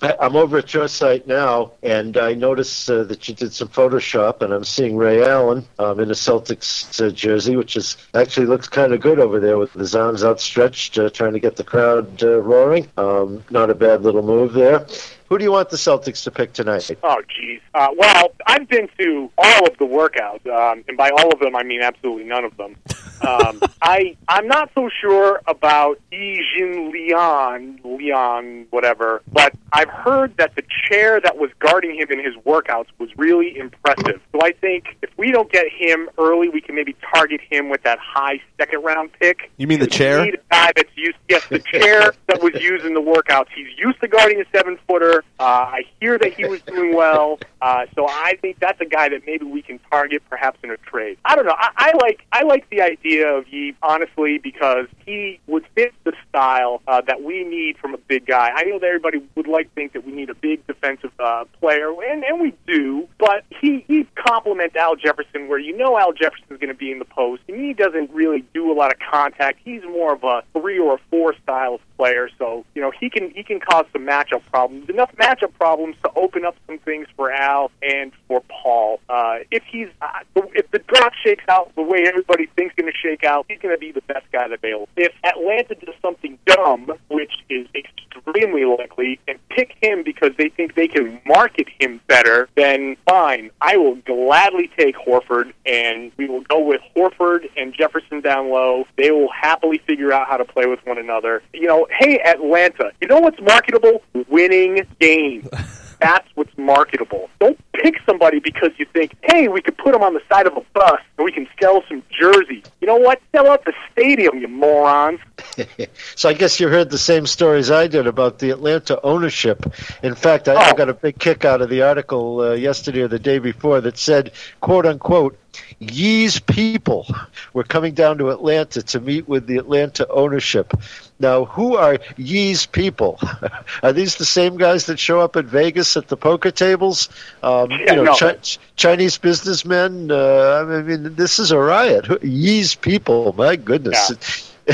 I'm 0.00 0.36
over 0.36 0.58
at 0.58 0.72
your 0.72 0.86
site 0.86 1.26
now, 1.26 1.72
and 1.82 2.16
I 2.16 2.34
notice 2.34 2.88
uh, 2.88 3.02
that 3.04 3.28
you 3.28 3.34
did 3.34 3.52
some 3.52 3.66
Photoshop, 3.68 4.42
and 4.42 4.52
I'm 4.52 4.62
seeing 4.62 4.96
Ray 4.96 5.28
Allen 5.28 5.66
um, 5.80 5.98
in 5.98 6.10
a 6.10 6.14
Celtics 6.14 7.04
uh, 7.04 7.10
jersey, 7.10 7.56
which 7.56 7.76
is 7.76 7.96
actually 8.14 8.46
looks 8.46 8.68
kind 8.68 8.92
of 8.92 9.00
good 9.00 9.18
over 9.18 9.40
there 9.40 9.58
with 9.58 9.72
his 9.72 9.96
arms 9.96 10.22
outstretched, 10.22 10.98
uh, 10.98 11.10
trying 11.10 11.32
to 11.32 11.40
get 11.40 11.56
the 11.56 11.64
crowd 11.64 12.22
uh, 12.22 12.40
roaring. 12.40 12.88
Um, 12.96 13.44
not 13.50 13.70
a 13.70 13.74
bad 13.74 14.02
little 14.02 14.22
move 14.22 14.52
there. 14.52 14.86
Who 15.28 15.36
do 15.36 15.44
you 15.44 15.52
want 15.52 15.68
the 15.68 15.76
Celtics 15.76 16.24
to 16.24 16.30
pick 16.30 16.54
tonight? 16.54 16.90
Oh, 17.02 17.20
geez. 17.28 17.60
Uh, 17.74 17.88
well, 17.96 18.32
I've 18.46 18.66
been 18.66 18.88
to 18.98 19.30
all 19.36 19.66
of 19.66 19.76
the 19.76 19.84
workouts, 19.84 20.46
um, 20.46 20.82
and 20.88 20.96
by 20.96 21.10
all 21.10 21.30
of 21.32 21.38
them, 21.40 21.54
I 21.54 21.62
mean 21.64 21.82
absolutely 21.82 22.24
none 22.24 22.44
of 22.44 22.56
them. 22.56 22.76
Um, 23.20 23.60
I 23.82 24.16
I'm 24.28 24.46
not 24.48 24.70
so 24.74 24.88
sure 25.00 25.42
about 25.46 26.00
Ejin 26.12 26.90
Leon, 26.92 27.80
Leon, 27.84 28.66
whatever, 28.70 29.20
but 29.30 29.52
I've 29.74 29.90
heard 29.90 30.34
that 30.38 30.54
the 30.56 30.62
chair 30.88 31.20
that 31.20 31.36
was 31.36 31.50
guarding 31.58 31.94
him 31.98 32.08
in 32.10 32.24
his 32.24 32.34
workouts 32.46 32.86
was 32.98 33.10
really 33.18 33.58
impressive. 33.58 34.22
So 34.32 34.40
I 34.42 34.52
think 34.52 34.96
if 35.02 35.10
we 35.18 35.30
don't 35.30 35.52
get 35.52 35.66
him 35.70 36.08
early, 36.16 36.48
we 36.48 36.62
can 36.62 36.74
maybe 36.74 36.96
target 37.14 37.42
him 37.50 37.68
with 37.68 37.82
that 37.82 37.98
high 37.98 38.40
second 38.56 38.82
round 38.82 39.10
pick. 39.20 39.50
You 39.58 39.66
mean 39.66 39.80
the 39.80 39.84
We 39.86 39.90
chair? 39.90 40.24
need 40.24 40.34
a 40.34 40.38
guy 40.50 40.72
that's 40.74 40.96
used. 40.96 41.18
Yes, 41.28 41.44
the 41.50 41.58
chair 41.58 42.14
that 42.28 42.42
was 42.42 42.54
used 42.62 42.86
in 42.86 42.94
the 42.94 43.02
workouts. 43.02 43.48
He's 43.54 43.66
used 43.76 44.00
to 44.00 44.08
guarding 44.08 44.40
a 44.40 44.44
seven 44.56 44.78
footer. 44.88 45.17
Uh, 45.38 45.42
I 45.42 45.82
hear 46.00 46.18
that 46.18 46.34
he 46.34 46.46
was 46.46 46.60
doing 46.62 46.94
well. 46.94 47.38
Uh, 47.60 47.86
so 47.94 48.06
I 48.08 48.38
think 48.40 48.58
that's 48.60 48.80
a 48.80 48.84
guy 48.84 49.08
that 49.08 49.26
maybe 49.26 49.44
we 49.44 49.62
can 49.62 49.80
target, 49.90 50.22
perhaps 50.30 50.58
in 50.62 50.70
a 50.70 50.76
trade. 50.76 51.18
I 51.24 51.34
don't 51.34 51.46
know. 51.46 51.56
I, 51.58 51.70
I 51.76 51.92
like 52.00 52.24
I 52.32 52.42
like 52.44 52.68
the 52.70 52.80
idea 52.82 53.28
of 53.28 53.48
Yee 53.48 53.74
honestly 53.82 54.38
because 54.38 54.86
he 55.04 55.40
would 55.46 55.64
fit 55.74 55.92
the 56.04 56.12
style 56.28 56.82
uh, 56.86 57.00
that 57.02 57.22
we 57.22 57.44
need 57.44 57.78
from 57.78 57.94
a 57.94 57.98
big 57.98 58.26
guy. 58.26 58.50
I 58.54 58.64
know 58.64 58.78
that 58.78 58.86
everybody 58.86 59.22
would 59.34 59.48
like 59.48 59.68
to 59.68 59.74
think 59.74 59.92
that 59.94 60.06
we 60.06 60.12
need 60.12 60.30
a 60.30 60.34
big 60.34 60.66
defensive 60.66 61.12
uh, 61.18 61.44
player, 61.60 61.90
and 61.90 62.22
and 62.24 62.40
we 62.40 62.54
do. 62.66 63.08
But 63.18 63.44
he 63.60 63.84
he 63.88 64.06
complements 64.14 64.76
Al 64.76 64.96
Jefferson, 64.96 65.48
where 65.48 65.58
you 65.58 65.76
know 65.76 65.98
Al 65.98 66.12
Jefferson's 66.12 66.60
going 66.60 66.68
to 66.68 66.74
be 66.74 66.92
in 66.92 66.98
the 66.98 67.04
post, 67.04 67.42
and 67.48 67.60
he 67.60 67.72
doesn't 67.72 68.10
really 68.10 68.44
do 68.54 68.70
a 68.70 68.74
lot 68.74 68.92
of 68.92 68.98
contact. 68.98 69.58
He's 69.64 69.82
more 69.82 70.12
of 70.14 70.24
a 70.24 70.42
three 70.52 70.78
or 70.78 70.94
a 70.94 70.98
four 71.10 71.34
style 71.42 71.80
player, 71.98 72.30
so 72.38 72.64
you 72.74 72.80
know 72.80 72.90
he 72.98 73.10
can 73.10 73.30
he 73.30 73.42
can 73.42 73.60
cause 73.60 73.84
some 73.92 74.06
matchup 74.06 74.42
problems. 74.50 74.88
Enough 74.88 75.12
matchup 75.16 75.52
problems 75.54 75.96
to 76.04 76.10
open 76.16 76.44
up 76.44 76.56
some 76.66 76.78
things 76.78 77.06
for 77.16 77.30
Al 77.30 77.70
and 77.82 78.12
for 78.26 78.42
Paul. 78.48 79.00
Uh, 79.08 79.38
if 79.50 79.62
he's 79.64 79.88
uh, 80.00 80.20
if 80.54 80.70
the 80.70 80.78
draft 80.78 81.16
shakes 81.22 81.44
out 81.48 81.74
the 81.74 81.82
way 81.82 82.04
everybody 82.06 82.46
thinks 82.56 82.74
going 82.76 82.90
to 82.90 82.96
shake 82.96 83.24
out, 83.24 83.46
he's 83.48 83.58
going 83.58 83.74
to 83.74 83.78
be 83.78 83.92
the 83.92 84.02
best 84.02 84.26
guy 84.32 84.46
available. 84.46 84.88
If 84.96 85.12
Atlanta 85.24 85.74
does 85.74 85.94
something 86.00 86.38
dumb, 86.46 86.92
which 87.08 87.32
is 87.50 87.66
extremely 87.74 88.64
likely, 88.64 89.18
and 89.26 89.38
pick 89.48 89.74
him 89.82 90.02
because 90.04 90.32
they 90.38 90.48
think 90.48 90.74
they 90.74 90.88
can 90.88 91.20
market 91.26 91.66
him 91.80 92.00
better, 92.06 92.48
then 92.56 92.96
fine. 93.08 93.50
I 93.60 93.76
will 93.76 93.96
gladly 93.96 94.70
take 94.78 94.96
Horford, 94.96 95.52
and 95.66 96.12
we 96.16 96.26
will 96.28 96.42
go 96.42 96.60
with 96.60 96.80
Horford 96.96 97.48
and 97.56 97.74
Jefferson 97.74 98.20
down 98.20 98.50
low. 98.50 98.86
They 98.96 99.10
will 99.10 99.30
happily 99.30 99.78
figure 99.86 100.12
out 100.12 100.28
how 100.28 100.36
to 100.36 100.44
play 100.44 100.66
with 100.66 100.80
one 100.84 100.98
another. 100.98 101.42
You 101.52 101.66
know, 101.66 101.87
hey 101.90 102.18
Atlanta, 102.20 102.92
you 103.00 103.08
know 103.08 103.20
what's 103.20 103.40
marketable? 103.40 104.02
Winning 104.28 104.86
games. 105.00 105.48
That's 106.00 106.28
what's 106.36 106.56
marketable. 106.56 107.28
Don't 107.40 107.58
pick 107.72 107.96
somebody 108.06 108.38
because 108.38 108.70
you 108.76 108.86
think, 108.92 109.16
hey, 109.22 109.48
we 109.48 109.60
could 109.60 109.76
put 109.76 109.92
them 109.92 110.02
on 110.02 110.14
the 110.14 110.20
side 110.28 110.46
of 110.46 110.56
a 110.56 110.60
bus 110.72 111.00
and 111.16 111.24
we 111.24 111.32
can 111.32 111.48
sell 111.60 111.82
some 111.88 112.04
jerseys. 112.16 112.62
You 112.80 112.86
know 112.86 112.96
what? 112.98 113.20
Sell 113.32 113.50
out 113.50 113.64
the 113.64 113.72
stadium, 113.90 114.38
you 114.38 114.46
morons. 114.46 115.18
So 116.14 116.28
I 116.28 116.34
guess 116.34 116.58
you 116.60 116.68
heard 116.68 116.90
the 116.90 116.98
same 116.98 117.26
stories 117.26 117.70
I 117.70 117.86
did 117.88 118.06
about 118.06 118.38
the 118.38 118.50
Atlanta 118.50 119.00
ownership. 119.02 119.64
In 120.02 120.14
fact, 120.14 120.48
I, 120.48 120.54
I 120.54 120.70
Oh. 120.70 120.74
got 120.74 120.88
a 120.88 120.94
big 120.94 121.18
kick 121.18 121.44
out 121.44 121.60
of 121.62 121.68
the 121.68 121.82
article 121.82 122.40
uh, 122.40 122.52
yesterday 122.54 123.00
or 123.02 123.08
the 123.08 123.18
day 123.18 123.38
before 123.38 123.80
that 123.80 123.98
said, 123.98 124.32
"quote 124.60 124.86
unquote." 124.86 125.36
Yee's 125.80 126.38
people 126.38 127.06
were 127.52 127.64
coming 127.64 127.94
down 127.94 128.18
to 128.18 128.30
Atlanta 128.30 128.82
to 128.82 129.00
meet 129.00 129.28
with 129.28 129.46
the 129.46 129.56
Atlanta 129.56 130.06
ownership. 130.08 130.72
Now, 131.20 131.46
who 131.46 131.76
are 131.76 131.98
Yee's 132.16 132.66
people? 132.66 133.18
are 133.82 133.92
these 133.92 134.16
the 134.16 134.24
same 134.24 134.56
guys 134.56 134.86
that 134.86 134.98
show 134.98 135.20
up 135.20 135.36
at 135.36 135.46
Vegas 135.46 135.96
at 135.96 136.08
the 136.08 136.16
poker 136.16 136.50
tables? 136.50 137.08
Um, 137.42 137.70
you 137.72 137.86
know, 137.86 138.04
no. 138.04 138.14
Chi- 138.14 138.36
Chinese 138.76 139.18
businessmen. 139.18 140.10
Uh, 140.12 140.64
I 140.68 140.82
mean, 140.82 141.14
this 141.16 141.38
is 141.38 141.50
a 141.50 141.58
riot. 141.58 142.06
Who- 142.06 142.18
Yee's 142.22 142.74
people. 142.76 143.34
My 143.36 143.56
goodness. 143.56 144.10
Yeah. 144.10 144.16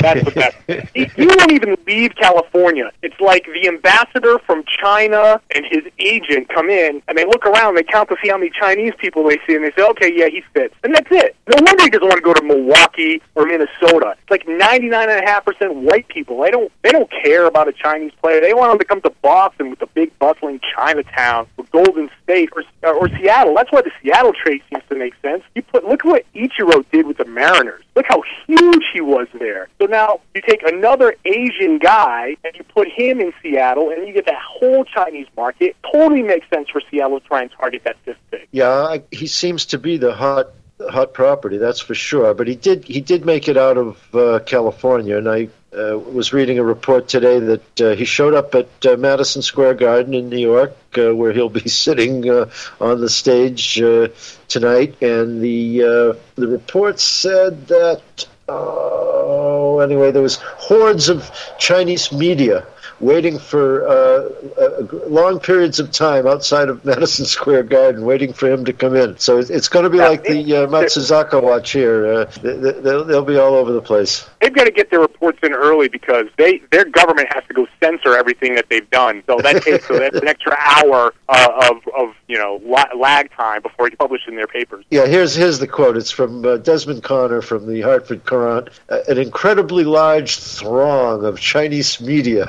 That's 0.01 0.23
the 0.23 0.31
best. 0.31 0.57
he, 0.93 1.05
he 1.05 1.27
won't 1.27 1.51
even 1.51 1.77
leave 1.87 2.15
California. 2.15 2.91
It's 3.01 3.19
like 3.19 3.45
the 3.45 3.67
ambassador 3.67 4.39
from 4.39 4.63
China 4.65 5.41
and 5.55 5.65
his 5.65 5.83
agent 5.99 6.49
come 6.49 6.69
in, 6.69 7.01
and 7.07 7.17
they 7.17 7.25
look 7.25 7.45
around, 7.45 7.75
they 7.75 7.83
count 7.83 8.09
to 8.09 8.17
see 8.21 8.29
how 8.29 8.37
many 8.37 8.51
Chinese 8.51 8.93
people 8.97 9.27
they 9.27 9.39
see, 9.47 9.55
and 9.55 9.63
they 9.63 9.71
say, 9.71 9.83
okay, 9.91 10.11
yeah, 10.13 10.27
he 10.27 10.41
fits. 10.53 10.75
And 10.83 10.93
that's 10.93 11.11
it. 11.11 11.35
No 11.47 11.55
wonder 11.61 11.83
he 11.83 11.89
doesn't 11.89 12.07
want 12.07 12.17
to 12.17 12.21
go 12.21 12.33
to 12.33 12.43
Milwaukee 12.43 13.21
or 13.35 13.45
Minnesota. 13.45 14.15
It's 14.21 14.31
like 14.31 14.45
99.5% 14.45 15.73
white 15.75 16.07
people. 16.07 16.41
They 16.41 16.51
don't, 16.51 16.71
they 16.83 16.91
don't 16.91 17.09
care 17.11 17.45
about 17.45 17.67
a 17.67 17.73
Chinese 17.73 18.11
player. 18.21 18.41
They 18.41 18.53
want 18.53 18.73
him 18.73 18.79
to 18.79 18.85
come 18.85 19.01
to 19.01 19.11
Boston 19.21 19.69
with 19.69 19.79
the 19.79 19.87
big 19.87 20.17
bustling 20.19 20.59
Chinatown 20.75 21.47
or 21.57 21.65
Golden 21.71 22.09
State 22.23 22.49
or, 22.55 22.63
or 22.93 23.09
Seattle. 23.09 23.55
That's 23.55 23.71
why 23.71 23.81
the 23.81 23.91
Seattle 24.01 24.33
trade 24.33 24.61
seems 24.69 24.83
to 24.89 24.95
make 24.95 25.13
sense. 25.21 25.43
You 25.55 25.61
put, 25.61 25.85
look 25.85 26.05
at 26.05 26.09
what 26.09 26.25
Ichiro 26.33 26.85
did 26.91 27.07
with 27.07 27.17
the 27.17 27.25
Mariners. 27.25 27.83
Look 27.95 28.05
how 28.07 28.23
huge 28.45 28.83
he 28.93 29.01
was 29.01 29.27
there. 29.39 29.69
So 29.79 29.84
now 29.87 30.19
you 30.33 30.41
take 30.41 30.63
another 30.63 31.15
Asian 31.25 31.79
guy 31.79 32.35
and 32.43 32.55
you 32.55 32.63
put 32.63 32.87
him 32.89 33.19
in 33.19 33.33
Seattle, 33.41 33.89
and 33.89 34.07
you 34.07 34.13
get 34.13 34.25
that 34.25 34.41
whole 34.41 34.85
Chinese 34.85 35.27
market. 35.35 35.75
Totally 35.91 36.23
makes 36.23 36.49
sense 36.49 36.69
for 36.69 36.81
Seattle 36.89 37.19
to 37.19 37.27
try 37.27 37.41
and 37.41 37.51
target 37.51 37.83
that 37.83 37.97
pick. 38.05 38.47
Yeah, 38.51 38.69
I, 38.69 39.03
he 39.11 39.27
seems 39.27 39.67
to 39.67 39.77
be 39.77 39.97
the 39.97 40.13
hot 40.13 40.49
hot 40.89 41.13
property, 41.13 41.57
that's 41.57 41.79
for 41.79 41.95
sure. 41.95 42.33
But 42.33 42.47
he 42.47 42.55
did 42.55 42.85
he 42.85 43.01
did 43.01 43.25
make 43.25 43.47
it 43.47 43.57
out 43.57 43.77
of 43.77 44.15
uh, 44.15 44.39
California, 44.45 45.17
and 45.17 45.29
I 45.29 45.49
uh, 45.75 45.97
was 45.97 46.31
reading 46.33 46.59
a 46.59 46.63
report 46.63 47.07
today 47.07 47.39
that 47.39 47.81
uh, 47.81 47.95
he 47.95 48.05
showed 48.05 48.33
up 48.33 48.55
at 48.55 48.85
uh, 48.85 48.95
Madison 48.97 49.41
Square 49.41 49.75
Garden 49.75 50.13
in 50.13 50.29
New 50.29 50.37
York, 50.37 50.75
uh, 50.97 51.13
where 51.15 51.33
he'll 51.33 51.49
be 51.49 51.67
sitting 51.69 52.29
uh, 52.29 52.49
on 52.79 53.01
the 53.01 53.09
stage 53.09 53.75
tonight. 54.47 55.01
And 55.01 55.41
the 55.41 56.15
the 56.35 56.47
report 56.47 56.99
said 56.99 57.67
that. 57.67 58.27
Oh, 58.47 59.79
anyway, 59.79 60.11
there 60.11 60.21
was 60.21 60.35
hordes 60.35 61.09
of 61.09 61.31
Chinese 61.57 62.11
media 62.11 62.65
waiting 63.05 63.37
for 63.39 63.87
uh, 63.87 64.29
uh, 64.61 64.87
long 65.07 65.39
periods 65.39 65.79
of 65.79 65.91
time 65.91 66.27
outside 66.27 66.69
of 66.69 66.83
Madison 66.91 67.25
Square 67.25 67.63
Garden, 67.63 68.03
waiting 68.05 68.33
for 68.33 68.49
him 68.51 68.65
to 68.65 68.73
come 68.73 68.95
in. 68.95 69.17
So 69.17 69.37
it- 69.37 69.49
it's 69.49 69.69
going 69.69 69.83
to 69.83 69.89
be 69.89 69.97
Yeah, 69.97 70.07
like 70.09 70.23
the 70.23 70.55
uh, 70.57 70.67
Matsuzaka 70.67 71.41
watch 71.41 71.71
here. 71.71 72.05
Uh, 72.05 72.25
they- 72.41 72.57
they- 72.57 72.79
they'll, 72.81 73.03
they'll 73.05 73.23
be 73.25 73.37
all 73.37 73.53
over 73.55 73.71
the 73.71 73.81
place. 73.81 74.27
They've 74.41 74.53
got 74.53 74.65
to 74.65 74.71
get 74.71 74.89
their 74.91 74.99
reports 74.99 75.39
in 75.43 75.53
early 75.53 75.87
because 75.87 76.27
they 76.37 76.61
their 76.71 76.85
government 76.85 77.31
has 77.33 77.43
to 77.47 77.53
go 77.53 77.67
censor 77.81 78.15
everything 78.17 78.55
that 78.55 78.65
they've 78.69 78.89
done. 78.89 79.23
So 79.27 79.37
that 79.39 79.63
takes 79.63 79.87
so 79.87 79.97
that's 79.99 80.15
an 80.17 80.27
extra 80.27 80.55
hour 80.59 81.13
uh, 81.29 81.69
of 81.69 81.77
of 81.97 82.15
you 82.27 82.37
know 82.37 82.59
lag 82.95 83.31
time 83.31 83.61
before 83.61 83.87
it's 83.87 83.95
published 83.95 84.27
in 84.27 84.35
their 84.35 84.47
papers. 84.47 84.85
Yeah, 84.91 85.05
here's 85.05 85.33
here's 85.35 85.59
the 85.59 85.67
quote. 85.67 85.97
It's 85.97 86.11
from 86.11 86.45
uh, 86.45 86.57
Desmond 86.57 87.03
Conner 87.03 87.41
from 87.41 87.67
the 87.67 87.81
Hartford 87.81 88.25
Courant. 88.25 88.69
An 88.89 89.17
incredibly 89.17 89.83
large 89.83 90.37
throng 90.37 91.25
of 91.25 91.39
Chinese 91.39 91.99
media 92.01 92.47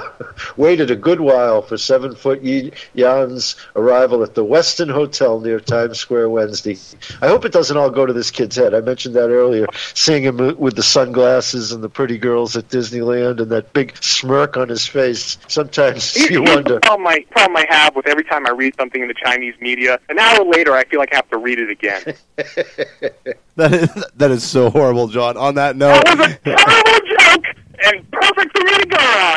waited 0.56 0.90
a 0.90 0.96
good 0.96 1.20
while 1.20 1.62
for 1.62 1.76
seven 1.78 2.14
foot 2.14 2.42
Yi- 2.42 2.72
Yan's 2.94 3.56
arrival 3.74 4.22
at 4.22 4.35
the 4.35 4.44
Westin 4.44 4.90
Hotel 4.90 5.40
near 5.40 5.61
Times 5.61 5.98
Square 5.98 6.30
Wednesday. 6.30 6.76
I 7.20 7.28
hope 7.28 7.44
it 7.44 7.52
doesn't 7.52 7.76
all 7.76 7.90
go 7.90 8.06
to 8.06 8.12
this 8.12 8.30
kid's 8.30 8.56
head. 8.56 8.74
I 8.74 8.80
mentioned 8.80 9.14
that 9.16 9.28
earlier, 9.30 9.66
seeing 9.94 10.22
him 10.24 10.56
with 10.59 10.76
the 10.76 10.82
sunglasses 10.82 11.72
and 11.72 11.82
the 11.82 11.88
pretty 11.88 12.18
girls 12.18 12.56
at 12.56 12.68
Disneyland 12.68 13.40
and 13.40 13.50
that 13.50 13.72
big 13.72 13.96
smirk 14.02 14.56
on 14.56 14.68
his 14.68 14.87
face. 14.87 15.38
Sometimes 15.48 16.14
you 16.16 16.42
Here's 16.42 16.54
wonder. 16.54 16.74
the 16.74 16.80
problem 16.80 17.06
I, 17.06 17.24
problem 17.30 17.56
I 17.56 17.66
have 17.74 17.96
with 17.96 18.06
every 18.06 18.24
time 18.24 18.46
I 18.46 18.50
read 18.50 18.74
something 18.76 19.00
in 19.02 19.09
the 19.09 19.14
Chinese 19.14 19.54
media. 19.61 19.98
An 20.09 20.18
hour 20.18 20.44
later, 20.44 20.72
I 20.74 20.85
feel 20.85 21.00
like 21.00 21.12
I 21.12 21.16
have 21.16 21.30
to 21.30 21.38
read 21.38 21.59
it 21.59 21.70
again. 21.70 22.14
That 23.56 23.72
is 23.72 24.04
that 24.16 24.30
is 24.30 24.44
so 24.44 24.68
horrible, 24.68 25.09
John. 25.09 25.38
On 25.38 25.54
that 25.54 25.76
note, 25.76 26.04
That 26.04 26.18
was 26.18 26.28
a 26.28 26.37
terrible 26.44 27.09
joke 27.18 27.44
and 27.87 28.11
perfect 28.11 28.59
for 28.59 28.64
me 28.64 28.85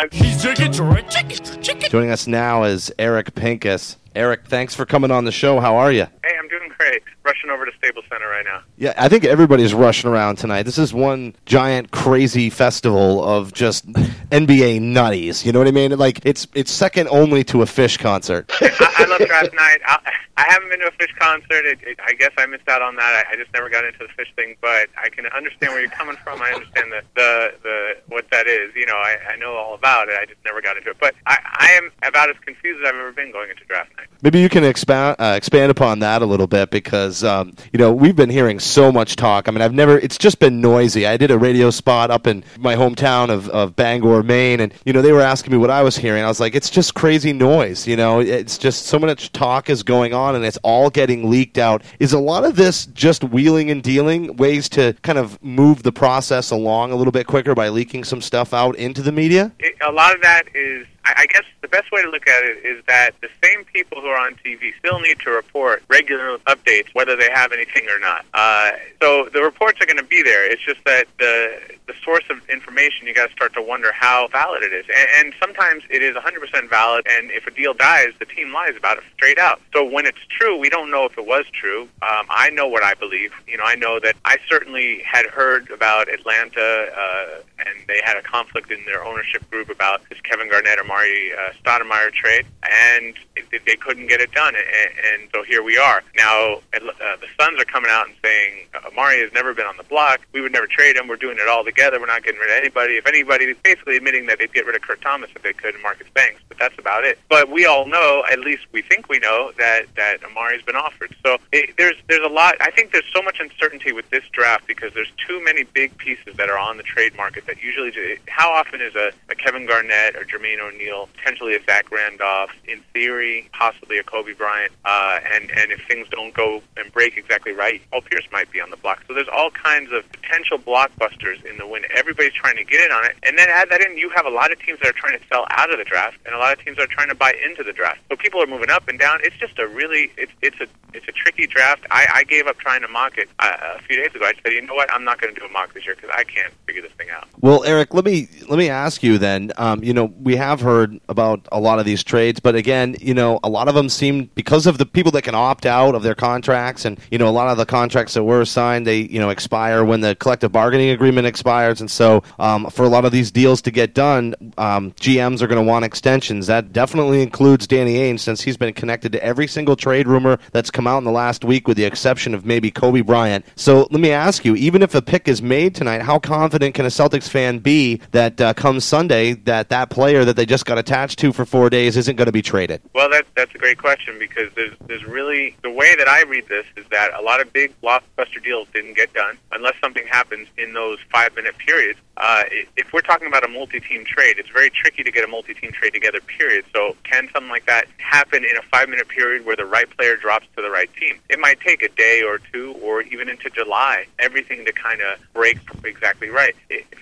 to 0.08 0.18
go 0.18 0.84
on. 0.84 1.90
Joining 1.90 2.12
us 2.12 2.28
now 2.28 2.64
is 2.64 2.92
Eric 3.00 3.36
Pincus. 3.36 3.98
Eric, 4.16 4.46
thanks 4.48 4.76
for 4.76 4.86
coming 4.86 5.12
on 5.12 5.26
the 5.26 5.32
show. 5.32 5.60
How 5.60 5.76
are 5.78 5.92
you? 5.92 6.06
Hey, 6.24 6.38
I'm 6.38 6.48
doing 6.48 6.72
great. 6.78 7.02
Rushing 7.30 7.52
over 7.52 7.64
to 7.64 7.72
Staples 7.78 8.06
Center 8.10 8.28
right 8.28 8.44
now. 8.44 8.64
Yeah, 8.78 8.96
I 8.98 9.08
think 9.08 9.24
everybody's 9.24 9.72
rushing 9.72 10.10
around 10.10 10.38
tonight. 10.38 10.64
This 10.64 10.80
is 10.80 10.96
one 10.96 11.36
giant 11.46 11.92
crazy 11.92 12.50
festival 12.50 13.24
of 13.24 13.54
just 13.54 13.86
NBA 14.32 14.82
nutties. 14.82 15.46
You 15.46 15.52
know 15.52 15.60
what 15.60 15.68
I 15.68 15.72
mean? 15.72 15.96
Like 15.96 16.26
it's 16.26 16.48
it's 16.56 16.72
second 16.72 17.08
only 17.10 17.44
to 17.44 17.62
a 17.62 17.66
Phish 17.66 18.00
concert. 18.00 18.50
I, 18.62 18.94
I 18.98 19.06
love 19.06 19.28
draft 19.28 19.54
night. 19.54 19.78
I, 19.86 20.12
I 20.40 20.46
haven't 20.54 20.70
been 20.70 20.80
to 20.80 20.88
a 20.88 20.92
Phish 20.92 21.14
concert. 21.20 21.66
It, 21.66 21.80
it, 21.84 22.00
I 22.02 22.14
guess 22.14 22.32
I 22.38 22.46
missed 22.46 22.70
out 22.70 22.82
on 22.82 22.96
that. 22.96 23.26
I, 23.28 23.34
I 23.34 23.36
just 23.36 23.54
never 23.54 23.70
got 23.70 23.84
into 23.84 24.00
the 24.00 24.06
Phish 24.06 24.34
thing, 24.38 24.56
but 24.62 24.88
I 24.98 25.10
can 25.10 25.26
understand 25.28 25.74
where 25.74 25.82
you're 25.82 25.90
coming 25.90 26.16
from. 26.24 26.42
I 26.42 26.54
understand 26.54 26.94
the 26.94 27.02
the, 27.16 27.54
the 27.62 27.94
what 28.08 28.26
that 28.32 28.48
is. 28.48 28.74
You 28.74 28.86
know, 28.86 28.96
I, 28.96 29.18
I 29.34 29.36
know 29.36 29.56
all 29.56 29.76
about 29.76 30.08
it. 30.08 30.16
I 30.18 30.26
just 30.26 30.40
never 30.46 30.62
got 30.62 30.78
into 30.78 30.92
it. 30.92 30.98
But 30.98 31.14
I, 31.28 31.38
I 31.44 31.72
am 31.72 31.92
about 32.04 32.30
as 32.30 32.38
confused 32.46 32.80
as 32.82 32.88
I've 32.88 32.96
ever 32.96 33.12
been 33.12 33.34
going 33.34 33.50
into 33.50 33.66
draft 33.66 33.92
night. 33.98 34.08
Maybe 34.22 34.40
you 34.40 34.48
can 34.48 34.64
expound 34.64 35.18
uh, 35.20 35.34
expand 35.36 35.72
upon 35.72 36.00
that 36.00 36.22
a 36.22 36.26
little 36.26 36.48
bit 36.48 36.72
because 36.72 37.19
um, 37.24 37.54
you 37.74 37.80
know 37.80 37.92
we've 37.92 38.16
been 38.16 38.30
hearing 38.30 38.60
so 38.60 38.92
much 38.92 39.16
talk. 39.16 39.48
I 39.48 39.52
mean, 39.52 39.62
I've 39.62 39.74
never. 39.74 39.98
It's 40.00 40.18
just 40.18 40.40
been 40.40 40.62
noisy. 40.62 41.06
I 41.06 41.18
did 41.18 41.32
a 41.32 41.38
radio 41.38 41.70
spot 41.70 42.12
up 42.12 42.28
in 42.28 42.44
my 42.58 42.76
hometown 42.76 43.30
of, 43.30 43.50
of 43.50 43.76
Bangor, 43.76 44.24
Maine, 44.24 44.60
and 44.60 44.74
you 44.86 44.94
know 44.94 45.02
they 45.02 45.12
were 45.12 45.22
asking 45.22 45.52
me 45.52 45.58
what 45.58 45.70
I 45.70 45.84
was 45.84 45.98
hearing. 45.98 46.24
I 46.24 46.28
was 46.28 46.40
like, 46.40 46.56
it's 46.56 46.70
just 46.70 46.96
crazy 46.96 47.34
noise. 47.34 47.88
You 47.88 47.96
know, 47.96 48.20
it's 48.20 48.58
just 48.58 48.86
so 48.86 49.00
much 49.00 49.32
talk 49.32 49.70
is 49.70 49.84
going 49.84 50.14
on, 50.14 50.36
and 50.36 50.46
it's 50.46 50.58
all 50.64 50.90
getting 50.90 51.30
leaked 51.30 51.58
out. 51.58 51.84
Is 52.00 52.14
a 52.14 52.20
lot 52.20 52.44
of 52.44 52.56
this 52.56 52.86
just 52.88 53.24
wheeling 53.24 53.70
and 53.72 53.84
dealing 53.84 54.36
ways 54.38 54.70
to 54.70 54.94
kind 55.02 55.18
of 55.18 55.42
move 55.44 55.84
the 55.84 55.92
process 55.92 56.52
along 56.52 56.92
a 56.92 56.96
little 56.96 57.12
bit 57.12 57.28
quicker 57.28 57.56
by 57.56 57.70
leaking 57.70 58.04
some 58.04 58.22
stuff 58.22 58.54
out 58.54 58.76
into 58.76 59.02
the 59.02 59.12
media? 59.12 59.52
It, 59.60 59.76
a 59.86 59.92
lot 59.92 60.16
of 60.16 60.22
that 60.22 60.44
is, 60.54 60.88
I, 61.18 61.26
guess, 61.28 61.44
the 61.62 61.68
best 61.68 61.92
way 61.92 62.02
to 62.02 62.10
look 62.10 62.28
at 62.28 62.44
it 62.44 62.66
is 62.66 62.84
that 62.88 63.12
the 63.22 63.30
same 63.44 63.64
people 63.66 64.02
who 64.02 64.08
are 64.08 64.20
on 64.20 64.36
TV 64.36 64.72
still 64.80 65.00
need 65.00 65.20
to 65.22 65.32
report 65.32 65.84
regular 65.88 66.38
updates, 66.40 66.94
whether 66.94 67.16
they 67.16 67.30
have 67.30 67.52
anything 67.52 67.88
or 67.90 68.00
not. 68.00 68.26
Uh, 68.34 68.72
so 69.02 69.30
the 69.32 69.42
reports 69.42 69.82
are 69.82 69.86
going 69.86 69.98
to 69.98 70.04
be 70.04 70.22
there. 70.22 70.50
It's 70.50 70.64
just 70.64 70.84
that 70.86 71.06
the 71.18 71.60
the 71.90 71.96
source 72.06 72.24
of 72.30 72.38
information, 72.50 73.08
you 73.08 73.16
got 73.16 73.28
to 73.28 73.34
start 73.34 73.52
to 73.56 73.62
wonder 73.62 73.92
how 73.92 74.28
valid 74.28 74.62
it 74.62 74.72
is. 74.72 74.86
And, 74.96 75.26
and 75.26 75.34
sometimes 75.40 75.84
it 75.90 76.04
is 76.04 76.16
100% 76.16 76.70
valid, 76.70 77.06
and 77.10 77.32
if 77.32 77.48
a 77.48 77.52
deal 77.52 77.74
dies, 77.74 78.14
the 78.20 78.26
team 78.26 78.54
lies 78.54 78.76
about 78.78 79.00
it 79.00 79.04
straight 79.16 79.40
out. 79.40 79.60
So 79.74 79.84
when 79.84 80.06
it's 80.06 80.20
true, 80.30 80.56
we 80.56 80.70
don't 80.70 80.92
know 80.92 81.06
if 81.06 81.18
it 81.18 81.26
was 81.26 81.46
true. 81.52 81.84
Um, 82.04 82.28
I 82.30 82.52
know 82.52 82.68
what 82.68 82.84
I 82.84 82.94
believe. 82.94 83.34
You 83.48 83.58
know, 83.58 83.64
I 83.66 83.74
know 83.74 84.00
that 84.00 84.16
I 84.24 84.38
certainly 84.48 85.00
had 85.00 85.26
heard 85.26 85.72
about 85.72 86.08
Atlanta, 86.10 86.90
uh, 86.96 87.42
and 87.58 87.88
they 87.88 88.02
had 88.06 88.18
a 88.18 88.22
conflict 88.22 88.72
in 88.72 88.86
their 88.86 89.04
ownership 89.04 89.50
group 89.50 89.70
about 89.70 90.08
this 90.10 90.22
Kevin 90.22 90.48
Garnett 90.48 90.78
Amar'e 91.00 91.32
uh, 91.34 91.52
Stoudemire 91.64 92.12
trade, 92.12 92.46
and 92.64 93.16
it, 93.36 93.62
they 93.66 93.76
couldn't 93.76 94.08
get 94.08 94.22
it 94.22 94.32
done. 94.32 94.54
And, 94.56 95.22
and 95.22 95.30
so 95.34 95.44
here 95.44 95.64
we 95.64 95.78
are. 95.78 96.04
Now 96.18 96.56
uh, 96.56 96.60
the 96.74 97.28
Suns 97.40 97.60
are 97.60 97.66
coming 97.66 97.90
out 97.92 98.08
and 98.08 98.16
saying 98.24 98.68
Amar'e 98.74 99.22
has 99.22 99.32
never 99.34 99.54
been 99.54 99.66
on 99.66 99.78
the 99.78 99.84
block. 99.84 100.22
We 100.34 100.42
would 100.42 100.52
never 100.52 100.68
trade 100.68 100.96
him. 100.96 101.08
We're 101.08 101.16
doing 101.16 101.38
it 101.40 101.48
all 101.48 101.64
together. 101.64 102.00
We're 102.00 102.08
not 102.08 102.24
getting 102.24 102.40
rid 102.40 102.50
of 102.50 102.58
anybody. 102.58 102.94
If 102.94 103.08
anybody, 103.08 103.54
basically 103.64 103.98
admitting 103.98 104.26
that 104.28 104.40
they'd 104.40 104.54
get 104.54 104.66
rid 104.66 104.76
of 104.76 104.82
Kurt 104.82 105.02
Thomas 105.02 105.30
if 105.36 105.42
they 105.42 105.54
could 105.54 105.74
and 105.74 105.84
Marcus 105.84 106.08
Banks, 106.14 106.42
but 106.48 106.58
that's 106.58 106.78
about 106.78 107.04
it. 107.04 107.20
But 107.30 107.50
we 107.50 107.66
all 107.66 107.86
know, 107.86 108.24
at 108.32 108.40
least 108.40 108.64
we 108.72 108.82
think 108.82 109.10
we 109.10 109.20
know, 109.20 109.52
that 109.58 109.84
that 109.96 110.22
Amar'e's 110.22 110.64
been 110.64 110.76
offered. 110.76 111.16
So 111.24 111.38
it, 111.52 111.76
there's 111.78 111.96
there's 112.08 112.26
a 112.26 112.32
lot. 112.32 112.56
I 112.60 112.72
think 112.72 112.92
there's 112.92 113.10
so 113.14 113.22
much 113.22 113.40
uncertainty 113.40 113.92
with 113.92 114.10
this 114.10 114.24
draft 114.32 114.68
because 114.68 114.94
there's 114.94 115.12
too 115.28 115.44
many 115.44 115.64
big 115.64 115.98
pieces 115.98 116.36
that 116.38 116.50
are 116.50 116.58
on 116.58 116.78
the 116.78 116.84
trade 116.84 117.16
market 117.16 117.46
that 117.48 117.62
usually. 117.62 117.90
How 118.28 118.52
often 118.52 118.82
is 118.82 118.96
a, 118.96 119.12
a 119.30 119.36
Kevin 119.36 119.66
Garnett 119.66 120.16
or 120.16 120.24
Jermaine 120.24 120.60
O'Neal, 120.60 120.79
potentially 121.16 121.56
a 121.56 121.64
Zach 121.64 121.92
Randolph, 121.92 122.52
in 122.68 122.82
theory, 122.94 123.50
possibly 123.54 123.98
a 123.98 124.04
Kobe 124.04 124.34
Bryant, 124.34 124.72
uh, 124.86 125.20
and 125.34 125.50
and 125.52 125.72
if 125.72 125.82
things 125.88 126.08
don't 126.10 126.34
go 126.34 126.62
and 126.78 126.92
break 126.94 127.18
exactly 127.18 127.52
right, 127.52 127.82
Paul 127.92 128.02
Pierce 128.02 128.28
might 128.32 128.52
be 128.52 128.62
on 128.62 128.70
the 128.70 128.78
block. 128.78 129.04
So 129.08 129.14
there's 129.14 129.28
all 129.28 129.52
kinds 129.52 129.92
of 129.92 130.10
potential 130.12 130.58
blockbusters 130.58 131.44
in 131.46 131.58
the 131.58 131.68
wind. 131.68 131.86
Everybody's 131.96 132.34
trying 132.34 132.58
to 132.58 132.64
get 132.64 132.86
in 132.86 132.92
on 132.92 133.06
it, 133.06 133.16
and 133.24 133.38
then 133.38 133.48
add 133.50 133.70
that 133.70 133.82
in, 133.82 133.98
you 133.98 134.10
have 134.16 134.26
a 134.26 134.30
lot 134.30 134.52
of 134.52 134.60
teams 134.60 134.80
that 134.80 134.90
are 134.90 135.00
trying 135.00 135.18
to 135.18 135.26
sell 135.28 135.46
out 135.52 135.72
of 135.72 135.78
the 135.78 135.86
draft, 135.86 136.18
and 136.26 136.36
a 136.36 136.38
lot 136.38 136.58
of 136.58 136.64
teams 136.64 136.78
are 136.80 136.88
trying 136.88 137.10
to 137.10 137.16
buy 137.16 137.34
into 137.46 137.64
the 137.64 137.74
draft. 137.74 138.00
So 138.10 138.16
people 138.16 138.42
are 138.42 138.48
moving 138.48 138.70
up 138.70 138.88
and 138.88 138.98
down. 138.98 139.20
It's 139.24 139.38
just 139.38 139.60
a 139.60 139.68
really 139.68 140.12
it's 140.18 140.32
it's 140.42 140.60
a 140.62 140.68
it's 140.94 141.08
a 141.08 141.12
tricky 141.12 141.48
draft. 141.48 141.86
I, 141.92 142.08
I 142.14 142.24
gave 142.24 142.48
up 142.48 142.58
trying 142.58 142.82
to 142.82 142.88
mock 142.88 143.18
it 143.18 143.30
uh, 143.40 143.76
a 143.78 143.82
few 143.84 143.98
days 143.98 144.14
ago. 144.16 144.26
I 144.26 144.34
said, 144.44 144.54
you 144.54 144.62
know 144.62 144.74
what, 144.74 144.92
I'm 144.92 145.04
not 145.04 145.22
going 145.22 145.34
to 145.34 145.40
do 145.40 145.46
a 145.46 145.50
mock 145.52 145.74
this 145.74 145.86
year 145.86 145.96
because 145.96 146.10
I 146.14 146.24
can't 146.24 146.54
figure 146.66 146.82
this 146.82 146.92
thing 146.94 147.10
out. 147.10 147.28
Well, 147.42 147.64
Eric, 147.64 147.94
let 147.94 148.06
me 148.06 148.28
let 148.48 148.58
me 148.58 148.70
ask 148.70 149.04
you 149.04 149.18
then. 149.18 149.52
Um, 149.58 149.84
you 149.84 149.94
know, 149.94 150.06
we 150.06 150.36
have 150.36 150.62
heard 150.62 150.69
about 151.08 151.48
a 151.52 151.60
lot 151.60 151.80
of 151.80 151.86
these 151.86 152.04
trades, 152.04 152.40
but 152.40 152.56
again, 152.56 152.96
you 153.00 153.14
know, 153.14 153.40
a 153.44 153.50
lot 153.50 153.68
of 153.68 153.76
them 153.76 153.90
seem 153.90 154.30
because 154.36 154.68
of 154.68 154.78
the 154.78 154.86
people 154.86 155.12
that 155.14 155.24
can 155.24 155.36
opt 155.36 155.66
out 155.66 155.96
of 155.96 156.04
their 156.04 156.16
contracts, 156.16 156.86
and 156.86 157.00
you 157.12 157.18
know, 157.18 157.28
a 157.28 157.32
lot 157.32 157.48
of 157.48 157.58
the 157.58 157.66
contracts 157.66 158.14
that 158.14 158.24
were 158.24 158.46
signed, 158.46 158.86
they 158.88 159.00
you 159.00 159.20
know 159.20 159.30
expire 159.30 159.84
when 159.84 160.02
the 160.02 160.16
collective 160.16 160.52
bargaining 160.52 160.90
agreement 160.90 161.28
expires, 161.28 161.82
and 161.82 161.90
so 161.90 162.24
um, 162.40 162.70
for 162.70 162.84
a 162.84 162.90
lot 162.90 163.06
of 163.06 163.12
these 163.12 163.32
deals 163.32 163.62
to 163.62 163.72
get 163.72 163.94
done, 163.94 164.36
um, 164.58 164.92
GMs 164.94 165.42
are 165.42 165.48
going 165.48 165.64
to 165.64 165.68
want 165.68 165.86
extensions. 165.86 166.48
That 166.48 166.72
definitely 166.74 167.22
includes 167.22 167.68
Danny 167.68 167.96
Ainge, 167.96 168.20
since 168.20 168.42
he's 168.42 168.58
been 168.58 168.74
connected 168.74 169.12
to 169.14 169.24
every 169.24 169.48
single 169.48 169.76
trade 169.76 170.08
rumor 170.08 170.40
that's 170.52 170.72
come 170.72 170.88
out 170.88 171.00
in 171.00 171.04
the 171.04 171.12
last 171.12 171.44
week, 171.44 171.68
with 171.68 171.78
the 171.78 171.86
exception 171.86 172.34
of 172.34 172.46
maybe 172.46 172.72
Kobe 172.72 173.02
Bryant. 173.02 173.46
So 173.56 173.88
let 173.92 174.00
me 174.00 174.12
ask 174.12 174.46
you, 174.46 174.56
even 174.56 174.82
if 174.82 174.96
a 174.96 175.02
pick 175.02 175.28
is 175.28 175.42
made 175.42 175.76
tonight, 175.76 176.02
how 176.02 176.20
confident 176.20 176.76
can 176.76 176.86
a 176.86 176.90
Celtics 176.90 177.30
fan 177.30 177.60
be 177.60 178.02
that 178.12 178.40
uh, 178.40 178.54
come 178.54 178.80
Sunday 178.80 179.34
that 179.34 179.70
that 179.70 179.90
player 179.90 180.26
that 180.26 180.36
they 180.36 180.46
just 180.46 180.59
got 180.66 180.78
attached 180.78 181.20
to 181.20 181.34
for 181.34 181.46
four 181.46 181.70
days 181.70 181.98
isn't 181.98 182.16
going 182.16 182.28
to 182.28 182.32
be 182.32 182.42
traded? 182.42 182.82
Well, 182.94 183.10
that's 183.10 183.28
that's 183.36 183.54
a 183.56 183.58
great 183.58 183.78
question 183.78 184.18
because 184.20 184.52
there's 184.56 184.76
there's 184.88 185.06
really 185.06 185.56
the 185.62 185.72
way 185.72 185.96
that 185.96 186.08
I 186.08 186.24
read 186.24 186.48
this 186.48 186.66
is 186.76 186.86
that 186.92 187.14
a 187.14 187.22
lot 187.22 187.42
of 187.42 187.52
big 187.54 187.74
blockbuster 187.82 188.44
deals 188.44 188.68
didn't 188.74 188.96
get 188.96 189.14
done 189.14 189.38
unless 189.52 189.76
something 189.82 190.06
happens 190.08 190.48
in 190.58 190.74
those 190.74 191.00
five 191.12 191.36
minute 191.36 191.58
periods. 191.58 192.00
Uh, 192.18 192.44
if 192.76 192.92
we're 192.92 193.02
talking 193.02 193.28
about 193.28 193.46
a 193.46 193.48
multi-team 193.48 194.04
trade, 194.04 194.36
it's 194.38 194.50
very 194.50 194.70
tricky 194.70 195.04
to 195.04 195.12
get 195.12 195.24
a 195.24 195.28
multi-team 195.28 195.72
trade 195.72 195.94
together. 195.94 196.20
Period. 196.28 196.66
So 196.74 196.96
can 197.04 197.30
something 197.32 197.50
like 197.50 197.66
that 197.66 197.86
happen 197.98 198.44
in 198.44 198.58
a 198.58 198.62
five-minute 198.64 199.08
period 199.08 199.46
where 199.46 199.56
the 199.56 199.66
right 199.66 199.90
player 199.90 200.18
drops 200.18 200.46
to 200.58 200.62
the 200.62 200.70
right 200.70 200.94
team? 200.96 201.18
It 201.30 201.40
might 201.40 201.62
take 201.62 201.82
a 201.82 201.88
day 201.90 202.22
or 202.22 202.40
two, 202.52 202.74
or 202.84 203.04
even 203.04 203.30
into 203.30 203.50
July, 203.50 204.06
everything 204.20 204.66
to 204.66 204.74
kind 204.74 205.00
of 205.02 205.20
break 205.34 205.60
exactly 205.86 206.30
right. 206.30 206.56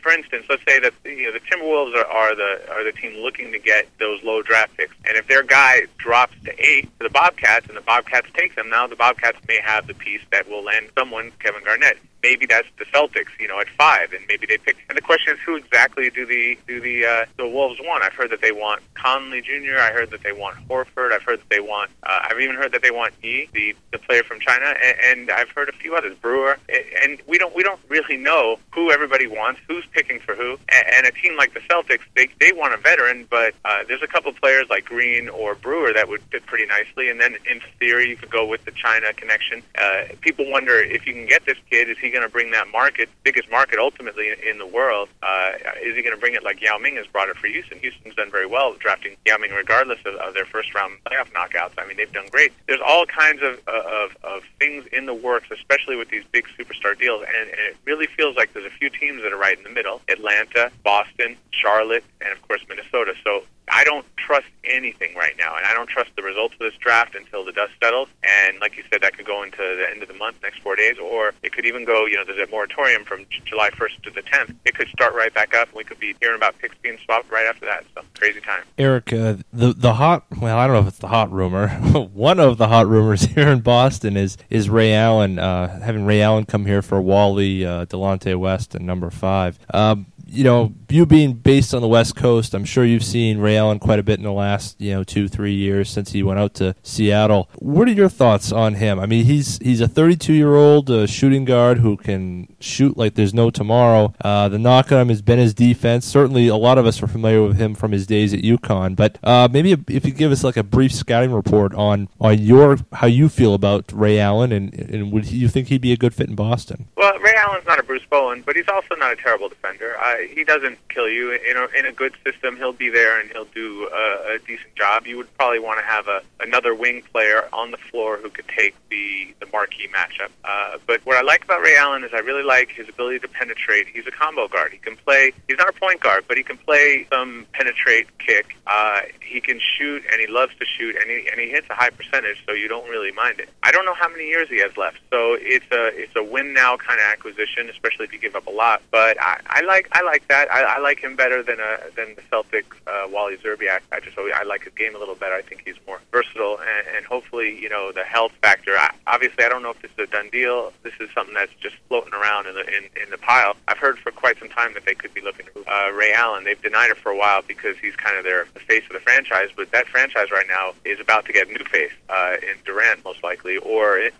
For 0.03 0.11
instance, 0.11 0.45
let's 0.49 0.63
say 0.67 0.79
that 0.79 0.93
you 1.03 1.23
know 1.23 1.31
the 1.31 1.39
Timberwolves 1.39 1.95
are, 1.95 2.05
are 2.05 2.35
the 2.35 2.71
are 2.71 2.83
the 2.83 2.91
team 2.91 3.17
looking 3.21 3.46
to 3.51 3.59
get 3.59 3.87
those 3.99 4.23
low 4.23 4.41
draft 4.41 4.75
picks, 4.77 4.95
and 5.05 5.17
if 5.17 5.27
their 5.27 5.43
guy 5.43 5.81
drops 5.97 6.35
to 6.45 6.65
eight 6.65 6.85
to 6.99 7.03
the 7.03 7.09
Bobcats, 7.09 7.67
and 7.67 7.77
the 7.77 7.81
Bobcats 7.81 8.27
take 8.33 8.55
them, 8.55 8.69
now 8.69 8.87
the 8.87 8.95
Bobcats 8.95 9.37
may 9.47 9.59
have 9.63 9.87
the 9.87 9.93
piece 9.93 10.21
that 10.31 10.49
will 10.49 10.63
land 10.63 10.89
someone, 10.97 11.31
Kevin 11.39 11.63
Garnett 11.63 11.97
maybe 12.27 12.45
that's 12.45 12.67
the 12.77 12.85
Celtics, 12.85 13.31
you 13.39 13.47
know, 13.47 13.59
at 13.61 13.69
five, 13.69 14.11
and 14.11 14.21
maybe 14.27 14.45
they 14.45 14.57
pick. 14.57 14.75
And 14.89 14.97
the 14.97 15.01
question 15.01 15.33
is 15.33 15.39
who 15.45 15.55
exactly 15.55 16.09
do 16.09 16.25
the 16.25 16.57
do 16.67 16.81
the 16.81 17.05
uh, 17.05 17.25
the 17.37 17.47
Wolves 17.47 17.79
want? 17.81 18.03
I've 18.03 18.13
heard 18.13 18.31
that 18.31 18.41
they 18.41 18.51
want 18.51 18.81
Conley 18.95 19.41
Jr. 19.41 19.77
I 19.79 19.91
heard 19.91 20.11
that 20.11 20.23
they 20.23 20.33
want 20.33 20.57
Horford. 20.67 21.13
I've 21.13 21.23
heard 21.23 21.39
that 21.39 21.49
they 21.49 21.61
want. 21.61 21.89
Uh, 22.03 22.19
I've 22.23 22.39
even 22.39 22.55
heard 22.55 22.73
that 22.73 22.81
they 22.81 22.91
want 22.91 23.13
Yi, 23.23 23.49
the 23.53 23.75
the 23.91 23.99
player 23.99 24.23
from 24.23 24.39
China, 24.41 24.65
and, 24.65 24.97
and 25.19 25.31
I've 25.31 25.49
heard 25.51 25.69
a 25.69 25.73
few 25.73 25.95
others, 25.95 26.17
Brewer. 26.21 26.57
And 27.03 27.21
we 27.27 27.37
don't 27.37 27.55
we 27.55 27.63
don't 27.63 27.79
really 27.87 28.17
know 28.17 28.57
who 28.73 28.91
everybody 28.91 29.27
wants, 29.27 29.61
who's 29.67 29.85
picking 29.91 30.19
for 30.19 30.35
who. 30.35 30.57
And, 30.69 31.07
a 31.07 31.11
team 31.11 31.37
like 31.37 31.53
the 31.53 31.61
Celtics, 31.61 32.01
they 32.17 32.27
they 32.41 32.51
want 32.51 32.73
a 32.73 32.77
veteran, 32.77 33.27
but 33.29 33.53
uh, 33.63 33.83
there's 33.87 34.03
a 34.03 34.07
couple 34.07 34.33
players 34.33 34.65
like 34.69 34.83
Green 34.83 35.29
or 35.29 35.55
Brewer 35.55 35.93
that 35.93 36.09
would 36.09 36.21
fit 36.23 36.45
pretty 36.45 36.65
nicely. 36.65 37.09
And 37.09 37.21
then 37.21 37.37
in 37.49 37.61
theory, 37.79 38.09
you 38.09 38.17
could 38.17 38.29
go 38.29 38.45
with 38.45 38.65
the 38.65 38.71
China 38.71 39.13
connection. 39.13 39.63
Uh, 39.77 40.03
people 40.19 40.49
wonder 40.51 40.73
if 40.73 41.07
you 41.07 41.13
can 41.13 41.27
get 41.27 41.45
this 41.45 41.57
kid, 41.69 41.89
is 41.89 41.97
he 41.97 42.09
going 42.17 42.27
to 42.27 42.33
bring 42.33 42.51
that 42.51 42.67
market, 42.71 43.09
biggest 43.23 43.49
market 43.51 43.77
ultimately 43.79 44.29
in, 44.47 44.57
the 44.57 44.65
world? 44.65 45.07
Uh, 45.21 45.51
is 45.83 45.95
he 45.95 46.01
going 46.01 46.15
to 46.15 46.19
bring 46.19 46.33
it 46.33 46.43
like 46.43 46.59
Yao 46.61 46.77
Ming 46.77 46.95
has 46.95 47.05
brought 47.05 47.29
it 47.29 47.37
for 47.37 47.47
Houston? 47.47 47.77
Houston's 47.79 48.15
done 48.15 48.31
very 48.31 48.47
well 48.47 48.73
drafting 48.73 49.15
Yao 49.25 49.37
Ming 49.37 49.51
regardless 49.51 49.99
of, 50.05 50.15
of 50.15 50.33
their 50.33 50.45
first 50.45 50.73
round 50.73 50.97
playoff 51.05 51.31
knockouts. 51.31 51.73
I 51.77 51.85
mean, 51.85 51.97
they've 51.97 52.11
done 52.11 52.27
great. 52.31 52.51
There's 52.67 52.81
all 52.85 53.05
kinds 53.05 53.41
of, 53.43 53.59
of, 53.67 54.17
of 54.23 54.41
things 54.57 54.85
in 54.91 55.05
the 55.05 55.13
works, 55.13 55.49
especially 55.51 55.95
with 55.95 56.09
these 56.09 56.23
big 56.31 56.47
superstar 56.57 56.97
deals, 56.97 57.23
and, 57.27 57.49
and 57.49 57.59
it 57.59 57.77
really 57.85 58.07
feels 58.07 58.35
like 58.35 58.53
there's 58.53 58.65
a 58.65 58.77
few 58.77 58.89
teams 58.89 59.21
that 59.21 59.31
are 59.31 59.37
right 59.37 59.57
in 59.57 59.63
the 59.63 59.69
middle: 59.69 60.01
Atlanta, 60.09 60.71
Boston, 60.83 61.37
Charlotte, 61.51 62.03
and 62.21 62.31
of 62.31 62.41
course 62.47 62.61
Minnesota. 62.67 63.13
So 63.23 63.43
I 63.69 63.83
don't 63.83 64.05
trust 64.15 64.47
anything 64.63 65.15
right 65.15 65.33
now, 65.37 65.55
and 65.55 65.65
I 65.65 65.73
don't 65.73 65.89
trust 65.89 66.11
the 66.15 66.21
results 66.21 66.53
of 66.53 66.59
this 66.59 66.75
draft 66.79 67.15
until 67.15 67.43
the 67.45 67.51
dust 67.51 67.73
settles. 67.81 68.07
And 68.27 68.59
like 68.59 68.77
you 68.77 68.83
said, 68.91 69.01
that 69.01 69.15
could 69.15 69.25
go 69.25 69.43
into 69.43 69.57
the 69.57 69.87
end 69.89 70.01
of 70.01 70.07
the 70.07 70.13
month, 70.13 70.37
next 70.41 70.59
four 70.59 70.75
days, 70.75 70.97
or 70.97 71.33
it 71.43 71.51
could 71.53 71.65
even 71.65 71.85
go. 71.85 72.05
You 72.05 72.17
know, 72.17 72.23
there's 72.25 72.47
a 72.47 72.49
moratorium 72.51 73.03
from 73.03 73.25
J- 73.29 73.41
July 73.45 73.69
1st 73.71 74.01
to 74.03 74.11
the 74.11 74.21
10th. 74.21 74.55
It 74.65 74.75
could 74.75 74.87
start 74.89 75.13
right 75.15 75.33
back 75.33 75.53
up, 75.53 75.67
and 75.69 75.77
we 75.77 75.83
could 75.83 75.99
be 75.99 76.15
hearing 76.21 76.37
about 76.37 76.57
picks 76.59 76.75
being 76.81 76.97
swapped 77.05 77.29
right 77.31 77.45
after 77.45 77.65
that. 77.65 77.85
So 77.95 78.01
crazy 78.17 78.41
time. 78.41 78.63
Eric, 78.77 79.11
uh, 79.13 79.35
the 79.51 79.73
the 79.73 79.93
hot 79.93 80.25
well, 80.41 80.57
I 80.57 80.67
don't 80.67 80.75
know 80.75 80.81
if 80.81 80.87
it's 80.87 80.97
the 80.99 81.07
hot 81.07 81.31
rumor. 81.31 81.67
One 82.13 82.39
of 82.39 82.57
the 82.57 82.67
hot 82.67 82.87
rumors 82.87 83.21
here 83.35 83.49
in 83.49 83.59
Boston 83.61 84.17
is 84.17 84.37
is 84.49 84.69
Ray 84.69 84.93
Allen 84.93 85.39
uh, 85.39 85.81
having 85.81 86.05
Ray 86.05 86.21
Allen 86.21 86.45
come 86.45 86.65
here 86.65 86.81
for 86.81 87.01
Wally 87.01 87.65
uh, 87.65 87.85
Delonte 87.85 88.37
West 88.37 88.75
and 88.75 88.85
number 88.85 89.09
five. 89.09 89.59
Um, 89.73 90.07
you 90.29 90.43
know, 90.43 90.73
you 90.89 91.05
being 91.05 91.33
based 91.33 91.73
on 91.73 91.81
the 91.81 91.87
West 91.87 92.15
Coast, 92.15 92.53
I'm 92.53 92.65
sure 92.65 92.85
you've 92.85 93.03
seen 93.03 93.39
Ray 93.39 93.57
Allen 93.57 93.79
quite 93.79 93.99
a 93.99 94.03
bit 94.03 94.19
in 94.19 94.23
the 94.23 94.31
last, 94.31 94.79
you 94.79 94.93
know, 94.93 95.03
two 95.03 95.27
three 95.27 95.53
years 95.53 95.89
since 95.89 96.11
he 96.11 96.23
went 96.23 96.39
out 96.39 96.53
to 96.55 96.75
Seattle. 96.83 97.49
What 97.55 97.87
are 97.87 97.91
your 97.91 98.09
thoughts 98.09 98.51
on 98.51 98.75
him? 98.75 98.99
I 98.99 99.05
mean, 99.05 99.25
he's 99.25 99.57
he's 99.59 99.81
a 99.81 99.87
32 99.87 100.33
year 100.33 100.55
old 100.55 100.89
uh, 100.89 101.07
shooting 101.07 101.45
guard 101.45 101.79
who 101.79 101.97
can 101.97 102.55
shoot 102.59 102.97
like 102.97 103.15
there's 103.15 103.33
no 103.33 103.49
tomorrow. 103.49 104.13
Uh, 104.21 104.49
the 104.49 104.59
knock 104.59 104.91
on 104.91 105.01
him 105.01 105.09
has 105.09 105.21
been 105.21 105.39
his 105.39 105.53
defense. 105.53 106.05
Certainly, 106.05 106.47
a 106.47 106.55
lot 106.55 106.77
of 106.77 106.85
us 106.85 107.01
are 107.01 107.07
familiar 107.07 107.43
with 107.43 107.57
him 107.57 107.75
from 107.75 107.91
his 107.91 108.07
days 108.07 108.33
at 108.33 108.41
UConn. 108.41 108.95
But 108.95 109.17
uh, 109.23 109.47
maybe 109.51 109.71
if 109.87 110.05
you 110.05 110.11
give 110.11 110.31
us 110.31 110.43
like 110.43 110.57
a 110.57 110.63
brief 110.63 110.93
scouting 110.93 111.31
report 111.31 111.73
on 111.73 112.09
on 112.19 112.39
your 112.39 112.77
how 112.93 113.07
you 113.07 113.29
feel 113.29 113.53
about 113.53 113.91
Ray 113.91 114.19
Allen, 114.19 114.51
and 114.51 114.73
and 114.73 115.11
would 115.11 115.31
you 115.31 115.47
think 115.47 115.67
he'd 115.67 115.81
be 115.81 115.93
a 115.93 115.97
good 115.97 116.13
fit 116.13 116.29
in 116.29 116.35
Boston? 116.35 116.87
Well, 116.95 117.17
Ray 117.19 117.33
Allen's 117.37 117.65
not 117.65 117.79
a 117.79 117.83
Bruce 117.83 118.03
Bowen, 118.09 118.43
but 118.45 118.55
he's 118.55 118.67
also 118.67 118.95
not 118.95 119.11
a 119.13 119.15
terrible 119.15 119.49
defender. 119.49 119.95
Uh, 119.99 120.16
he 120.29 120.43
doesn't 120.43 120.77
kill 120.89 121.09
you 121.09 121.31
in 121.31 121.57
a, 121.57 121.67
in 121.77 121.85
a 121.85 121.91
good 121.91 122.13
system. 122.23 122.57
He'll 122.57 122.73
be 122.73 122.89
there 122.89 123.19
and 123.19 123.29
he'll 123.31 123.45
do 123.45 123.89
a, 123.93 124.35
a 124.35 124.39
decent 124.39 124.75
job. 124.75 125.05
You 125.07 125.17
would 125.17 125.33
probably 125.37 125.59
want 125.59 125.79
to 125.79 125.85
have 125.85 126.07
a 126.07 126.21
another 126.39 126.73
wing 126.75 127.01
player 127.11 127.47
on 127.53 127.71
the 127.71 127.77
floor 127.77 128.17
who 128.17 128.29
could 128.29 128.47
take 128.47 128.75
the 128.89 129.33
the 129.39 129.47
marquee 129.51 129.87
matchup. 129.87 130.29
Uh, 130.43 130.77
but 130.85 131.05
what 131.05 131.17
I 131.17 131.21
like 131.21 131.43
about 131.43 131.61
Ray 131.61 131.75
Allen 131.75 132.03
is 132.03 132.11
I 132.13 132.19
really 132.19 132.43
like 132.43 132.69
his 132.69 132.87
ability 132.89 133.19
to 133.19 133.27
penetrate. 133.27 133.87
He's 133.87 134.07
a 134.07 134.11
combo 134.11 134.47
guard. 134.47 134.71
He 134.71 134.77
can 134.77 134.95
play. 134.97 135.33
He's 135.47 135.57
not 135.57 135.69
a 135.69 135.73
point 135.73 135.99
guard, 136.01 136.25
but 136.27 136.37
he 136.37 136.43
can 136.43 136.57
play 136.57 137.07
some 137.11 137.45
penetrate 137.53 138.17
kick. 138.17 138.55
Uh, 138.65 139.01
he 139.21 139.41
can 139.41 139.59
shoot 139.59 140.03
and 140.11 140.19
he 140.19 140.27
loves 140.27 140.53
to 140.59 140.65
shoot 140.65 140.95
and 140.95 141.09
he 141.09 141.27
and 141.29 141.39
he 141.39 141.49
hits 141.49 141.67
a 141.69 141.73
high 141.73 141.89
percentage, 141.89 142.43
so 142.45 142.53
you 142.53 142.67
don't 142.67 142.89
really 142.89 143.11
mind 143.11 143.39
it. 143.39 143.49
I 143.63 143.71
don't 143.71 143.85
know 143.85 143.93
how 143.93 144.09
many 144.09 144.27
years 144.27 144.49
he 144.49 144.59
has 144.61 144.75
left, 144.77 144.99
so 145.09 145.37
it's 145.39 145.65
a 145.71 145.87
it's 145.93 146.15
a 146.15 146.23
win 146.23 146.53
now 146.53 146.77
kind 146.77 146.99
of 146.99 147.05
acquisition, 147.07 147.69
especially 147.69 148.05
if 148.05 148.13
you 148.13 148.19
give 148.19 148.35
up 148.35 148.47
a 148.47 148.51
lot. 148.51 148.81
But 148.91 149.21
I, 149.21 149.39
I 149.47 149.61
like 149.61 149.87
I 149.91 150.01
like 150.07 150.27
that. 150.29 150.51
I, 150.51 150.63
I 150.63 150.79
like 150.79 150.99
him 150.99 151.15
better 151.15 151.43
than 151.43 151.59
a 151.59 151.77
than 151.95 152.15
the 152.15 152.23
Celtic 152.29 152.65
uh, 152.87 153.07
Wally 153.09 153.37
Szczerbiak. 153.37 153.81
I 153.91 153.99
just 153.99 154.17
I 154.17 154.43
like 154.43 154.63
his 154.63 154.73
game 154.73 154.95
a 154.95 154.97
little 154.97 155.15
better. 155.15 155.35
I 155.35 155.41
think 155.41 155.61
he's 155.63 155.75
more 155.85 155.99
versatile 156.11 156.57
and, 156.59 156.95
and 156.95 157.05
hopefully 157.05 157.59
you 157.61 157.69
know 157.69 157.91
the 157.91 158.03
health 158.03 158.31
factor. 158.41 158.71
I, 158.75 158.95
obviously, 159.05 159.43
I 159.43 159.49
don't 159.49 159.61
know 159.61 159.71
if 159.71 159.81
this 159.81 159.91
is 159.91 160.09
a 160.09 160.11
done 160.11 160.29
deal. 160.31 160.73
This 160.83 160.93
is 160.99 161.09
something 161.13 161.35
that's 161.35 161.53
just 161.59 161.75
floating 161.87 162.13
around 162.13 162.47
in 162.47 162.55
the 162.55 162.65
in, 162.65 162.83
in 163.03 163.09
the 163.11 163.17
pile. 163.17 163.55
I've 163.67 163.77
heard 163.77 163.99
for 163.99 164.11
quite 164.11 164.39
some 164.39 164.49
time 164.49 164.73
that 164.73 164.85
they 164.85 164.95
could 164.95 165.13
be 165.13 165.21
looking 165.21 165.45
at 165.45 165.67
uh, 165.67 165.91
Ray 165.93 166.13
Allen. 166.13 166.45
They've 166.45 166.61
denied 166.61 166.89
it 166.89 166.97
for 166.97 167.11
a 167.11 167.17
while 167.17 167.41
because 167.41 167.77
he's 167.77 167.95
kind 167.95 168.17
of 168.17 168.23
their 168.23 168.47
the 168.53 168.61
face 168.61 168.83
of 168.87 168.93
the 168.93 168.99
franchise. 168.99 169.49
But 169.55 169.71
that 169.71 169.87
franchise 169.87 170.31
right 170.31 170.47
now 170.47 170.73
is 170.85 170.99
about 170.99 171.25
to 171.25 171.33
get 171.33 171.47
a 171.47 171.51
new 171.51 171.65
face 171.65 171.91
uh, 172.09 172.37
in 172.41 172.55
Durant, 172.65 173.03
most 173.03 173.23
likely, 173.23 173.57
or 173.57 173.97
if 173.97 174.13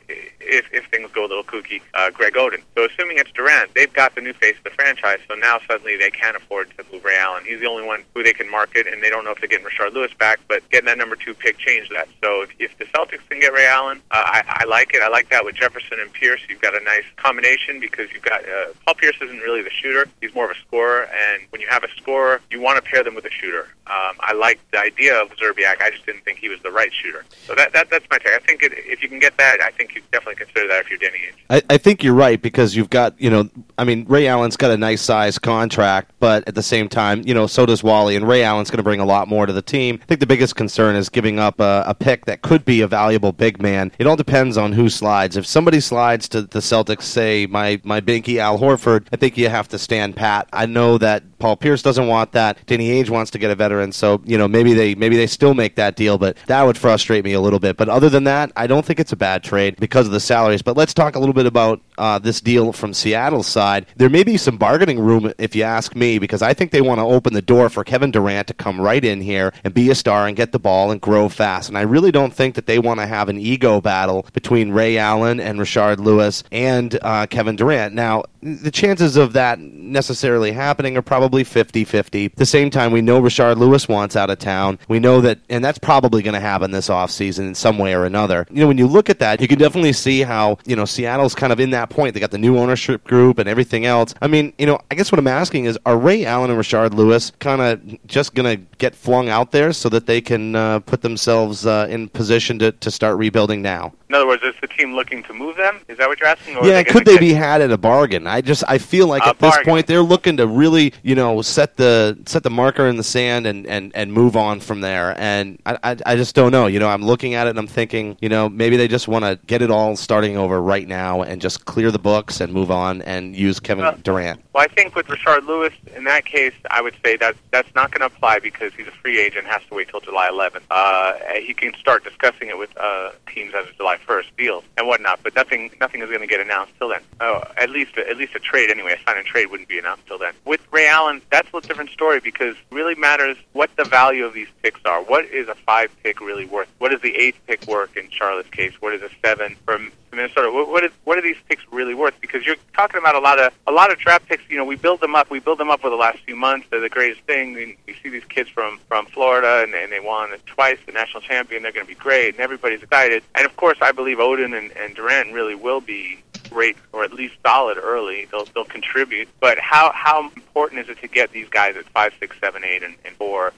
if 0.71 0.85
things 0.91 1.09
go 1.13 1.25
a 1.25 1.29
little 1.29 1.43
kooky, 1.43 1.81
uh, 1.93 2.09
Greg 2.11 2.33
Oden. 2.33 2.61
So 2.75 2.85
assuming 2.85 3.17
it's 3.17 3.31
Durant, 3.31 3.73
they've 3.73 3.91
got 3.91 4.15
the 4.15 4.21
new 4.21 4.33
face 4.33 4.57
of 4.57 4.63
the 4.63 4.69
franchise. 4.71 5.19
So 5.27 5.35
now 5.35 5.59
suddenly 5.77 5.97
they 5.97 6.11
can't 6.11 6.35
afford 6.35 6.69
to 6.77 6.83
move 6.91 7.03
Ray 7.03 7.17
Allen. 7.17 7.43
He's 7.45 7.59
the 7.59 7.67
only 7.67 7.85
one 7.85 8.03
who 8.13 8.23
they 8.23 8.33
can 8.33 8.49
market, 8.49 8.87
and 8.87 9.01
they 9.01 9.09
don't 9.09 9.23
know 9.23 9.31
if 9.31 9.39
they're 9.39 9.47
getting 9.47 9.65
Rashard 9.65 9.93
Lewis 9.93 10.11
back. 10.17 10.39
But 10.47 10.67
getting 10.69 10.87
that 10.87 10.97
number 10.97 11.15
two 11.15 11.33
pick 11.33 11.57
changed 11.57 11.91
that. 11.93 12.07
So 12.23 12.41
if, 12.41 12.49
if 12.59 12.77
the 12.77 12.85
Celtics 12.85 13.27
can 13.29 13.39
get 13.39 13.53
Ray 13.53 13.67
Allen, 13.67 14.01
uh, 14.11 14.23
I, 14.25 14.43
I 14.61 14.65
like 14.65 14.93
it. 14.93 15.01
I 15.01 15.09
like 15.09 15.29
that 15.29 15.45
with 15.45 15.55
Jefferson 15.55 15.99
and 15.99 16.11
Pierce. 16.13 16.41
You've 16.49 16.61
got 16.61 16.79
a 16.79 16.83
nice 16.83 17.03
combination 17.17 17.79
because 17.79 18.11
you've 18.11 18.23
got 18.23 18.43
uh, 18.43 18.73
Paul 18.85 18.95
Pierce 18.95 19.17
isn't 19.21 19.39
really 19.39 19.61
the 19.61 19.69
shooter. 19.69 20.07
He's 20.21 20.33
more 20.33 20.45
of 20.45 20.51
a 20.51 20.59
scorer, 20.59 21.03
and 21.03 21.43
when 21.49 21.61
you 21.61 21.67
have 21.69 21.83
a 21.83 21.89
scorer, 21.97 22.41
you 22.49 22.61
want 22.61 22.83
to 22.83 22.89
pair 22.89 23.03
them 23.03 23.15
with 23.15 23.25
a 23.25 23.31
shooter. 23.31 23.67
Um, 23.87 24.15
I 24.19 24.33
like 24.33 24.59
the 24.71 24.79
idea 24.79 25.21
of 25.21 25.29
Szczerbiak. 25.29 25.81
I 25.81 25.91
just 25.91 26.05
didn't 26.05 26.25
think 26.25 26.39
he 26.39 26.49
was 26.49 26.61
the 26.61 26.71
right 26.71 26.91
shooter. 26.93 27.23
So 27.45 27.55
that, 27.55 27.71
that 27.73 27.89
that's 27.89 28.05
my 28.09 28.17
take. 28.17 28.33
I 28.33 28.39
think 28.39 28.63
it, 28.63 28.73
if 28.75 29.01
you 29.01 29.07
can 29.07 29.19
get 29.19 29.37
that, 29.37 29.61
I 29.61 29.69
think 29.71 29.95
you 29.95 30.01
definitely 30.11 30.35
consider 30.35 30.67
that 30.67 30.81
if 30.81 30.89
you're 30.89 30.99
Danny 30.99 31.19
Ainge. 31.19 31.37
I, 31.49 31.75
I 31.75 31.77
think 31.77 32.03
you're 32.03 32.13
right 32.13 32.41
because 32.41 32.75
you've 32.75 32.89
got, 32.89 33.19
you 33.21 33.29
know, 33.29 33.49
I 33.77 33.85
mean, 33.85 34.05
Ray 34.09 34.27
Allen's 34.27 34.57
got 34.57 34.71
a 34.71 34.77
nice 34.77 35.01
size 35.01 35.37
contract, 35.67 36.13
but 36.21 36.47
at 36.47 36.55
the 36.55 36.63
same 36.63 36.87
time, 36.87 37.21
you 37.25 37.33
know, 37.33 37.45
so 37.45 37.65
does 37.65 37.83
Wally, 37.83 38.15
and 38.15 38.25
Ray 38.25 38.41
Allen's 38.41 38.71
going 38.71 38.77
to 38.77 38.83
bring 38.83 39.01
a 39.01 39.05
lot 39.05 39.27
more 39.27 39.45
to 39.45 39.51
the 39.51 39.61
team. 39.61 39.99
I 40.01 40.05
think 40.05 40.21
the 40.21 40.25
biggest 40.25 40.55
concern 40.55 40.95
is 40.95 41.09
giving 41.09 41.39
up 41.39 41.59
a, 41.59 41.83
a 41.85 41.93
pick 41.93 42.25
that 42.25 42.41
could 42.41 42.63
be 42.63 42.79
a 42.81 42.87
valuable 42.87 43.33
big 43.33 43.61
man. 43.61 43.91
It 43.99 44.07
all 44.07 44.15
depends 44.15 44.57
on 44.57 44.71
who 44.71 44.87
slides. 44.89 45.35
If 45.35 45.45
somebody 45.45 45.81
slides 45.81 46.29
to 46.29 46.43
the 46.43 46.59
Celtics, 46.59 47.03
say 47.03 47.47
my 47.47 47.81
my 47.83 47.99
binky 47.99 48.37
Al 48.37 48.59
Horford, 48.59 49.07
I 49.11 49.17
think 49.17 49.37
you 49.37 49.49
have 49.49 49.67
to 49.69 49.77
stand 49.77 50.15
pat. 50.15 50.47
I 50.53 50.65
know 50.65 50.97
that 50.99 51.36
Paul 51.39 51.55
Pierce 51.55 51.81
doesn't 51.81 52.07
want 52.07 52.31
that. 52.31 52.57
Danny 52.65 52.89
Ainge 52.89 53.09
wants 53.09 53.31
to 53.31 53.39
get 53.39 53.51
a 53.51 53.55
veteran, 53.55 53.91
so 53.91 54.21
you 54.25 54.37
know 54.37 54.47
maybe 54.47 54.73
they 54.73 54.95
maybe 54.95 55.17
they 55.17 55.27
still 55.27 55.53
make 55.53 55.75
that 55.75 55.95
deal, 55.95 56.17
but 56.17 56.37
that 56.47 56.63
would 56.63 56.77
frustrate 56.77 57.23
me 57.23 57.33
a 57.33 57.41
little 57.41 57.59
bit. 57.59 57.77
But 57.77 57.89
other 57.89 58.09
than 58.09 58.23
that, 58.25 58.51
I 58.55 58.67
don't 58.67 58.85
think 58.85 58.99
it's 58.99 59.11
a 59.11 59.17
bad 59.17 59.43
trade 59.43 59.77
because 59.79 60.07
of 60.07 60.13
the 60.13 60.19
salaries. 60.19 60.61
But 60.61 60.77
let's 60.77 60.93
talk 60.93 61.15
a 61.15 61.19
little 61.19 61.33
bit 61.33 61.45
about 61.45 61.81
uh, 61.97 62.19
this 62.19 62.41
deal 62.41 62.73
from 62.73 62.93
Seattle's 62.93 63.47
side. 63.47 63.85
There 63.95 64.09
may 64.09 64.23
be 64.23 64.37
some 64.37 64.57
bargaining 64.57 64.99
room, 64.99 65.31
if 65.37 65.55
you 65.55 65.63
ask 65.63 65.95
me, 65.95 66.19
because 66.19 66.41
I 66.41 66.53
think 66.53 66.71
they 66.71 66.81
want 66.81 66.99
to 66.99 67.05
open 67.05 67.33
the 67.33 67.41
door 67.41 67.69
for 67.69 67.83
Kevin 67.83 68.11
Durant 68.11 68.47
to 68.47 68.53
come 68.53 68.79
right 68.79 69.03
in 69.03 69.21
here 69.21 69.53
and 69.63 69.73
be 69.73 69.89
a 69.89 69.95
star 69.95 70.27
and 70.27 70.35
get 70.35 70.51
the 70.51 70.59
ball 70.59 70.91
and 70.91 71.01
grow 71.01 71.29
fast. 71.29 71.69
And 71.69 71.77
I 71.77 71.81
really 71.81 72.11
don't 72.11 72.33
think 72.33 72.55
that 72.55 72.65
they 72.65 72.79
want 72.79 72.99
to 72.99 73.07
have 73.07 73.29
an 73.29 73.37
ego 73.37 73.81
battle 73.81 74.25
between 74.33 74.71
Ray 74.71 74.97
Allen 74.97 75.39
and 75.39 75.59
Rashard 75.59 75.97
Lewis 75.97 76.43
and 76.51 76.97
uh, 77.01 77.27
Kevin 77.27 77.55
Durant. 77.55 77.93
Now, 77.93 78.23
the 78.41 78.71
chances 78.71 79.17
of 79.17 79.33
that 79.33 79.59
necessarily 79.59 80.51
happening 80.51 80.95
are 80.97 81.01
probably 81.01 81.26
50 81.31 81.83
50. 81.85 82.25
At 82.25 82.35
the 82.35 82.45
same 82.45 82.69
time, 82.69 82.91
we 82.91 83.01
know 83.01 83.21
Rashard 83.21 83.57
Lewis 83.57 83.87
wants 83.87 84.15
out 84.15 84.29
of 84.29 84.39
town. 84.39 84.79
We 84.87 84.99
know 84.99 85.21
that, 85.21 85.39
and 85.49 85.63
that's 85.63 85.77
probably 85.79 86.21
going 86.21 86.33
to 86.33 86.39
happen 86.39 86.71
this 86.71 86.89
offseason 86.89 87.39
in 87.47 87.55
some 87.55 87.77
way 87.77 87.93
or 87.93 88.05
another. 88.05 88.45
You 88.49 88.61
know, 88.61 88.67
when 88.67 88.77
you 88.77 88.87
look 88.87 89.09
at 89.09 89.19
that, 89.19 89.41
you 89.41 89.47
can 89.47 89.57
definitely 89.59 89.93
see 89.93 90.21
how, 90.21 90.57
you 90.65 90.75
know, 90.75 90.85
Seattle's 90.85 91.35
kind 91.35 91.51
of 91.53 91.59
in 91.59 91.71
that 91.71 91.89
point. 91.89 92.13
They 92.13 92.19
got 92.19 92.31
the 92.31 92.37
new 92.37 92.57
ownership 92.57 93.03
group 93.03 93.39
and 93.39 93.47
everything 93.49 93.85
else. 93.85 94.13
I 94.21 94.27
mean, 94.27 94.53
you 94.57 94.65
know, 94.65 94.79
I 94.91 94.95
guess 94.95 95.11
what 95.11 95.19
I'm 95.19 95.27
asking 95.27 95.65
is 95.65 95.77
are 95.85 95.97
Ray 95.97 96.25
Allen 96.25 96.49
and 96.51 96.59
Rashard 96.59 96.93
Lewis 96.93 97.31
kind 97.39 97.61
of 97.61 98.05
just 98.07 98.33
going 98.33 98.57
to 98.57 98.63
get 98.77 98.95
flung 98.95 99.29
out 99.29 99.51
there 99.51 99.73
so 99.73 99.89
that 99.89 100.05
they 100.05 100.21
can 100.21 100.55
uh, 100.55 100.79
put 100.79 101.01
themselves 101.01 101.65
uh, 101.65 101.87
in 101.89 102.09
position 102.09 102.59
to, 102.59 102.71
to 102.73 102.91
start 102.91 103.17
rebuilding 103.17 103.61
now? 103.61 103.93
In 104.09 104.15
other 104.15 104.27
words, 104.27 104.41
is 104.43 104.55
the 104.61 104.67
team 104.67 104.93
looking 104.93 105.21
to 105.23 105.33
move 105.33 105.57
them? 105.57 105.81
Is 105.89 105.97
that 105.97 106.07
what 106.07 106.19
you're 106.19 106.29
asking? 106.29 106.55
Or 106.55 106.65
Yeah, 106.65 106.75
they 106.81 106.83
could 106.85 107.03
they 107.05 107.13
get- 107.13 107.19
be 107.19 107.33
had 107.33 107.61
at 107.61 107.71
a 107.71 107.77
bargain? 107.77 108.25
I 108.25 108.39
just 108.41 108.63
I 108.67 108.77
feel 108.77 109.07
like 109.07 109.23
A 109.23 109.29
at 109.29 109.39
this 109.39 109.57
point 109.65 109.85
they're 109.87 110.01
looking 110.01 110.37
to 110.37 110.47
really, 110.47 110.93
you 111.03 111.13
know, 111.17 111.41
set 111.41 111.75
the 111.75 112.17
set 112.25 112.43
the 112.43 112.49
marker 112.49 112.87
in 112.87 112.95
the 112.95 113.03
sand 113.03 113.45
and, 113.45 113.67
and, 113.67 113.91
and 113.93 114.13
move 114.13 114.37
on 114.37 114.61
from 114.61 114.79
there. 114.81 115.13
And 115.19 115.59
I, 115.65 115.77
I, 115.83 115.97
I 116.05 116.15
just 116.15 116.33
don't 116.33 116.51
know. 116.51 116.67
You 116.67 116.79
know, 116.79 116.87
I'm 116.87 117.03
looking 117.03 117.33
at 117.33 117.47
it 117.47 117.51
and 117.51 117.59
I'm 117.59 117.67
thinking, 117.67 118.17
you 118.21 118.29
know, 118.29 118.47
maybe 118.47 118.77
they 118.77 118.87
just 118.87 119.07
want 119.07 119.25
to 119.25 119.37
get 119.47 119.61
it 119.61 119.69
all 119.69 119.95
starting 119.95 120.37
over 120.37 120.61
right 120.61 120.87
now 120.87 121.23
and 121.23 121.41
just 121.41 121.65
clear 121.65 121.91
the 121.91 121.99
books 121.99 122.39
and 122.39 122.53
move 122.53 122.71
on 122.71 123.01
and 123.01 123.35
use 123.35 123.59
Kevin 123.59 123.83
Well- 123.83 123.97
Durant. 124.01 124.41
Well, 124.53 124.63
I 124.63 124.73
think 124.73 124.95
with 124.95 125.07
Rashard 125.07 125.45
Lewis, 125.45 125.73
in 125.95 126.05
that 126.05 126.25
case, 126.25 126.53
I 126.71 126.81
would 126.81 126.95
say 127.03 127.15
that 127.17 127.35
that's 127.51 127.73
not 127.75 127.91
going 127.91 128.07
to 128.07 128.15
apply 128.15 128.39
because 128.39 128.73
he's 128.73 128.87
a 128.87 128.91
free 128.91 129.19
agent, 129.19 129.45
has 129.45 129.61
to 129.69 129.75
wait 129.75 129.89
till 129.89 129.99
July 129.99 130.29
11th. 130.31 130.61
Uh, 130.71 131.13
he 131.35 131.53
can 131.53 131.75
start 131.75 132.03
discussing 132.03 132.47
it 132.49 132.57
with 132.57 132.75
uh, 132.77 133.11
teams 133.31 133.53
as 133.53 133.67
of 133.67 133.77
July 133.77 133.97
1st, 134.07 134.25
deals 134.37 134.63
and 134.77 134.87
whatnot, 134.87 135.19
but 135.23 135.35
nothing 135.35 135.69
nothing 135.79 136.01
is 136.01 136.09
going 136.09 136.21
to 136.21 136.27
get 136.27 136.39
announced 136.39 136.73
till 136.79 136.89
then. 136.89 137.01
Oh, 137.19 137.43
at 137.57 137.69
least 137.69 137.97
at 137.97 138.17
least 138.17 138.35
a 138.35 138.39
trade 138.39 138.69
anyway. 138.69 138.93
A 138.93 139.03
sign 139.05 139.17
and 139.17 139.25
trade 139.25 139.47
wouldn't 139.51 139.69
be 139.69 139.77
announced 139.79 140.07
till 140.07 140.17
then. 140.17 140.33
With 140.45 140.61
Ray 140.71 140.87
Allen, 140.87 141.06
that's 141.31 141.47
a 141.53 141.61
different 141.61 141.89
story 141.89 142.19
because 142.19 142.55
really 142.71 142.95
matters 142.95 143.37
what 143.53 143.69
the 143.77 143.83
value 143.83 144.25
of 144.25 144.33
these 144.33 144.47
picks 144.61 144.79
are. 144.85 145.01
What 145.03 145.25
is 145.25 145.47
a 145.47 145.55
five 145.55 145.89
pick 146.03 146.21
really 146.21 146.45
worth? 146.45 146.67
What 146.79 146.93
is 146.93 147.01
the 147.01 147.15
eighth 147.15 147.39
pick 147.47 147.65
worth 147.67 147.95
in 147.97 148.09
Charlotte's 148.09 148.49
case? 148.49 148.73
What 148.79 148.93
is 148.93 149.01
a 149.01 149.09
seven 149.23 149.55
from 149.65 149.91
Minnesota? 150.11 150.51
What, 150.51 150.67
what 150.69 150.83
is 150.83 150.91
what 151.03 151.17
are 151.17 151.21
these 151.21 151.37
picks 151.49 151.63
really 151.71 151.93
worth? 151.93 152.19
Because 152.21 152.45
you're 152.45 152.55
talking 152.73 152.99
about 152.99 153.15
a 153.15 153.19
lot 153.19 153.39
of 153.39 153.53
a 153.67 153.71
lot 153.71 153.91
of 153.91 153.97
draft 153.99 154.27
picks. 154.27 154.43
You 154.49 154.57
know, 154.57 154.65
we 154.65 154.75
build 154.75 155.01
them 155.01 155.15
up. 155.15 155.29
We 155.29 155.39
build 155.39 155.59
them 155.59 155.69
up 155.69 155.83
over 155.83 155.89
the 155.89 155.95
last 155.95 156.19
few 156.19 156.35
months. 156.35 156.67
They're 156.69 156.79
the 156.79 156.89
greatest 156.89 157.21
thing. 157.21 157.57
And 157.57 157.75
you 157.87 157.93
see 158.01 158.09
these 158.09 158.25
kids 158.25 158.49
from 158.49 158.79
from 158.87 159.05
Florida, 159.07 159.63
and, 159.63 159.73
and 159.73 159.91
they 159.91 159.99
won 159.99 160.29
twice, 160.45 160.77
the 160.85 160.91
national 160.91 161.21
champion. 161.21 161.63
They're 161.63 161.71
going 161.71 161.85
to 161.85 161.93
be 161.93 161.99
great, 161.99 162.35
and 162.35 162.39
everybody's 162.39 162.83
excited. 162.83 163.23
And 163.35 163.45
of 163.45 163.55
course, 163.55 163.77
I 163.81 163.91
believe 163.91 164.17
Oden 164.17 164.57
and, 164.57 164.71
and 164.77 164.95
Durant 164.95 165.33
really 165.33 165.55
will 165.55 165.81
be 165.81 166.19
great 166.49 166.77
or 166.91 167.03
at 167.03 167.13
least 167.13 167.35
solid 167.45 167.77
early. 167.77 168.25
They'll 168.31 168.45
they'll 168.45 168.65
contribute. 168.65 169.27
But 169.39 169.59
how 169.59 169.91
how 169.93 170.29
important 170.35 170.81
is 170.81 170.89
it 170.89 170.99
to 171.01 171.07
get 171.07 171.31
these 171.31 171.49
guys 171.49 171.75
at 171.75 171.85
five, 171.85 172.13
six, 172.19 172.35
seven, 172.39 172.63
eight, 172.63 172.83
and, 172.83 172.95
and 173.05 173.15
four? 173.15 173.53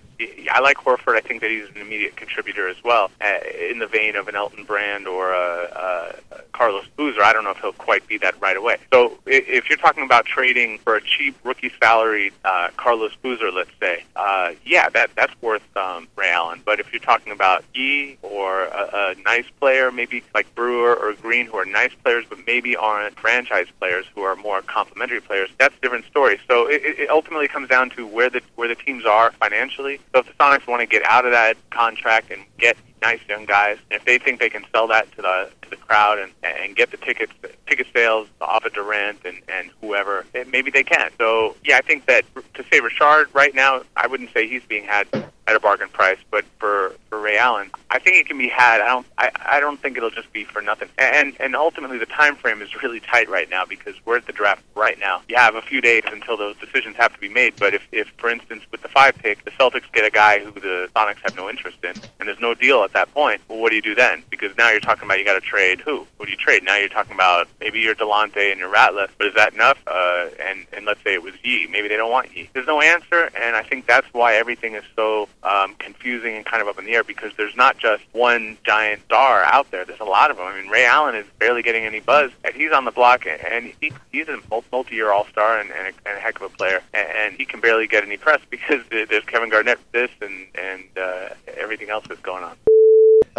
I 0.52 0.60
like 0.60 0.78
Horford. 0.78 1.16
I 1.16 1.22
think 1.22 1.42
that 1.42 1.50
he's 1.50 1.70
an 1.70 1.78
immediate 1.78 2.18
contributor 2.18 2.68
as 2.68 2.76
well, 2.84 3.10
uh, 3.22 3.40
in 3.70 3.80
the 3.80 3.88
vein 3.88 4.18
of 4.18 4.28
an 4.28 4.36
Elton 4.36 4.66
Brand 4.66 5.08
or 5.08 5.32
a, 5.34 6.14
a 6.32 6.42
Carlos 6.52 6.86
Boozer. 6.98 7.24
I 7.24 7.32
don't 7.32 7.46
know 7.46 7.52
if 7.52 7.60
he'll 7.60 7.72
quite 7.72 8.06
be 8.08 8.18
that 8.18 8.40
right 8.42 8.58
away. 8.58 8.78
So 8.92 9.18
if 9.26 9.70
you're 9.70 9.78
talking 9.78 10.04
about 10.04 10.26
trading 10.26 10.78
for 10.80 10.96
a 10.96 11.02
cheap 11.02 11.38
rookie 11.44 11.72
salary 11.82 12.34
uh, 12.44 12.70
Carlos 12.76 13.16
Boozer, 13.22 13.52
let's 13.52 13.72
say, 13.80 14.04
uh, 14.16 14.52
yeah, 14.66 14.90
that 14.90 15.12
that's 15.16 15.34
worth 15.42 15.64
um, 15.78 16.08
Ray 16.18 16.32
Allen. 16.32 16.62
But 16.66 16.82
if 16.82 16.92
you're 16.92 17.00
talking 17.00 17.32
about 17.32 17.64
E 17.74 18.18
or 18.22 18.64
a, 18.64 19.16
a 19.18 19.22
nice 19.24 19.46
player, 19.60 19.90
maybe 19.92 20.24
like 20.36 20.54
Brewer 20.54 20.96
or 20.96 21.14
Green, 21.14 21.46
who 21.46 21.58
are 21.58 21.66
nice 21.66 21.94
players 22.04 22.26
but 22.30 22.46
maybe 22.46 22.76
aren't 22.80 23.20
franchise 23.20 23.68
players, 23.80 24.06
who 24.16 24.22
are 24.22 24.36
more 24.36 24.62
complementary 24.62 25.22
players, 25.22 25.50
that's 25.58 25.76
a 25.76 25.82
different 25.82 26.06
story. 26.06 26.40
So 26.48 26.68
it, 26.68 26.82
it 26.84 27.10
ultimately 27.10 27.48
comes 27.48 27.70
down 27.70 27.90
to 27.92 28.08
where 28.08 28.30
the 28.30 28.42
where 28.56 28.68
the 28.68 28.76
teams 28.76 29.06
are 29.06 29.32
financially. 29.34 30.00
So 30.14 30.20
if 30.20 30.28
the 30.28 30.34
Sonics 30.34 30.68
want 30.68 30.82
to 30.82 30.88
get 30.88 31.04
out 31.04 31.26
of 31.26 31.32
that 31.32 31.58
contract 31.70 32.32
and 32.32 32.44
get 32.58 32.78
nice 33.02 33.20
young 33.28 33.46
guys, 33.46 33.78
and 33.90 34.00
if 34.00 34.06
they 34.06 34.18
think 34.18 34.40
they 34.40 34.50
can 34.50 34.64
sell 34.72 34.88
that 34.88 35.12
to 35.16 35.22
the 35.22 35.50
to 35.62 35.70
the 35.70 35.76
crowd 35.76 36.20
and 36.20 36.32
and 36.44 36.76
get 36.76 36.92
the 36.92 36.98
tickets 36.98 37.34
ticket 37.68 37.88
sales 37.94 38.28
off 38.42 38.66
of 38.66 38.74
Durant 38.74 39.20
and 39.26 39.38
and 39.48 39.70
whoever, 39.82 40.26
maybe 40.48 40.72
they 40.72 40.84
can. 40.84 41.12
So 41.18 41.56
yeah, 41.64 41.78
I 41.78 41.82
think 41.82 42.06
that 42.08 42.26
to 42.56 42.64
say 42.72 42.80
Rashard 42.80 43.34
right 43.34 43.54
now, 43.54 43.84
I 43.96 44.08
wouldn't 44.08 44.32
say 44.34 44.48
he's 44.48 44.64
being 44.64 44.86
had 44.86 45.08
at 45.50 45.56
a 45.56 45.60
bargain 45.60 45.90
price, 45.90 46.20
but 46.30 46.46
for 46.60 46.94
for 47.10 47.20
Ray 47.20 47.38
Allen, 47.38 47.72
I 47.90 47.98
think 47.98 48.18
it 48.18 48.28
can 48.28 48.38
be 48.38 48.48
had. 48.48 48.82
I 48.82 48.88
don't 48.88 49.08
I, 49.18 49.32
I 49.46 49.60
don't 49.60 49.82
think 49.82 49.98
it'll 49.98 50.12
just 50.12 50.32
be 50.32 50.44
for 50.44 50.62
nothing. 50.62 50.90
And 50.98 51.36
and 51.40 51.56
ultimately 51.56 51.98
the 51.98 52.06
time 52.06 52.36
frame 52.36 52.62
is 52.62 52.70
really 52.84 53.00
tight 53.00 53.30
right 53.30 53.50
now 53.50 53.66
because 53.66 53.96
we're 54.06 54.18
at 54.18 54.28
the 54.28 54.34
draft 54.34 54.62
right 54.76 55.00
now. 55.00 55.22
You 55.28 55.38
have 55.38 55.56
a 55.56 55.62
few 55.62 55.82
days 55.82 56.04
until 56.06 56.38
those 56.38 56.56
decisions 56.58 56.96
have 56.98 57.14
to 57.14 57.20
be 57.20 57.30
made. 57.30 57.56
But 57.58 57.74
if 57.74 57.82
if 57.92 58.08
for 58.18 58.30
instance 58.30 58.64
with 58.72 58.82
the 58.84 58.90
five 58.90 59.16
pick, 59.16 59.44
the 59.44 59.52
Celtics 59.52 59.92
get 59.92 60.06
a 60.06 60.12
guy 60.12 60.40
who 60.40 60.52
the 60.52 60.90
Sonics 60.96 61.20
have 61.24 61.36
no 61.36 61.50
interest 61.50 61.78
in, 61.84 61.94
and 62.20 62.28
there's 62.28 62.40
no 62.40 62.54
deal 62.54 62.82
at 62.90 62.94
that 62.94 63.14
point, 63.14 63.42
well, 63.48 63.60
what 63.60 63.70
do 63.70 63.76
you 63.76 63.82
do 63.82 63.94
then? 63.94 64.24
Because 64.30 64.58
now 64.58 64.72
you're 64.72 64.80
talking 64.80 65.06
about 65.06 65.20
you 65.20 65.26
got 65.26 65.36
to 65.36 65.42
trade 65.42 65.80
who? 65.80 66.08
Who 66.18 66.26
do 66.26 66.32
you 66.32 66.38
trade? 66.38 66.64
Now 66.64 66.78
you're 66.78 66.90
talking 66.90 67.14
about 67.14 67.48
maybe 67.60 67.80
you're 67.80 67.94
Delonte 67.94 68.52
and 68.52 68.60
you're 68.60 68.74
Ratliff, 68.74 69.10
but 69.18 69.28
is 69.28 69.36
that 69.36 69.54
enough? 69.54 69.78
Uh, 69.86 70.30
and 70.40 70.66
and 70.74 70.86
let's 70.86 71.02
say 71.04 71.14
it 71.14 71.22
was 71.22 71.34
Yi, 71.44 71.68
maybe 71.68 71.88
they 71.88 71.98
don't 71.98 72.12
want 72.12 72.36
Yi. 72.36 72.50
There's 72.54 72.68
no 72.68 72.82
answer, 72.82 73.30
and 73.40 73.56
I 73.56 73.64
think 73.64 73.86
that's 73.86 74.08
why 74.12 74.36
everything 74.36 74.74
is 74.74 74.84
so 74.96 75.30
um, 75.44 75.76
confusing 75.76 76.36
and 76.36 76.46
kind 76.46 76.62
of 76.62 76.68
up 76.68 76.80
in 76.80 76.86
the 76.86 76.94
air 76.94 77.04
because 77.04 77.32
there's 77.38 77.56
not 77.56 77.78
just 77.78 78.04
one 78.12 78.58
giant 78.64 79.04
star 79.06 79.44
out 79.44 79.70
there. 79.72 79.86
There's 79.86 80.00
a 80.00 80.06
lot 80.06 80.32
of 80.32 80.38
them. 80.38 80.48
I 80.48 80.60
mean, 80.60 80.70
Ray 80.70 80.86
Allen 80.86 81.16
is 81.16 81.26
barely 81.38 81.62
getting 81.62 81.86
any 81.86 82.00
buzz, 82.00 82.32
and 82.44 82.56
he's 82.56 82.72
on 82.72 82.86
the 82.86 82.92
block, 82.92 83.26
and 83.28 83.72
he, 83.80 83.92
he's 84.12 84.28
a 84.28 84.40
multi-year 84.72 85.12
All-Star 85.12 85.60
and, 85.60 85.70
and, 85.72 85.88
a, 85.88 86.10
and 86.10 86.18
a 86.18 86.20
heck 86.20 86.38
of 86.38 86.42
a 86.44 86.50
player, 86.50 86.82
and, 86.94 87.08
and 87.10 87.36
he 87.36 87.46
can 87.46 87.60
barely 87.60 87.88
get 87.88 88.04
any 88.04 88.18
press 88.18 88.42
because 88.50 88.82
there's 88.90 89.26
Kevin 89.26 89.50
Garnett, 89.50 89.80
this, 89.92 90.12
and 90.22 90.48
and 90.56 90.84
uh, 90.98 91.30
everything 91.58 91.90
else 91.90 92.06
that's 92.08 92.22
going 92.22 92.44
on. 92.44 92.56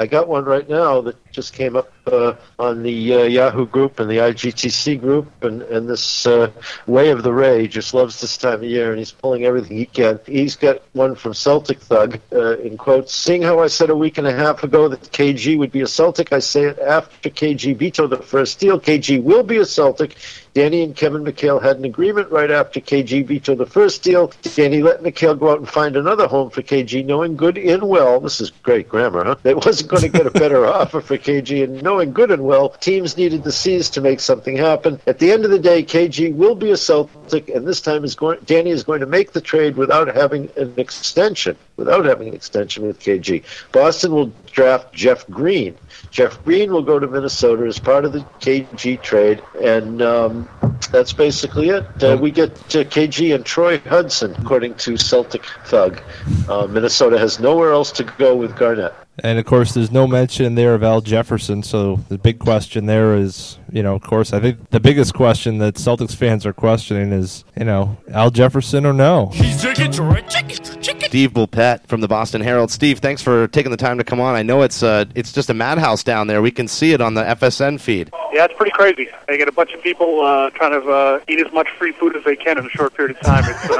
I 0.01 0.07
got 0.07 0.29
one 0.29 0.47
right 0.47 0.67
now 0.67 1.03
that 1.03 1.17
just 1.33 1.53
came 1.53 1.77
up 1.77 1.93
uh, 2.07 2.35
on 2.59 2.83
the 2.83 3.15
uh, 3.15 3.23
Yahoo 3.25 3.67
group 3.67 4.01
and 4.01 4.11
the 4.11 4.17
IGTC 4.17 5.01
group, 5.01 5.31
and 5.43 5.63
and 5.63 5.89
this 5.89 6.27
uh, 6.27 6.51
Way 6.87 7.11
of 7.11 7.23
the 7.23 7.33
Ray 7.33 7.69
just 7.69 7.95
loves 7.95 8.21
this 8.21 8.37
time 8.37 8.55
of 8.55 8.65
year, 8.65 8.91
and 8.91 8.99
he's 8.99 9.13
pulling 9.13 9.45
everything 9.45 9.77
he 9.77 9.87
can. 9.87 10.19
He's 10.27 10.57
got 10.57 10.83
one 10.93 11.15
from 11.15 11.35
Celtic 11.35 11.81
Thug 11.81 12.21
uh, 12.33 12.59
in 12.59 12.77
quotes: 12.77 13.15
"Seeing 13.15 13.43
how 13.43 13.61
I 13.61 13.69
said 13.69 13.91
a 13.91 13.97
week 13.97 14.19
and 14.19 14.27
a 14.27 14.33
half 14.33 14.63
ago 14.63 14.89
that 14.89 15.03
KG 15.13 15.59
would 15.59 15.73
be 15.73 15.83
a 15.83 15.87
Celtic, 15.87 16.33
I 16.33 16.39
say 16.41 16.65
it 16.65 16.79
after 16.79 17.31
KG 17.31 17.77
vetoed 17.77 18.11
the 18.11 18.19
first 18.19 18.59
deal. 18.59 18.81
KG 18.81 19.23
will 19.23 19.43
be 19.43 19.59
a 19.59 19.67
Celtic." 19.67 20.17
Danny 20.53 20.83
and 20.83 20.97
Kevin 20.97 21.23
McHale 21.23 21.63
had 21.63 21.77
an 21.77 21.85
agreement 21.85 22.31
right 22.31 22.51
after 22.51 22.81
KG 22.81 23.25
vetoed 23.25 23.59
the 23.59 23.67
first 23.67 24.03
deal. 24.03 24.33
Danny 24.57 24.83
let 24.83 25.03
McHale 25.03 25.39
go 25.39 25.51
out 25.53 25.59
and 25.59 25.69
find 25.69 25.97
another 25.97 26.27
home 26.27 26.51
for 26.51 26.63
KG, 26.63 27.05
knowing 27.05 27.37
good 27.37 27.57
and 27.57 27.83
well, 27.85 28.19
this 28.19 28.41
is 28.41 28.51
great 28.51 28.89
grammar, 28.89 29.25
huh? 29.25 29.37
That 29.43 29.65
wasn't 29.65 29.91
going 29.91 30.03
to 30.03 30.09
get 30.09 30.27
a 30.27 30.31
better 30.31 30.67
offer 30.81 31.01
for 31.01 31.17
KG, 31.21 31.65
and 31.65 31.83
knowing 31.83 32.13
good 32.13 32.31
and 32.31 32.45
well, 32.45 32.71
teams 32.71 33.17
needed 33.17 33.45
the 33.45 33.53
C's 33.53 33.91
to 33.91 34.01
make 34.01 34.21
something 34.21 34.57
happen. 34.57 35.01
At 35.07 35.19
the 35.19 35.33
end 35.33 35.45
of 35.45 35.51
the 35.51 35.59
day, 35.59 35.83
KG 35.83 36.35
will 36.35 36.55
be 36.55 36.71
a 36.71 36.77
Celtic, 36.77 37.49
and 37.49 37.67
this 37.67 37.81
time 37.81 38.05
is 38.05 38.15
going, 38.15 38.39
Danny 38.45 38.71
is 38.71 38.85
going 38.85 39.01
to 39.01 39.07
make 39.07 39.33
the 39.33 39.41
trade 39.41 39.77
without 39.77 40.15
having 40.15 40.51
an 40.57 40.75
extension, 40.77 41.57
without 41.77 42.05
having 42.05 42.29
an 42.29 42.35
extension 42.35 42.87
with 42.87 42.99
KG. 43.01 43.45
Boston 43.73 44.13
will 44.13 44.33
draft 44.47 44.93
Jeff 44.93 45.27
Green. 45.29 45.77
Jeff 46.11 46.43
Green 46.45 46.73
will 46.73 46.83
go 46.83 46.99
to 46.99 47.07
Minnesota 47.07 47.65
as 47.65 47.79
part 47.79 48.05
of 48.05 48.13
the 48.13 48.21
KG 48.41 49.01
trade, 49.03 49.43
and 49.63 50.03
um, 50.03 50.49
that's 50.91 51.13
basically 51.13 51.69
it. 51.71 51.85
Uh, 52.03 52.17
we 52.21 52.31
get 52.31 52.53
uh, 52.53 52.85
KG 52.85 53.35
and 53.35 53.45
Troy 53.45 53.79
Hudson, 53.79 54.35
according 54.39 54.75
to 54.77 54.97
Celtic 54.97 55.45
Thug. 55.67 56.01
Uh, 56.49 56.67
Minnesota 56.67 57.19
has 57.19 57.39
nowhere 57.39 57.73
else 57.73 57.93
to 57.93 58.05
go 58.05 58.37
with 58.37 58.57
Garnett. 58.57 58.95
And 59.23 59.39
of 59.39 59.45
course, 59.45 59.75
there's 59.75 59.91
no 59.91 60.07
mention 60.07 60.55
there 60.55 60.75
of 60.75 60.83
Al 60.83 61.01
Jefferson. 61.01 61.63
So 61.63 61.97
the 62.09 62.19
big 62.19 62.39
question 62.39 62.87
there 62.87 63.15
is, 63.15 63.59
you 63.71 63.83
know, 63.83 63.95
of 63.95 64.03
course, 64.03 64.33
I 64.33 64.41
think 64.41 64.71
the 64.71 64.81
biggest 64.81 65.15
question 65.15 65.59
that 65.59 65.75
Celtics 65.75 66.15
fans 66.15 66.47
are 66.47 66.53
questioning 66.53 67.13
is, 67.13 67.45
you 67.57 67.65
know, 67.65 67.97
Al 68.13 68.31
Jefferson 68.31 68.87
or 68.87 68.93
no. 68.93 69.31
Steve 69.33 71.33
Bulpett 71.33 71.87
from 71.87 72.01
the 72.01 72.09
Boston 72.09 72.41
Herald. 72.41 72.71
Steve, 72.71 73.01
thanks 73.01 73.21
for 73.21 73.49
taking 73.49 73.71
the 73.71 73.77
time 73.77 73.99
to 73.99 74.05
come 74.05 74.21
on. 74.21 74.35
I 74.35 74.43
know 74.43 74.63
it's 74.63 74.83
uh, 74.83 75.05
it's 75.15 75.33
just 75.33 75.51
a 75.51 75.55
madhouse 75.55 76.03
down 76.03 76.27
there. 76.27 76.41
We 76.41 76.51
can 76.51 76.69
see 76.69 76.93
it 76.93 77.01
on 77.01 77.15
the 77.15 77.23
FSN 77.23 77.81
feed. 77.81 78.11
Yeah, 78.33 78.45
it's 78.45 78.55
pretty 78.55 78.73
crazy. 78.73 79.09
They 79.29 79.37
get 79.37 79.49
a 79.49 79.53
bunch 79.53 79.73
of 79.73 79.83
people 79.83 80.21
uh, 80.21 80.51
trying 80.51 80.81
to 80.81 80.89
uh, 80.89 81.21
eat 81.29 81.45
as 81.45 81.53
much 81.53 81.69
free 81.79 81.93
food 81.93 82.17
as 82.17 82.25
they 82.25 82.37
can 82.37 82.59
in 82.59 82.67
a 82.67 82.71
short 82.71 82.95
period 82.95 83.17
of 83.17 83.23
time. 83.23 83.45
It's 83.47 83.71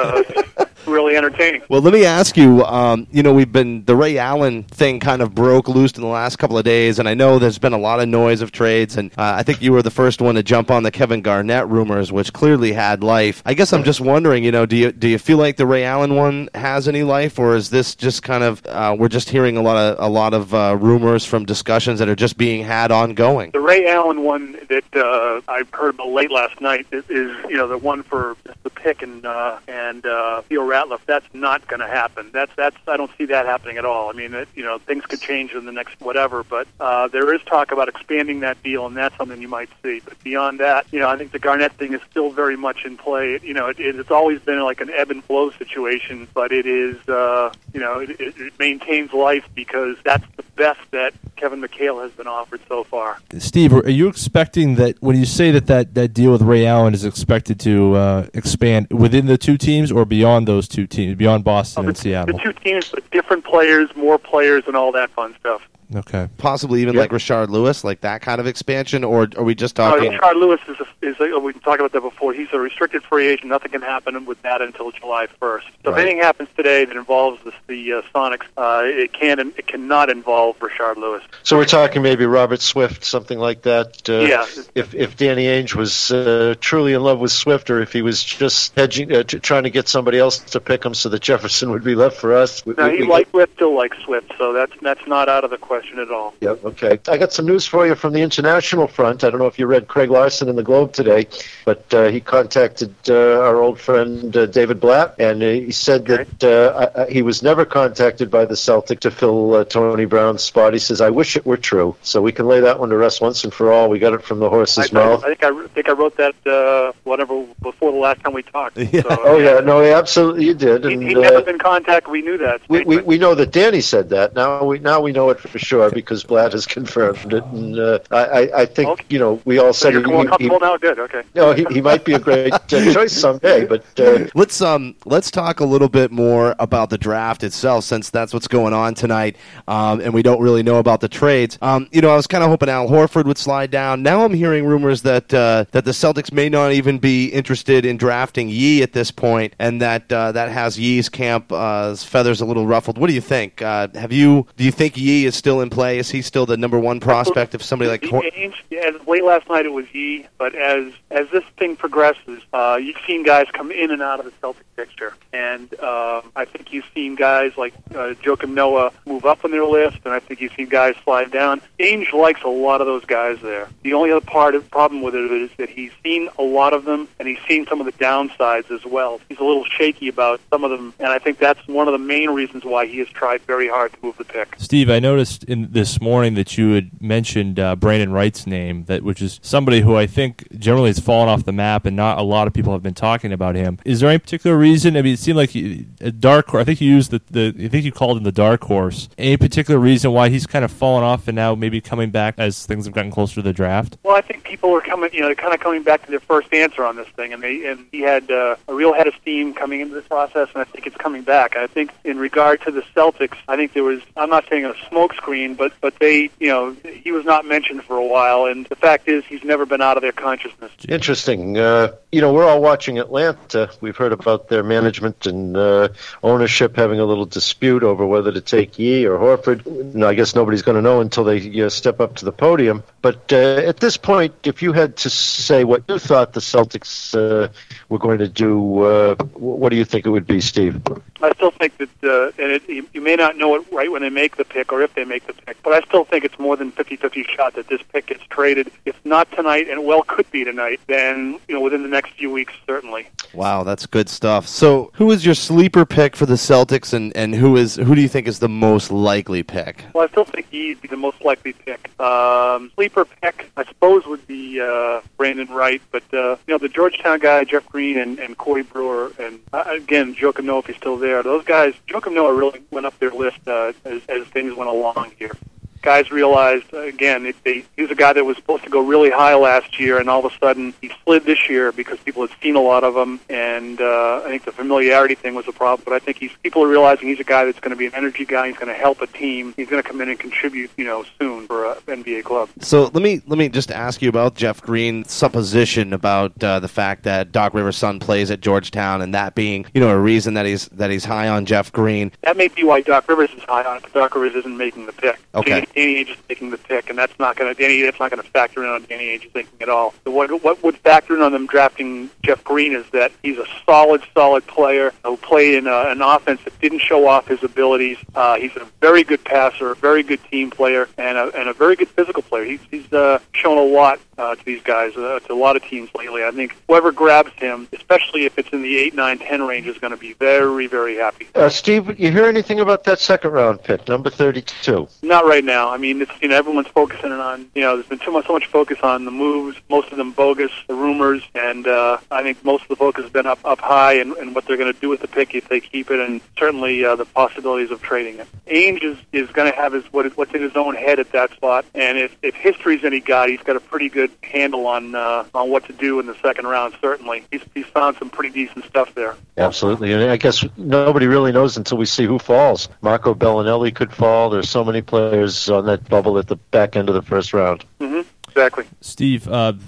uh, 0.59 0.65
really 0.87 1.17
entertaining. 1.17 1.63
Well, 1.69 1.81
let 1.81 1.93
me 1.93 2.05
ask 2.05 2.37
you. 2.37 2.65
Um, 2.65 3.07
you 3.11 3.23
know, 3.23 3.33
we've 3.33 3.51
been 3.51 3.85
the 3.85 3.97
Ray 3.97 4.19
Allen 4.19 4.65
thing 4.65 5.01
kind 5.01 5.23
of 5.23 5.35
broke 5.35 5.69
loose 5.69 5.93
in 5.93 6.03
the 6.03 6.09
last 6.09 6.37
couple 6.37 6.59
of 6.59 6.65
days, 6.65 6.99
and 6.99 7.09
I 7.09 7.15
know 7.15 7.39
there's 7.39 7.59
been 7.59 7.73
a 7.73 7.79
lot 7.79 8.01
of 8.01 8.09
noise 8.09 8.43
of 8.43 8.53
trades, 8.53 8.97
and 8.97 9.11
uh, 9.13 9.35
I 9.39 9.43
think 9.43 9.63
you 9.63 9.73
were 9.73 9.83
the 9.83 9.91
first 9.91 10.21
one 10.21 10.35
to 10.35 10.43
jump 10.43 10.71
on 10.71 10.83
the 10.83 10.91
Kevin 10.91 11.23
Garnett 11.23 11.69
rumors, 11.69 12.13
which 12.13 12.33
clearly 12.33 12.73
had 12.73 13.03
life. 13.03 13.43
I 13.45 13.55
guess 13.55 13.73
I'm 13.73 13.85
just 13.85 14.01
wondering, 14.01 14.45
you 14.45 14.53
know, 14.53 14.67
do 14.67 14.77
you 14.77 14.93
do 14.93 15.09
you 15.09 15.19
feel 15.19 15.39
like 15.39 15.57
the 15.57 15.67
Ray 15.67 15.85
Allen 15.85 16.15
one 16.15 16.49
has 16.55 16.89
any 16.89 17.03
life, 17.03 17.39
or 17.39 17.55
is 17.57 17.71
this 17.71 17.95
just 17.95 18.23
kind 18.23 18.45
of 18.45 18.65
uh, 18.67 18.97
we're 18.99 19.09
just 19.09 19.31
hearing 19.31 19.57
a 19.57 19.63
lot 19.63 19.77
of 19.77 19.97
a 19.99 20.09
lot 20.09 20.35
of 20.35 20.55
uh, 20.55 20.77
rumors 20.79 21.25
from 21.25 21.45
discussions 21.45 21.99
that 21.99 22.09
are 22.09 22.17
just 22.17 22.37
being 22.37 22.65
had 22.65 22.91
ongoing? 22.91 23.51
The 23.51 23.61
Ray 23.61 23.89
Allen 23.89 24.23
one 24.23 24.53
that 24.69 24.85
uh, 24.95 25.41
I 25.51 25.65
heard 25.73 25.95
about 25.95 26.09
late 26.09 26.31
last 26.31 26.61
night 26.61 26.87
is, 26.91 27.05
is 27.09 27.37
you 27.49 27.57
know 27.57 27.67
the 27.67 27.79
one 27.79 28.03
for 28.03 28.37
the 28.63 28.71
pick 28.71 29.03
and 29.03 29.25
uh, 29.25 29.59
and 29.69 30.05
uh, 30.05 30.43
Theo 30.43 30.65
Ratliff. 30.71 31.01
That's 31.07 31.27
not 31.35 31.67
going 31.67 31.81
to 31.81 31.89
happen. 31.89 32.31
That's 32.33 32.53
that's 32.57 32.77
I 32.87 32.97
don't 32.97 33.11
see 33.19 33.27
that 33.27 33.47
happening 33.47 33.77
at 33.77 33.85
all. 33.85 34.09
I 34.09 34.13
mean, 34.13 34.35
it, 34.35 34.49
you 34.55 34.63
know, 34.63 34.79
things 34.79 35.05
could 35.07 35.21
change 35.21 35.53
in 35.53 35.65
the 35.67 35.73
next 35.73 36.01
whatever, 36.01 36.43
but 36.45 36.67
uh, 36.79 37.09
there 37.09 37.35
is 37.35 37.43
talk 37.43 37.73
about 37.73 37.89
expanding 37.89 38.41
that 38.41 38.63
deal, 38.63 38.87
and 38.87 38.97
that's 38.97 39.17
something 39.17 39.41
you 39.41 39.49
might 39.49 39.71
see. 39.83 40.01
But 40.05 40.23
beyond 40.23 40.61
that, 40.61 40.87
you 40.93 41.01
know, 41.01 41.09
I 41.09 41.17
think 41.17 41.33
the 41.33 41.39
Garnett 41.39 41.73
thing 41.73 41.93
is 41.93 42.01
still 42.11 42.31
very 42.31 42.57
much 42.57 42.85
in 42.85 42.97
play. 42.97 43.41
You 43.43 43.55
know, 43.55 43.67
it, 43.67 43.77
it's 43.79 44.11
always 44.11 44.41
been 44.41 44.61
like 44.61 44.81
an 44.81 44.91
ebb 44.91 45.11
and 45.11 45.25
flow 45.25 45.51
situation, 45.51 46.29
but 46.35 46.53
it 46.53 46.67
is, 46.67 46.97
uh, 47.09 47.53
you 47.73 47.81
know, 47.81 47.99
it, 47.99 48.11
it, 48.21 48.39
it 48.39 48.59
maintains 48.59 49.13
life 49.13 49.49
because 49.55 49.97
that's 50.05 50.25
the 50.37 50.45
best 50.57 50.81
that 50.91 51.15
Kevin 51.37 51.61
McHale 51.61 52.03
has 52.03 52.13
been 52.13 52.27
offered 52.27 52.61
so 52.69 52.85
far. 52.85 53.19
Steve, 53.39 53.73
are 53.73 53.89
you 53.89 54.09
expecting 54.09 54.75
that 54.75 55.01
when 55.01 55.17
you 55.17 55.25
say 55.25 55.51
that 55.51 55.67
that, 55.69 55.95
that 55.95 56.13
deal 56.13 56.33
with 56.33 56.43
Ray 56.43 56.67
Allen 56.67 56.93
is 56.93 57.05
expected 57.05 57.59
to 57.61 57.95
uh, 57.95 58.27
expand 58.35 58.89
within 58.91 59.27
the 59.27 59.39
two 59.39 59.57
teams 59.57 59.91
or 59.91 60.05
beyond 60.05 60.47
those 60.47 60.60
two 60.69 60.87
teams, 60.87 61.17
beyond 61.17 61.45
Boston 61.45 61.87
and 61.87 61.97
Seattle? 61.97 62.37
The 62.37 62.43
two 62.43 62.53
teams, 62.53 62.93
different 63.11 63.45
players, 63.45 63.95
more 63.97 64.19
players, 64.19 64.65
and 64.67 64.77
all 64.77 64.93
that 64.93 65.11
fun 65.11 65.35
stuff. 65.41 65.63
Okay. 65.95 66.29
Possibly 66.39 66.83
even 66.83 66.95
Yeah. 66.95 67.01
like 67.01 67.11
Rashard 67.11 67.49
Lewis, 67.49 67.83
like 67.83 68.03
that 68.03 68.23
kind 68.23 68.41
of 68.41 68.47
expansion, 68.47 69.03
or 69.03 69.29
are 69.37 69.43
we 69.43 69.55
just 69.55 69.79
Uh, 69.81 69.91
talking? 69.91 70.13
Rashard 70.13 70.35
Lewis 70.37 70.61
is, 70.69 70.77
a, 70.81 71.07
is 71.07 71.17
a, 71.35 71.39
we 71.39 71.53
talked 71.53 71.81
about 71.81 71.93
that 71.93 72.01
before. 72.03 72.33
He's 72.33 72.49
a 72.53 72.59
restricted 72.61 73.03
free 73.03 73.27
agent. 73.27 73.49
Nothing 73.49 73.73
can 73.73 73.83
happen 73.83 74.25
with 74.25 74.41
that 74.43 74.63
until 74.63 74.93
July 74.93 75.27
1st. 75.41 75.65
So 75.85 75.91
Right. 75.91 75.99
if 76.01 76.07
anything 76.07 76.23
happens 76.23 76.49
today 76.57 76.85
that 76.85 76.97
involves 76.97 77.43
the, 77.43 77.53
the 77.67 77.93
uh, 77.95 78.03
Sonics, 78.15 78.45
uh, 78.57 78.83
it 78.85 79.13
can 79.13 79.41
it 79.57 79.67
cannot 79.67 80.11
involve 80.11 80.57
Richard 80.61 80.97
Lewis. 80.99 81.23
So 81.43 81.57
we're 81.57 81.65
talking 81.65 82.03
maybe 82.03 82.25
Robert 82.27 82.61
Swift, 82.61 83.05
something 83.05 83.39
like 83.39 83.63
that. 83.63 84.09
Uh, 84.09 84.21
Yeah. 84.21 84.47
If 84.75 84.95
if 84.95 85.17
Danny 85.17 85.47
Ainge 85.47 85.75
was 85.75 86.13
uh, 86.13 86.55
truly 86.61 86.93
in 86.93 87.03
love 87.03 87.19
with 87.19 87.33
Swift, 87.33 87.69
or 87.71 87.81
if 87.81 87.93
he 87.93 88.03
was 88.03 88.23
just 88.23 88.75
hedging, 88.77 89.13
uh, 89.13 89.23
t- 89.25 89.39
trying 89.41 89.65
to 89.65 89.71
get 89.71 89.89
somebody 89.89 90.19
else 90.19 90.39
to 90.39 90.61
pick 90.61 90.85
him 90.85 90.95
so 90.95 91.09
that 91.09 91.21
Jefferson 91.21 91.71
would 91.71 91.83
be 91.83 91.95
left 91.97 92.17
for 92.17 92.33
us. 92.35 92.65
We- 92.65 92.75
Now 92.77 92.89
we- 92.89 92.97
he 92.99 93.03
we- 93.03 93.09
like 93.09 93.29
Swift, 93.31 93.55
still 93.57 93.75
likes 93.75 93.97
Swift, 94.05 94.33
so 94.39 94.53
that's 94.53 94.73
that's 94.83 95.07
not 95.09 95.29
out 95.29 95.43
of 95.45 95.51
the 95.51 95.57
question 95.59 95.80
at 95.99 96.11
all. 96.11 96.35
Yep. 96.41 96.65
Okay. 96.65 96.99
I 97.09 97.17
got 97.19 97.33
some 97.33 97.47
news 97.47 97.67
for 97.67 97.87
you 97.87 97.95
from 97.95 98.13
the 98.13 98.21
international 98.23 98.87
front. 98.87 99.25
I 99.25 99.31
don't 99.31 99.39
know 99.41 99.47
if 99.47 99.59
you 99.59 99.67
read 99.67 99.89
Craig 99.89 100.11
Larson 100.11 100.49
in 100.49 100.57
the 100.57 100.63
Globe 100.63 100.93
today, 100.93 101.27
but 101.65 101.93
uh, 101.95 102.09
he 102.09 102.21
contacted 102.21 102.95
uh, 103.09 103.41
our 103.41 103.57
old 103.57 103.81
friend 103.81 104.37
uh, 104.37 104.47
David 104.47 104.81
Blatt, 104.81 105.15
and 105.19 105.43
he 105.43 105.71
said 105.73 106.09
Okay. 106.11 106.25
that 106.39 106.45
uh, 106.45 106.91
I, 106.97 107.03
I, 107.03 107.11
he 107.11 107.23
was 107.23 107.43
never 107.43 107.65
contacted 107.65 108.31
by 108.31 108.45
the 108.45 108.57
Celtic 108.57 109.01
to 109.01 109.11
fill 109.11 109.55
uh, 109.55 109.65
Tony 109.65 110.05
Brown's 110.07 110.43
spot. 110.43 110.73
He 110.73 110.79
says, 110.79 111.01
"I 111.01 111.11
wish 111.11 111.37
it 111.37 111.45
were 111.47 111.57
true." 111.57 111.95
So 112.03 112.21
we 112.23 112.33
can 112.33 112.47
lay 112.47 112.61
that 112.61 112.79
one 112.81 112.89
to 112.91 112.97
rest 112.97 113.21
once 113.21 113.45
and 113.45 113.53
for 113.53 113.73
all. 113.73 113.89
We 113.89 113.99
got 113.99 114.13
it 114.15 114.23
from 114.23 114.39
the 114.39 114.49
horse's 114.49 114.91
I, 114.93 114.95
mouth. 114.95 115.25
I 115.25 115.29
think 115.35 115.45
I, 115.45 115.67
think 115.69 115.89
I 115.89 115.93
wrote 115.93 116.17
that 116.17 116.35
uh, 116.47 116.93
whatever 117.05 117.45
before 117.63 117.93
the 117.93 117.99
last 117.99 118.21
time 118.23 118.33
we 118.33 118.43
talked. 118.43 118.77
Yeah. 118.91 119.03
So, 119.03 119.17
Oh 119.21 119.39
yeah, 119.39 119.61
no, 119.61 119.83
absolutely, 119.83 120.47
you 120.47 120.55
did. 120.55 120.85
He, 120.85 120.95
And, 120.95 121.03
he'd 121.03 121.17
never 121.17 121.43
been 121.43 121.59
contacted. 121.59 122.11
We 122.11 122.23
knew 122.23 122.39
that. 122.39 122.61
we, 122.69 122.83
we, 122.83 122.97
we 123.03 123.19
know 123.19 123.35
that 123.37 123.53
Danny 123.53 123.81
said 123.81 124.09
that. 124.11 124.35
Now 124.35 124.65
we 124.65 124.79
now 124.81 125.01
we 125.01 125.13
know 125.13 125.31
it 125.31 125.39
for 125.39 125.59
sure 125.59 125.70
because 125.95 126.25
Blatt 126.25 126.53
has 126.53 126.67
confirmed 126.67 127.33
it, 127.33 127.45
and 127.45 127.79
uh, 127.79 127.99
I, 128.11 128.17
I 128.25 128.61
I 128.63 128.67
think 128.67 128.89
Okay. 128.91 129.05
you 129.09 129.19
know 129.19 129.41
we 129.45 129.59
all 129.59 129.73
so 129.73 129.85
said 129.87 129.93
you're 129.95 130.03
he- 130.05 130.11
more 130.11 130.23
he- 130.23 130.29
comfortable 130.29 130.61
now. 130.61 130.77
Good. 130.77 130.99
Okay. 130.99 131.23
No, 131.35 131.53
he, 131.53 131.65
he 131.71 131.81
might 131.81 132.05
be 132.05 132.15
a 132.15 132.19
great 132.19 132.53
uh, 132.53 132.59
choice 132.69 133.13
someday, 133.13 133.65
but 133.67 133.85
uh, 134.01 134.27
Let's 134.35 134.61
um 134.61 134.95
let's 135.05 135.31
talk 135.31 135.61
a 135.61 135.65
little 135.65 135.89
bit 135.89 136.11
more 136.11 136.55
about 136.59 136.91
the 136.91 136.99
draft 136.99 137.45
itself, 137.45 137.85
since 137.85 138.11
that's 138.11 138.35
what's 138.35 138.49
going 138.49 138.75
on 138.75 138.95
tonight, 138.95 139.37
um, 139.69 140.01
and 140.01 140.13
we 140.13 140.23
don't 140.23 140.41
really 140.43 140.63
know 140.63 140.79
about 140.79 141.01
the 141.01 141.09
trades. 141.09 141.59
Um, 141.63 141.89
you 141.93 142.01
know, 142.01 142.11
I 142.11 142.17
was 142.17 142.27
kind 142.27 142.43
of 142.45 142.51
hoping 142.51 142.69
Al 142.69 142.89
Horford 142.89 143.25
would 143.27 143.39
slide 143.39 143.71
down. 143.71 144.03
Now 144.03 144.25
I'm 144.25 144.35
hearing 144.35 144.65
rumors 144.67 145.03
that 145.03 145.33
uh, 145.33 145.65
that 145.73 145.85
the 145.85 145.93
Celtics 145.93 146.33
may 146.33 146.49
not 146.49 146.73
even 146.73 146.99
be 146.99 147.27
interested 147.27 147.85
in 147.87 147.97
drafting 147.97 148.49
Yi 148.49 148.83
at 148.83 148.93
this 148.93 149.11
point, 149.11 149.55
and 149.59 149.81
that 149.81 150.11
uh, 150.13 150.33
that 150.33 150.51
has 150.51 150.79
Yi's 150.79 151.09
camp 151.09 151.53
uh, 151.53 151.95
feathers 151.95 152.41
a 152.41 152.45
little 152.45 152.67
ruffled. 152.67 152.99
What 152.99 153.07
do 153.09 153.15
you 153.15 153.21
think? 153.21 153.61
Uh, 153.63 153.89
have 153.95 154.13
you 154.13 154.47
do 154.57 154.65
you 154.65 154.73
think 154.73 154.97
Yi 154.97 155.27
is 155.27 155.35
still 155.37 155.60
in 155.61 155.71
play? 155.71 155.99
Is 155.99 156.11
he 156.11 156.23
still 156.23 156.47
the 156.47 156.57
number 156.57 156.79
one 156.79 157.01
prospect 157.01 157.55
of 157.55 157.63
somebody 157.63 157.91
like? 157.91 158.03
He- 158.03 158.11
Hor- 158.11 158.23
Ainge- 158.23 158.55
as 158.73 159.07
late 159.07 159.25
last 159.25 159.49
night, 159.49 159.67
it 159.67 159.73
was 159.73 159.87
Yi, 159.93 160.27
but 160.39 160.55
as 160.55 160.93
as 161.11 161.29
this 161.31 161.45
thing 161.59 161.77
progresses, 161.77 162.41
uh, 162.53 162.79
you've 162.81 162.97
seen 163.07 163.23
guys 163.25 163.47
come 163.53 163.71
in 163.71 163.91
and 163.91 164.01
out 164.03 164.19
of 164.21 164.25
the 164.25 164.33
Celtic 164.41 164.65
picture, 164.77 165.15
and 165.33 165.73
um, 165.81 166.31
I 166.37 166.45
think 166.47 166.73
you've 166.73 166.87
seen 166.95 167.15
guys 167.15 167.53
like 167.57 167.75
uh, 167.91 168.15
Joakim 168.23 168.51
Noah 168.55 168.93
move 169.07 169.25
up 169.27 169.45
on 169.45 169.51
their 169.51 169.65
list, 169.65 169.99
and 170.05 170.15
I 170.15 170.21
think 170.21 170.41
you've 170.41 170.53
seen 170.55 170.69
guys 170.69 170.95
slide 171.05 171.31
down. 171.31 171.61
Ainge 171.79 172.13
likes 172.13 172.43
a 172.43 172.49
lot 172.49 172.81
of 172.81 172.87
those 172.87 173.05
guys 173.05 173.39
there. 173.43 173.69
The 173.83 173.93
only 173.95 174.11
other 174.11 174.25
part 174.25 174.55
of 174.55 174.71
problem 174.71 175.03
with 175.03 175.15
it 175.15 175.31
is 175.31 175.51
that 175.59 175.69
he's 175.69 175.91
seen 176.03 176.29
a 176.39 176.43
lot 176.43 176.73
of 176.73 176.85
them, 176.85 177.09
and 177.19 177.29
he's 177.29 177.39
seen 177.49 177.67
some 177.67 177.81
of 177.81 177.87
the 177.87 177.93
downsides 177.93 178.71
as 178.71 178.85
well. 178.85 179.21
He's 179.29 179.39
a 179.39 179.45
little 179.45 179.65
shaky 179.65 180.09
about 180.09 180.41
some 180.51 180.65
of 180.65 180.71
them, 180.71 180.95
and 180.99 181.09
I 181.09 181.19
think 181.19 181.39
that's 181.39 181.67
one 181.69 181.89
of 181.89 181.93
the 181.93 181.99
main 181.99 182.31
reasons 182.31 182.65
why 182.65 182.87
he 182.87 182.99
has 182.99 183.09
tried 183.09 183.43
very 183.43 183.69
hard 183.69 183.93
to 183.93 183.99
move 184.03 184.17
the 184.17 184.25
pick. 184.25 184.55
Steve, 184.59 184.89
I 184.91 184.99
noticed 185.01 185.45
in 185.51 185.73
this 185.73 186.01
morning 186.01 186.35
that 186.35 186.57
you 186.57 186.75
had 186.75 187.03
mentioned 187.03 187.59
uh, 187.59 187.75
Brandan 187.75 188.13
Wright's 188.13 188.47
name, 188.47 188.85
that 188.85 189.03
which 189.03 189.21
is 189.21 189.41
somebody 189.43 189.81
who 189.81 189.97
I 189.97 190.07
think 190.07 190.47
generally 190.59 190.91
has 190.91 191.01
fallen 191.01 191.29
off 191.29 191.45
the 191.45 191.53
map, 191.53 191.87
and 191.87 191.97
not 191.97 192.19
a 192.19 192.23
lot 192.23 192.47
of 192.47 192.53
people 192.53 192.73
have 192.73 192.85
been 192.85 192.95
talking 192.95 193.33
about 193.33 193.57
him. 193.57 193.79
Is 193.85 194.01
there 194.01 194.09
any 194.09 194.21
particular 194.21 194.57
reason? 194.57 194.97
I 194.97 195.03
mean, 195.03 195.15
it 195.15 195.19
seemed 195.19 195.37
like 195.37 195.51
he, 195.51 195.87
a 196.01 196.13
dark. 196.13 196.55
I 196.55 196.63
think 196.63 196.81
you 196.81 196.89
used 196.89 197.11
the, 197.11 197.21
the. 197.31 197.65
I 197.65 197.69
think 197.69 197.85
you 197.85 197.91
called 197.91 198.19
him 198.19 198.23
the 198.23 198.33
dark 198.33 198.63
horse. 198.63 199.09
Any 199.19 199.37
particular 199.37 199.81
reason 199.81 200.13
why 200.13 200.29
he's 200.29 200.47
kind 200.47 200.65
of 200.65 200.71
fallen 200.71 201.03
off 201.03 201.27
and 201.27 201.35
now 201.35 201.55
maybe 201.57 201.81
coming 201.81 202.11
back 202.11 202.37
as 202.39 202.65
things 202.65 202.85
have 202.85 202.95
gotten 202.95 203.11
closer 203.11 203.37
to 203.37 203.43
the 203.43 203.53
draft? 203.53 203.99
Well, 204.05 204.17
I 204.17 204.21
think 204.21 204.45
people 204.45 204.71
are 204.75 204.81
coming, 204.81 205.11
you 205.13 205.21
know, 205.21 205.27
they're 205.27 205.35
kind 205.35 205.55
of 205.55 205.61
coming 205.61 205.83
back 205.83 206.05
to 206.05 206.11
their 206.11 206.21
first 206.21 206.53
answer 206.55 206.85
on 206.85 206.95
this 206.95 207.09
thing, 207.09 207.33
and 207.33 207.43
they 207.43 207.67
and 207.67 207.87
he 207.91 208.01
had 208.01 208.31
uh, 208.31 208.55
a 208.69 208.75
real 208.75 208.93
head 208.93 209.09
of 209.09 209.15
steam 209.21 209.53
coming 209.55 209.81
into 209.81 209.95
this 209.95 210.07
process, 210.07 210.49
and 210.55 210.63
I 210.63 210.65
think 210.65 210.87
it's 210.87 210.97
coming 210.97 211.23
back. 211.23 211.57
I 211.57 211.67
think 211.67 211.91
in 212.05 212.19
regard 212.19 212.61
to 212.63 212.71
the 212.71 212.83
Celtics, 212.95 213.37
I 213.49 213.57
think 213.57 213.73
there 213.73 213.85
was, 213.85 214.01
I'm 214.17 214.31
not 214.31 214.45
saying 214.49 214.65
a 214.65 214.75
smoke 214.89 215.15
screen, 215.31 215.55
but 215.55 215.73
but 215.81 215.99
they, 216.01 216.31
you 216.41 216.49
know, 216.49 216.77
he 216.85 217.13
was 217.13 217.25
not 217.25 217.45
mentioned 217.45 217.85
for 217.85 217.97
a 217.97 218.05
while, 218.05 218.47
and 218.47 218.67
the 218.67 218.75
fact 218.75 219.09
is 219.09 219.25
he's 219.25 219.45
never 219.45 219.65
been 219.65 219.81
out 219.81 219.97
of 219.97 220.03
their 220.03 220.13
consciousness. 220.13 220.73
interesting. 220.89 221.57
Uh, 221.57 221.93
you 222.11 222.21
know, 222.21 222.33
we're 222.33 222.45
all 222.45 222.61
watching 222.61 222.99
Atlanta. 222.99 223.71
We've 223.81 223.97
heard 223.97 224.13
about 224.13 224.49
their 224.49 224.65
management 224.65 225.27
and 225.27 225.57
uh, 225.57 225.89
ownership 226.25 226.75
having 226.75 226.99
a 226.99 227.05
little 227.05 227.27
dispute 227.27 227.85
over 227.85 228.05
whether 228.05 228.33
to 228.33 228.41
take 228.41 228.79
Yi 228.79 229.07
or 229.07 229.17
Horford. 229.17 229.95
No, 229.95 230.09
I 230.09 230.15
guess 230.15 230.35
nobody's 230.35 230.63
going 230.63 230.75
to 230.75 230.83
know 230.83 231.01
until 231.01 231.23
they 231.23 231.63
uh, 231.63 231.69
step 231.69 232.01
up 232.01 232.17
to 232.17 232.25
the 232.25 232.33
podium. 232.33 232.83
But 233.01 233.33
uh, 233.33 233.37
at 233.37 233.79
this 233.79 233.97
point, 233.97 234.35
if 234.45 234.63
you 234.63 234.73
had 234.73 234.97
to 234.99 235.11
say 235.11 235.63
what 235.63 235.85
you 235.89 235.99
thought 236.01 236.33
the 236.33 236.41
Celtics 236.41 237.15
uh, 237.15 237.49
were 237.89 237.99
going 237.99 238.19
to 238.19 238.29
do, 238.29 238.83
uh, 238.83 239.15
what 239.35 239.69
do 239.69 239.77
you 239.77 239.85
think 239.85 240.07
it 240.07 240.11
would 240.11 240.27
be, 240.27 240.41
Steve? 240.41 240.83
I 241.23 241.33
still 241.35 241.53
think 241.53 241.77
that, 241.79 241.91
uh, 242.03 242.43
and 242.43 242.53
it, 242.53 242.69
you, 242.69 242.89
you 242.93 243.01
may 243.01 243.15
not 243.15 243.37
know 243.37 243.55
it 243.55 243.65
right 243.71 243.91
when 243.91 244.03
they 244.03 244.11
make 244.11 244.37
the 244.37 244.45
pick 244.45 244.73
or 244.73 244.83
if 244.83 244.95
they 244.95 245.05
make 245.05 245.20
the 245.27 245.33
pick, 245.33 245.63
but 245.63 245.73
I 245.73 245.81
still 245.87 246.05
think 246.05 246.25
it's 246.25 246.39
more 246.39 246.57
than 246.57 246.73
50-50 246.73 247.29
shot 247.29 247.55
that 247.55 247.69
this 247.69 247.83
pick 247.93 248.07
gets 248.07 248.25
traded. 248.25 248.71
If 248.85 248.97
not 249.05 249.31
tonight, 249.33 249.69
and 249.69 249.85
well 249.85 250.03
could 250.03 250.31
be 250.31 250.45
tonight, 250.45 250.81
then 250.87 251.39
you 251.49 251.55
know 251.55 251.61
within 251.61 251.83
the 251.83 251.89
next 251.89 252.13
few 252.13 252.31
weeks 252.31 252.55
certainly. 252.67 253.09
Wow, 253.33 253.63
that's 253.63 253.87
good 253.87 254.09
stuff. 254.09 254.49
So, 254.49 254.91
who 254.95 255.11
is 255.11 255.25
your 255.25 255.35
sleeper 255.35 255.87
pick 255.87 256.17
for 256.17 256.27
the 256.27 256.35
Celtics, 256.35 256.93
and, 256.93 257.17
and 257.17 257.35
who 257.35 257.57
is 257.57 257.77
who 257.77 257.95
do 257.95 258.01
you 258.01 258.09
think 258.09 258.27
is 258.27 258.41
the 258.41 258.49
most 258.49 258.91
likely 258.91 259.43
pick? 259.43 259.85
Well, 259.95 260.05
I 260.05 260.09
still 260.09 260.25
think 260.25 260.49
he'd 260.51 260.81
be 260.81 260.89
the 260.89 260.97
most 260.97 261.25
likely 261.25 261.53
pick. 261.53 261.91
Um, 262.01 262.73
sleeper 262.75 263.05
pick, 263.05 263.51
I 263.57 263.65
suppose, 263.65 264.07
would 264.07 264.27
be 264.27 264.61
uh, 264.61 265.01
Brandan 265.17 265.49
Wright, 265.49 265.81
but 265.91 266.03
uh, 266.13 266.37
you 266.47 266.55
know 266.55 266.59
the 266.59 266.69
Georgetown 266.69 267.19
guy, 267.21 267.45
Jeff 267.45 267.67
Green, 267.67 267.99
and, 267.99 268.19
and 268.19 268.37
Corey 268.37 268.63
Brewer, 268.63 269.13
and 269.19 269.41
uh, 269.53 269.65
again 269.67 270.15
Joakim 270.15 270.45
Noah 270.45 270.61
if 270.61 270.67
he's 270.67 270.77
still 270.77 270.97
there. 270.97 271.23
Those 271.23 271.45
guys, 271.45 271.75
Joakim 271.89 272.15
Noah 272.15 272.35
really 272.35 272.63
went 272.71 272.87
up 272.87 272.99
their 272.99 273.11
list 273.11 273.39
uh, 273.47 273.73
as, 273.85 274.03
as 274.09 274.27
things 274.29 274.55
went 274.55 274.71
along 274.71 275.10
here. 275.19 275.50
Guys 275.83 276.11
realized 276.11 276.73
again 276.75 277.27
it, 277.27 277.37
they, 277.45 277.65
he 277.77 277.83
was 277.83 277.91
a 277.91 277.95
guy 277.95 278.13
that 278.13 278.25
was 278.25 278.37
supposed 278.37 278.65
to 278.65 278.71
go 278.71 278.81
really 278.81 279.11
high 279.11 279.35
last 279.35 279.81
year, 279.81 279.99
and 279.99 280.11
all 280.11 280.25
of 280.25 280.33
a 280.33 280.39
sudden 280.39 280.75
he 280.81 280.91
slid 281.05 281.25
this 281.25 281.49
year 281.49 281.73
because 281.73 281.99
people 282.01 282.27
had 282.27 282.37
seen 282.41 282.57
a 282.57 282.61
lot 282.61 282.85
of 282.85 282.97
him, 282.97 283.21
and 283.29 283.81
uh, 283.81 284.23
I 284.25 284.29
think 284.29 284.45
the 284.45 284.53
familiarity 284.53 285.15
thing 285.15 285.35
was 285.35 285.49
a 285.49 285.53
problem. 285.53 285.85
But 285.85 285.95
I 285.95 285.99
think 285.99 286.19
he's 286.19 286.33
people 286.43 286.63
are 286.63 286.69
realizing 286.69 287.09
he's 287.09 287.21
a 287.21 287.25
guy 287.25 287.45
that's 287.45 287.61
going 287.61 287.71
to 287.71 287.77
be 287.77 287.87
an 287.87 287.95
energy 287.95 288.25
guy. 288.25 288.49
He's 288.49 288.57
going 288.57 288.69
to 288.69 288.75
help 288.75 289.01
a 289.01 289.07
team. 289.07 289.55
He's 289.57 289.69
going 289.69 289.83
to 289.83 289.89
come 289.89 290.01
in 290.01 290.09
and 290.09 290.19
contribute, 290.19 290.71
you 290.77 290.85
know, 290.85 291.05
soon 291.19 291.47
for 291.47 291.73
an 291.73 291.79
NBA 292.03 292.25
club. 292.25 292.49
So 292.61 292.85
let 292.85 293.03
me 293.03 293.23
let 293.27 293.39
me 293.39 293.49
just 293.49 293.71
ask 293.71 294.03
you 294.03 294.09
about 294.09 294.35
Jeff 294.35 294.61
Green's 294.63 295.13
supposition 295.13 295.93
about 295.93 296.43
uh, 296.43 296.61
the 296.61 296.69
fact 296.69 297.05
that 297.05 297.33
Doc 297.33 297.55
Rivers' 297.55 297.77
son 297.77 298.01
plays 298.01 298.31
at 298.31 298.41
Georgetown, 298.41 299.03
and 299.03 299.15
that 299.15 299.35
being 299.35 299.65
you 299.75 299.81
know 299.81 299.89
a 299.89 299.99
reason 299.99 300.35
that 300.35 300.47
he's 300.47 300.69
that 300.69 300.91
he's 300.91 301.05
high 301.05 301.29
on 301.29 301.47
Jeff 301.47 301.73
Green. 301.73 302.13
That 302.23 302.37
may 302.37 302.49
be 302.49 302.65
why 302.65 302.83
Doc 302.83 303.09
Rivers 303.09 303.31
is 303.31 303.43
high 303.45 303.65
on 303.65 303.79
it, 303.79 303.83
but 303.83 303.93
Doc 303.93 304.15
Rivers 304.15 304.37
isn't 304.37 304.57
making 304.57 304.87
the 304.87 304.93
pick. 304.93 305.19
Okay. 305.35 305.67
Danny 305.75 306.05
Ainge 306.05 306.11
is 306.11 306.17
taking 306.29 306.51
the 306.51 306.59
pick, 306.59 306.91
and 306.91 306.99
that's 306.99 307.19
not 307.19 307.37
going 307.37 307.55
to 307.55 307.61
Danny. 307.61 307.83
That's 307.83 307.99
not 307.99 308.11
going 308.11 308.23
to 308.23 308.29
factor 308.31 308.63
in 308.63 308.71
on 308.71 308.85
Danny 308.85 309.19
Ainge's 309.19 309.33
thinking 309.33 309.61
at 309.61 309.69
all. 309.69 309.95
So 310.05 310.11
what 310.11 310.43
what 310.43 310.63
would 310.63 310.77
factor 310.79 311.15
in 311.15 311.23
on 311.23 311.33
them 311.33 311.47
drafting 311.47 312.11
Jeff 312.23 312.43
Green 312.45 312.75
is 312.75 312.89
that 312.91 313.13
he's 313.23 313.39
a 313.39 313.47
solid, 313.67 314.03
solid 314.15 314.47
player 314.47 314.93
who 315.05 315.17
played 315.17 315.55
in 315.55 315.67
a, 315.67 315.91
an 315.91 316.03
offense 316.03 316.43
that 316.45 316.59
didn't 316.61 316.81
show 316.81 317.07
off 317.07 317.27
his 317.27 317.43
abilities. 317.43 317.99
Uh, 318.15 318.37
he's 318.37 318.55
a 318.57 318.67
very 318.81 319.03
good 319.03 319.25
passer, 319.25 319.73
a 319.73 319.77
very 319.77 320.03
good 320.03 320.23
team 320.25 320.51
player, 320.51 320.89
and 320.99 321.17
a, 321.17 321.29
and 321.39 321.49
a 321.49 321.53
very 321.53 321.77
good 321.77 321.89
physical 321.89 322.23
player. 322.23 322.45
He's 322.45 322.61
he's 322.71 322.93
uh, 322.93 323.19
shown 323.33 323.59
a 323.59 323.63
lot 323.63 324.01
uh, 324.21 324.35
to 324.35 324.45
these 324.45 324.63
guys, 324.63 324.97
uh, 324.97 325.19
to 325.27 325.33
a 325.33 325.35
lot 325.35 325.57
of 325.57 325.63
teams 325.65 325.89
lately. 325.95 326.25
I 326.25 326.31
think 326.31 326.55
whoever 326.69 326.93
grabs 326.93 327.33
him, 327.35 327.67
especially 327.73 328.27
if 328.27 328.39
it's 328.39 328.51
in 328.51 328.63
the 328.63 328.77
eight, 328.77 328.95
nine, 328.95 329.19
ten 329.19 329.47
range, 329.47 329.67
is 329.67 329.79
going 329.79 329.93
to 329.93 329.97
be 329.97 330.13
very, 330.15 330.67
very 330.67 330.97
happy. 330.97 331.27
Uh, 331.35 331.49
Steve, 331.49 331.99
you 331.99 332.11
hear 332.11 332.27
anything 332.27 332.61
about 332.61 332.85
that 332.85 332.99
second 332.99 333.31
round 333.31 333.63
pick, 333.63 333.89
number 333.89 334.11
32? 334.11 334.89
Not 335.03 335.25
right 335.25 335.45
now. 335.45 335.60
I 335.69 335.77
mean, 335.77 336.03
it's 336.03 336.13
you 336.21 336.29
know 336.29 336.37
everyone's 336.37 336.69
focusing 336.69 337.13
on 337.13 337.51
you 337.55 337.63
know 337.63 337.77
there's 337.77 337.89
been 337.89 337.99
too 337.99 338.13
much 338.13 338.27
so 338.27 338.33
much 338.33 338.47
focus 338.47 338.79
on 338.83 339.05
the 339.05 339.11
moves, 339.11 339.57
most 339.69 339.91
of 339.91 339.99
them 339.99 340.13
bogus, 340.13 340.53
the 340.69 340.75
rumors, 340.75 341.23
and 341.35 341.67
uh, 341.67 341.99
I 342.11 342.23
think 342.23 342.45
most 342.45 342.63
of 342.63 342.69
the 342.69 342.77
focus 342.77 343.05
has 343.05 343.13
been 343.13 343.27
up 343.27 343.39
up 343.45 343.61
high 343.61 343.95
and, 343.95 344.13
and 344.15 344.35
what 344.35 344.47
they're 344.47 344.57
going 344.57 344.73
to 344.73 344.81
do 344.81 344.89
with 344.89 345.01
the 345.01 345.09
pick 345.09 345.35
if 345.35 345.49
they 345.49 345.61
keep 345.61 345.91
it, 345.91 345.99
and 345.99 346.21
certainly 346.39 346.85
uh, 346.85 346.97
the 346.97 347.05
possibilities 347.05 347.71
of 347.71 347.83
trading 347.83 348.19
it. 348.19 348.29
Ainge 348.47 348.83
is, 348.83 348.99
is 349.13 349.29
going 349.31 349.51
to 349.51 349.57
have 349.57 349.73
his 349.73 349.85
what 349.93 350.17
what's 350.17 350.33
in 350.33 350.43
his 350.43 350.57
own 350.57 350.75
head 350.75 350.99
at 350.99 351.13
that 351.13 351.33
spot, 351.33 351.65
and 351.75 351.99
if 351.99 352.17
if 352.23 352.35
history's 352.35 352.85
any 352.85 353.01
guide, 353.01 353.31
he's 353.31 353.43
got 353.43 353.57
a 353.57 353.61
pretty 353.61 353.89
good 353.89 354.11
handle 354.23 354.67
on 354.67 354.95
uh, 354.95 355.25
on 355.35 355.51
what 355.51 355.67
to 355.67 355.73
do 355.73 356.01
in 356.01 356.07
the 356.07 356.17
second 356.23 356.47
round. 356.47 356.75
Certainly, 356.81 357.25
he's 357.31 357.43
he's 357.55 357.67
found 357.67 357.97
some 357.97 358.11
pretty 358.11 358.31
decent 358.31 358.65
stuff 358.65 358.95
there. 358.95 359.17
Absolutely, 359.37 359.93
and 359.93 360.03
I 360.11 360.17
guess 360.17 360.45
nobody 360.57 361.07
really 361.07 361.33
knows 361.33 361.57
until 361.57 361.79
we 361.79 361.87
see 361.87 362.07
who 362.07 362.19
falls. 362.19 362.69
Marco 362.81 363.15
Belinelli 363.15 363.75
could 363.75 363.93
fall. 363.93 364.31
There's 364.31 364.49
so 364.49 364.65
many 364.65 364.83
players 364.83 365.50
on 365.51 365.67
that 365.67 365.89
bubble 365.89 366.19
at 366.19 366.27
the 366.29 366.37
back 366.37 366.77
end 366.77 366.89
of 366.89 366.95
the 366.95 367.03
first 367.03 367.33
round. 367.33 367.65
hmm 367.81 368.01
Exactly. 368.29 368.65
Steve, 368.81 369.27
uh, 369.29 369.53
s- 369.57 369.63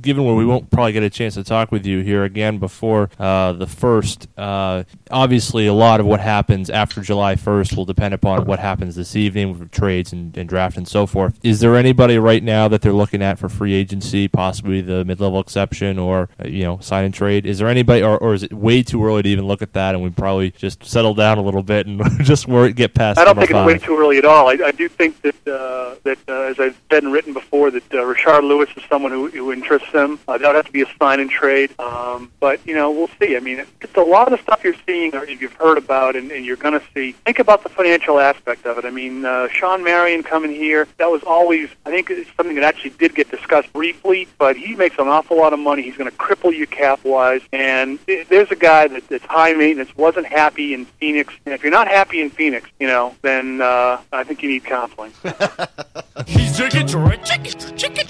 given 0.00 0.24
where 0.24 0.34
we 0.34 0.46
won't 0.46 0.70
probably 0.70 0.92
get 0.92 1.02
a 1.02 1.10
chance 1.10 1.34
to 1.34 1.44
talk 1.44 1.70
with 1.70 1.86
you 1.86 2.00
here 2.00 2.24
again 2.24 2.58
before 2.58 3.10
uh, 3.18 3.52
the 3.52 3.66
first, 3.66 4.28
uh, 4.36 4.84
obviously 5.10 5.66
a 5.66 5.74
lot 5.74 6.00
of 6.00 6.06
what 6.06 6.20
happens 6.20 6.70
after 6.70 7.00
July 7.00 7.34
1st 7.34 7.76
will 7.76 7.84
depend 7.84 8.14
upon 8.14 8.44
what 8.46 8.58
happens 8.58 8.96
this 8.96 9.14
evening 9.16 9.58
with 9.58 9.70
trades 9.70 10.12
and, 10.12 10.36
and 10.36 10.48
draft 10.48 10.76
and 10.76 10.88
so 10.88 11.06
forth. 11.06 11.38
Is 11.42 11.60
there 11.60 11.76
anybody 11.76 12.18
right 12.18 12.42
now 12.42 12.68
that 12.68 12.82
they're 12.82 12.92
looking 12.92 13.22
at 13.22 13.38
for 13.38 13.48
free 13.48 13.74
agency, 13.74 14.28
possibly 14.28 14.80
the 14.80 15.04
mid-level 15.04 15.40
exception 15.40 15.98
or 15.98 16.28
uh, 16.42 16.48
you 16.48 16.62
know 16.62 16.78
sign 16.80 17.04
and 17.04 17.14
trade? 17.14 17.46
Is 17.46 17.58
there 17.58 17.68
anybody, 17.68 18.02
or, 18.02 18.18
or 18.18 18.34
is 18.34 18.42
it 18.42 18.52
way 18.52 18.82
too 18.82 19.04
early 19.04 19.22
to 19.22 19.28
even 19.28 19.46
look 19.46 19.62
at 19.62 19.72
that, 19.74 19.94
and 19.94 20.02
we 20.02 20.10
probably 20.10 20.50
just 20.52 20.84
settle 20.84 21.14
down 21.14 21.38
a 21.38 21.42
little 21.42 21.62
bit 21.62 21.86
and 21.86 22.02
just 22.24 22.48
worry, 22.48 22.72
get 22.72 22.94
past? 22.94 23.18
I 23.18 23.24
don't 23.24 23.36
think 23.36 23.50
it's 23.50 23.66
way 23.66 23.78
too 23.78 23.96
early 23.98 24.18
at 24.18 24.24
all. 24.24 24.48
I, 24.48 24.58
I 24.64 24.72
do 24.72 24.88
think 24.88 25.20
that 25.22 25.48
uh, 25.48 25.96
that 26.04 26.18
uh, 26.28 26.42
as 26.42 26.58
I've 26.58 26.78
said 26.90 27.02
and 27.02 27.12
written 27.12 27.32
before, 27.32 27.70
that 27.70 27.92
uh, 27.92 27.98
Rashard 27.98 28.42
Lewis 28.42 28.70
is 28.76 28.82
someone 28.88 29.12
who, 29.12 29.28
who 29.28 29.49
interests 29.52 29.90
them. 29.92 30.18
Uh, 30.26 30.38
that 30.38 30.46
would 30.46 30.56
have 30.56 30.66
to 30.66 30.72
be 30.72 30.82
a 30.82 30.90
sign 30.98 31.20
and 31.20 31.30
trade. 31.30 31.78
Um, 31.78 32.30
but 32.40 32.64
you 32.66 32.74
know, 32.74 32.90
we'll 32.90 33.10
see. 33.20 33.36
I 33.36 33.40
mean, 33.40 33.64
it's 33.80 33.96
a 33.96 34.00
lot 34.00 34.30
of 34.30 34.36
the 34.36 34.42
stuff 34.42 34.62
you're 34.64 34.74
seeing 34.86 35.14
or 35.14 35.24
you've 35.24 35.52
heard 35.54 35.78
about 35.78 36.16
and, 36.16 36.30
and 36.30 36.44
you're 36.44 36.56
going 36.56 36.78
to 36.78 36.84
see. 36.94 37.12
Think 37.12 37.38
about 37.38 37.62
the 37.62 37.68
financial 37.68 38.20
aspect 38.20 38.66
of 38.66 38.78
it. 38.78 38.84
I 38.84 38.90
mean, 38.90 39.24
uh, 39.24 39.48
Shawn 39.48 39.82
Marion 39.82 40.22
coming 40.22 40.50
here, 40.50 40.86
that 40.98 41.10
was 41.10 41.22
always, 41.22 41.68
I 41.86 41.90
think, 41.90 42.10
it's 42.10 42.30
something 42.36 42.54
that 42.56 42.64
actually 42.64 42.90
did 42.90 43.14
get 43.14 43.30
discussed 43.30 43.72
briefly. 43.72 44.28
But 44.38 44.56
he 44.56 44.74
makes 44.74 44.98
an 44.98 45.08
awful 45.08 45.36
lot 45.36 45.52
of 45.52 45.58
money. 45.58 45.82
He's 45.82 45.96
going 45.96 46.10
to 46.10 46.16
cripple 46.16 46.54
you 46.54 46.66
cap 46.66 47.04
wise. 47.04 47.42
And 47.52 48.04
th- 48.06 48.28
there's 48.28 48.50
a 48.50 48.56
guy 48.56 48.88
that, 48.88 49.08
that's 49.08 49.24
high 49.24 49.52
maintenance, 49.52 49.96
wasn't 49.96 50.26
happy 50.26 50.74
in 50.74 50.84
Phoenix. 50.84 51.34
And 51.44 51.54
if 51.54 51.62
you're 51.62 51.72
not 51.72 51.88
happy 51.88 52.20
in 52.20 52.30
Phoenix, 52.30 52.68
you 52.78 52.86
know, 52.86 53.14
then 53.22 53.60
uh, 53.60 54.00
I 54.12 54.24
think 54.24 54.42
you 54.42 54.48
need 54.48 54.64
counseling. 54.64 55.12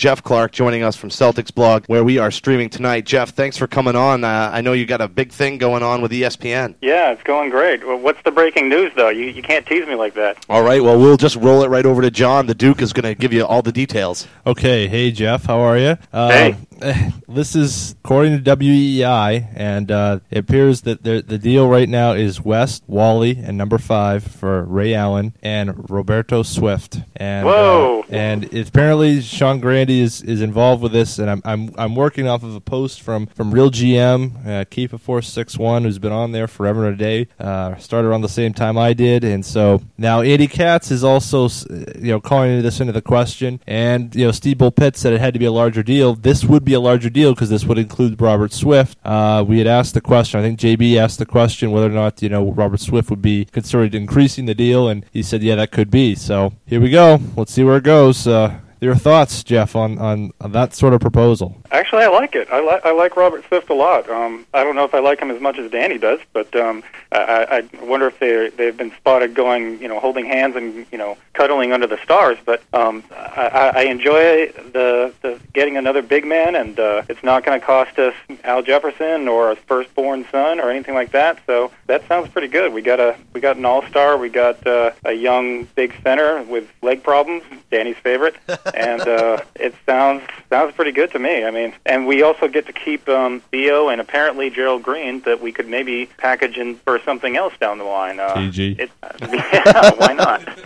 Jeff 0.01 0.23
Clark 0.23 0.53
joining 0.53 0.83
us 0.83 0.97
from 0.97 1.11
Celtics 1.11 1.55
blog, 1.55 1.85
where 1.85 2.03
we 2.03 2.17
are 2.17 2.31
streaming 2.31 2.71
tonight. 2.71 3.05
Jeff, 3.05 3.35
thanks 3.35 3.59
for 3.59 3.67
coming 3.67 3.95
on. 3.95 4.25
Uh, 4.25 4.51
I 4.51 4.63
know 4.63 4.73
you 4.73 4.87
got 4.87 5.03
a 5.03 5.09
big 5.09 5.31
thing 5.31 5.59
going 5.59 5.83
on 5.83 6.01
with 6.01 6.11
ESPN. 6.11 6.75
Yeah, 6.81 7.11
it's 7.11 7.23
going 7.23 7.51
great. 7.51 7.87
Well, 7.87 7.99
what's 7.99 8.23
the 8.23 8.31
breaking 8.31 8.71
news, 8.71 8.93
though? 8.97 9.11
You 9.11 9.27
you 9.27 9.43
can't 9.43 9.67
tease 9.67 9.87
me 9.87 9.97
like 9.97 10.15
that. 10.15 10.43
All 10.49 10.63
right, 10.63 10.83
well, 10.83 10.99
we'll 10.99 11.19
just 11.19 11.37
roll 11.37 11.63
it 11.65 11.69
right 11.69 11.85
over 11.85 12.01
to 12.01 12.11
John. 12.11 12.47
The 12.47 12.55
Duke 12.55 12.81
is 12.81 12.95
going 12.95 13.15
to 13.15 13.15
give 13.15 13.35
you 13.35 13.45
all 13.45 13.61
the 13.61 13.73
details. 13.73 14.27
Okay, 14.47 14.89
hey 14.89 15.11
Jeff, 15.11 15.45
how 15.45 15.61
are 15.61 15.77
you? 15.77 15.99
Uh, 16.15 16.31
Hey. 16.31 16.57
This 17.31 17.55
is 17.55 17.93
according 18.05 18.43
to 18.43 18.57
WEEI, 18.57 19.53
and 19.55 19.89
uh, 19.93 20.19
it 20.31 20.39
appears 20.39 20.81
that 20.81 21.05
the 21.05 21.23
the 21.23 21.39
deal 21.39 21.69
right 21.69 21.89
now 21.89 22.13
is 22.13 22.41
West, 22.41 22.83
Wally, 22.89 23.39
and 23.39 23.57
number 23.57 23.79
five 23.79 24.25
for 24.25 24.65
Ray 24.65 24.95
Allen 24.95 25.35
and 25.41 25.89
Roberto 25.89 26.43
Swift. 26.43 26.99
And 27.15 27.47
Whoa. 27.47 28.01
uh, 28.03 28.07
and 28.13 28.53
apparently 28.53 29.21
Sean 29.21 29.61
Grande 29.61 29.91
is, 29.91 30.23
is 30.23 30.43
involved 30.43 30.83
with 30.83 30.91
this, 30.91 31.21
and 31.21 31.31
I'm, 31.31 31.41
I'm 31.45 31.71
I'm 31.79 31.95
working 31.95 32.27
off 32.27 32.43
of 32.43 32.53
a 32.57 32.61
post 32.61 33.01
from 33.01 33.27
from 33.29 33.53
Real 33.53 33.71
GM, 33.71 34.45
uh, 34.45 34.65
Keepa 34.65 34.99
four 35.01 35.23
six 35.23 35.57
one, 35.57 35.85
who's 35.85 36.01
been 36.01 36.11
on 36.13 36.33
there 36.33 36.49
forever 36.49 36.87
and 36.87 36.95
a 36.95 36.99
day. 36.99 37.29
Uh, 37.39 37.77
started 37.77 38.09
around 38.09 38.23
the 38.23 38.29
same 38.29 38.53
time 38.53 38.77
I 38.77 38.93
did, 38.93 39.23
and 39.23 39.47
so 39.47 39.83
now 39.99 40.21
Andy 40.21 40.49
Katz 40.49 40.91
is 40.91 41.05
also 41.05 41.45
s- 41.45 41.65
you 41.71 42.11
know 42.11 42.21
calling 42.21 42.61
this 42.63 42.81
into 42.81 42.93
the 42.93 43.03
question, 43.03 43.61
and 43.69 44.13
you 44.17 44.25
know 44.25 44.33
Steve 44.33 44.57
Bulpett 44.59 44.97
said 44.97 45.13
it 45.13 45.21
had 45.21 45.33
to 45.35 45.39
be 45.39 45.47
a 45.47 45.53
larger 45.53 45.85
deal. 45.85 46.17
This 46.17 46.43
would 46.45 46.65
be 46.65 46.70
a 46.73 46.81
larger 46.81 47.11
deal 47.11 47.35
because 47.35 47.51
this 47.51 47.65
would 47.65 47.79
include 47.79 48.21
Robert 48.21 48.53
Swift. 48.53 48.99
Uh, 49.05 49.45
we 49.47 49.59
had 49.59 49.67
asked 49.67 49.95
the 49.95 50.01
question. 50.01 50.41
I 50.41 50.43
think 50.43 50.59
JB 50.59 50.97
asked 50.97 51.19
the 51.19 51.27
question 51.27 51.71
whether 51.71 51.87
or 51.87 51.91
not 51.91 52.23
you 52.23 52.29
know 52.29 52.53
Robert 52.53 52.81
Swift 52.81 53.11
would 53.11 53.23
be 53.23 53.45
considered 53.47 53.95
increasing 53.95 54.47
the 54.47 54.55
deal, 54.55 54.89
and 54.89 55.05
he 55.13 55.23
said 55.23 55.43
yeah 55.43 55.57
that 55.57 55.71
could 55.71 55.91
be. 55.91 56.15
So 56.15 56.53
here 56.67 56.81
we 56.81 56.91
go. 56.91 57.21
Let's 57.37 57.53
see 57.53 57.65
where 57.65 57.77
it 57.77 57.85
goes. 57.85 58.27
Uh, 58.27 58.61
your 58.81 58.95
thoughts, 58.95 59.45
Jeff, 59.45 59.77
on, 59.77 59.99
on, 59.99 60.33
on 60.41 60.53
that 60.53 60.75
sort 60.75 60.95
of 60.95 61.01
proposal? 61.01 61.60
Actually, 61.73 62.03
I 62.03 62.09
like 62.09 62.35
it. 62.35 62.49
I 62.51 62.61
like 62.61 62.85
I 62.85 62.93
like 62.93 63.17
Robert 63.17 63.45
Swift 63.47 63.71
a 63.71 63.75
lot. 63.75 64.09
Um, 64.11 64.45
I 64.53 64.65
don't 64.65 64.75
know 64.75 64.85
if 64.85 64.95
I 64.95 64.99
like 64.99 65.21
him 65.21 65.31
as 65.31 65.41
much 65.41 65.57
as 65.57 65.71
Danny 65.71 65.99
does, 65.99 66.19
but 66.33 66.55
um, 66.57 66.83
I, 67.13 67.65
I 67.73 67.85
wonder 67.85 68.09
if 68.09 68.19
they 68.19 68.51
they've 68.51 68.77
been 68.77 68.93
spotted 68.97 69.35
going, 69.35 69.81
you 69.81 69.87
know, 69.87 70.01
holding 70.01 70.27
hands 70.27 70.57
and 70.57 70.87
you 70.91 70.99
know, 70.99 71.17
cuddling 71.33 71.73
under 71.73 71.87
the 71.87 71.99
stars. 72.03 72.39
But 72.45 72.63
um, 72.73 73.05
I, 73.13 73.47
I 73.47 73.69
I 73.69 73.83
enjoy 73.83 74.49
the 74.73 75.13
the 75.23 75.41
getting 75.53 75.77
another 75.77 76.03
big 76.03 76.25
man, 76.25 76.57
and 76.57 76.79
uh, 76.79 77.03
it's 77.09 77.23
not 77.23 77.45
going 77.45 77.61
to 77.61 77.65
cost 77.65 77.99
us 77.99 78.15
Al 78.43 78.63
Jefferson 78.63 79.29
or 79.29 79.53
a 79.53 79.57
firstborn 79.57 80.27
son 80.33 80.59
or 80.61 80.71
anything 80.71 80.95
like 80.95 81.13
that. 81.13 81.39
So 81.47 81.71
that 81.87 82.07
sounds 82.09 82.29
pretty 82.31 82.49
good. 82.49 82.73
We 82.73 82.83
got 82.83 82.99
a 82.99 83.17
we 83.33 83.41
got 83.41 83.57
an 83.57 83.65
all 83.65 83.87
star. 83.87 84.17
We 84.17 84.29
got 84.29 84.67
uh, 84.67 84.93
a 85.05 85.13
young 85.13 85.65
big 85.77 85.95
center 86.03 86.43
with 86.43 86.69
leg 86.83 87.03
problems, 87.03 87.45
Danny's 87.71 87.97
favorite, 87.97 88.37
and 88.75 89.03
uh, 89.03 89.43
it 89.55 89.75
sounds 89.87 90.23
sounds 90.49 90.75
pretty 90.75 90.93
good 90.93 91.13
to 91.13 91.19
me. 91.19 91.45
I 91.45 91.51
mean, 91.51 91.60
and 91.87 92.07
we 92.07 92.23
also 92.23 92.49
get 92.49 92.67
to 92.67 92.73
keep 92.73 93.09
um, 93.09 93.41
Theo 93.51 93.89
and 93.89 94.01
apparently 94.01 94.51
Gerald 94.51 94.83
Green 94.83 95.21
that 95.23 95.41
we 95.41 95.53
could 95.53 95.69
maybe 95.69 96.07
package 96.19 96.57
in 96.59 96.77
for 96.77 96.99
something 97.01 97.37
else 97.37 97.55
down 97.61 97.79
the 97.79 97.85
line. 97.85 98.21
Uh, 98.21 98.35
GG. 98.35 98.79
It, 98.79 98.91
yeah, 99.21 99.91
why 99.97 100.13
not? 100.13 100.45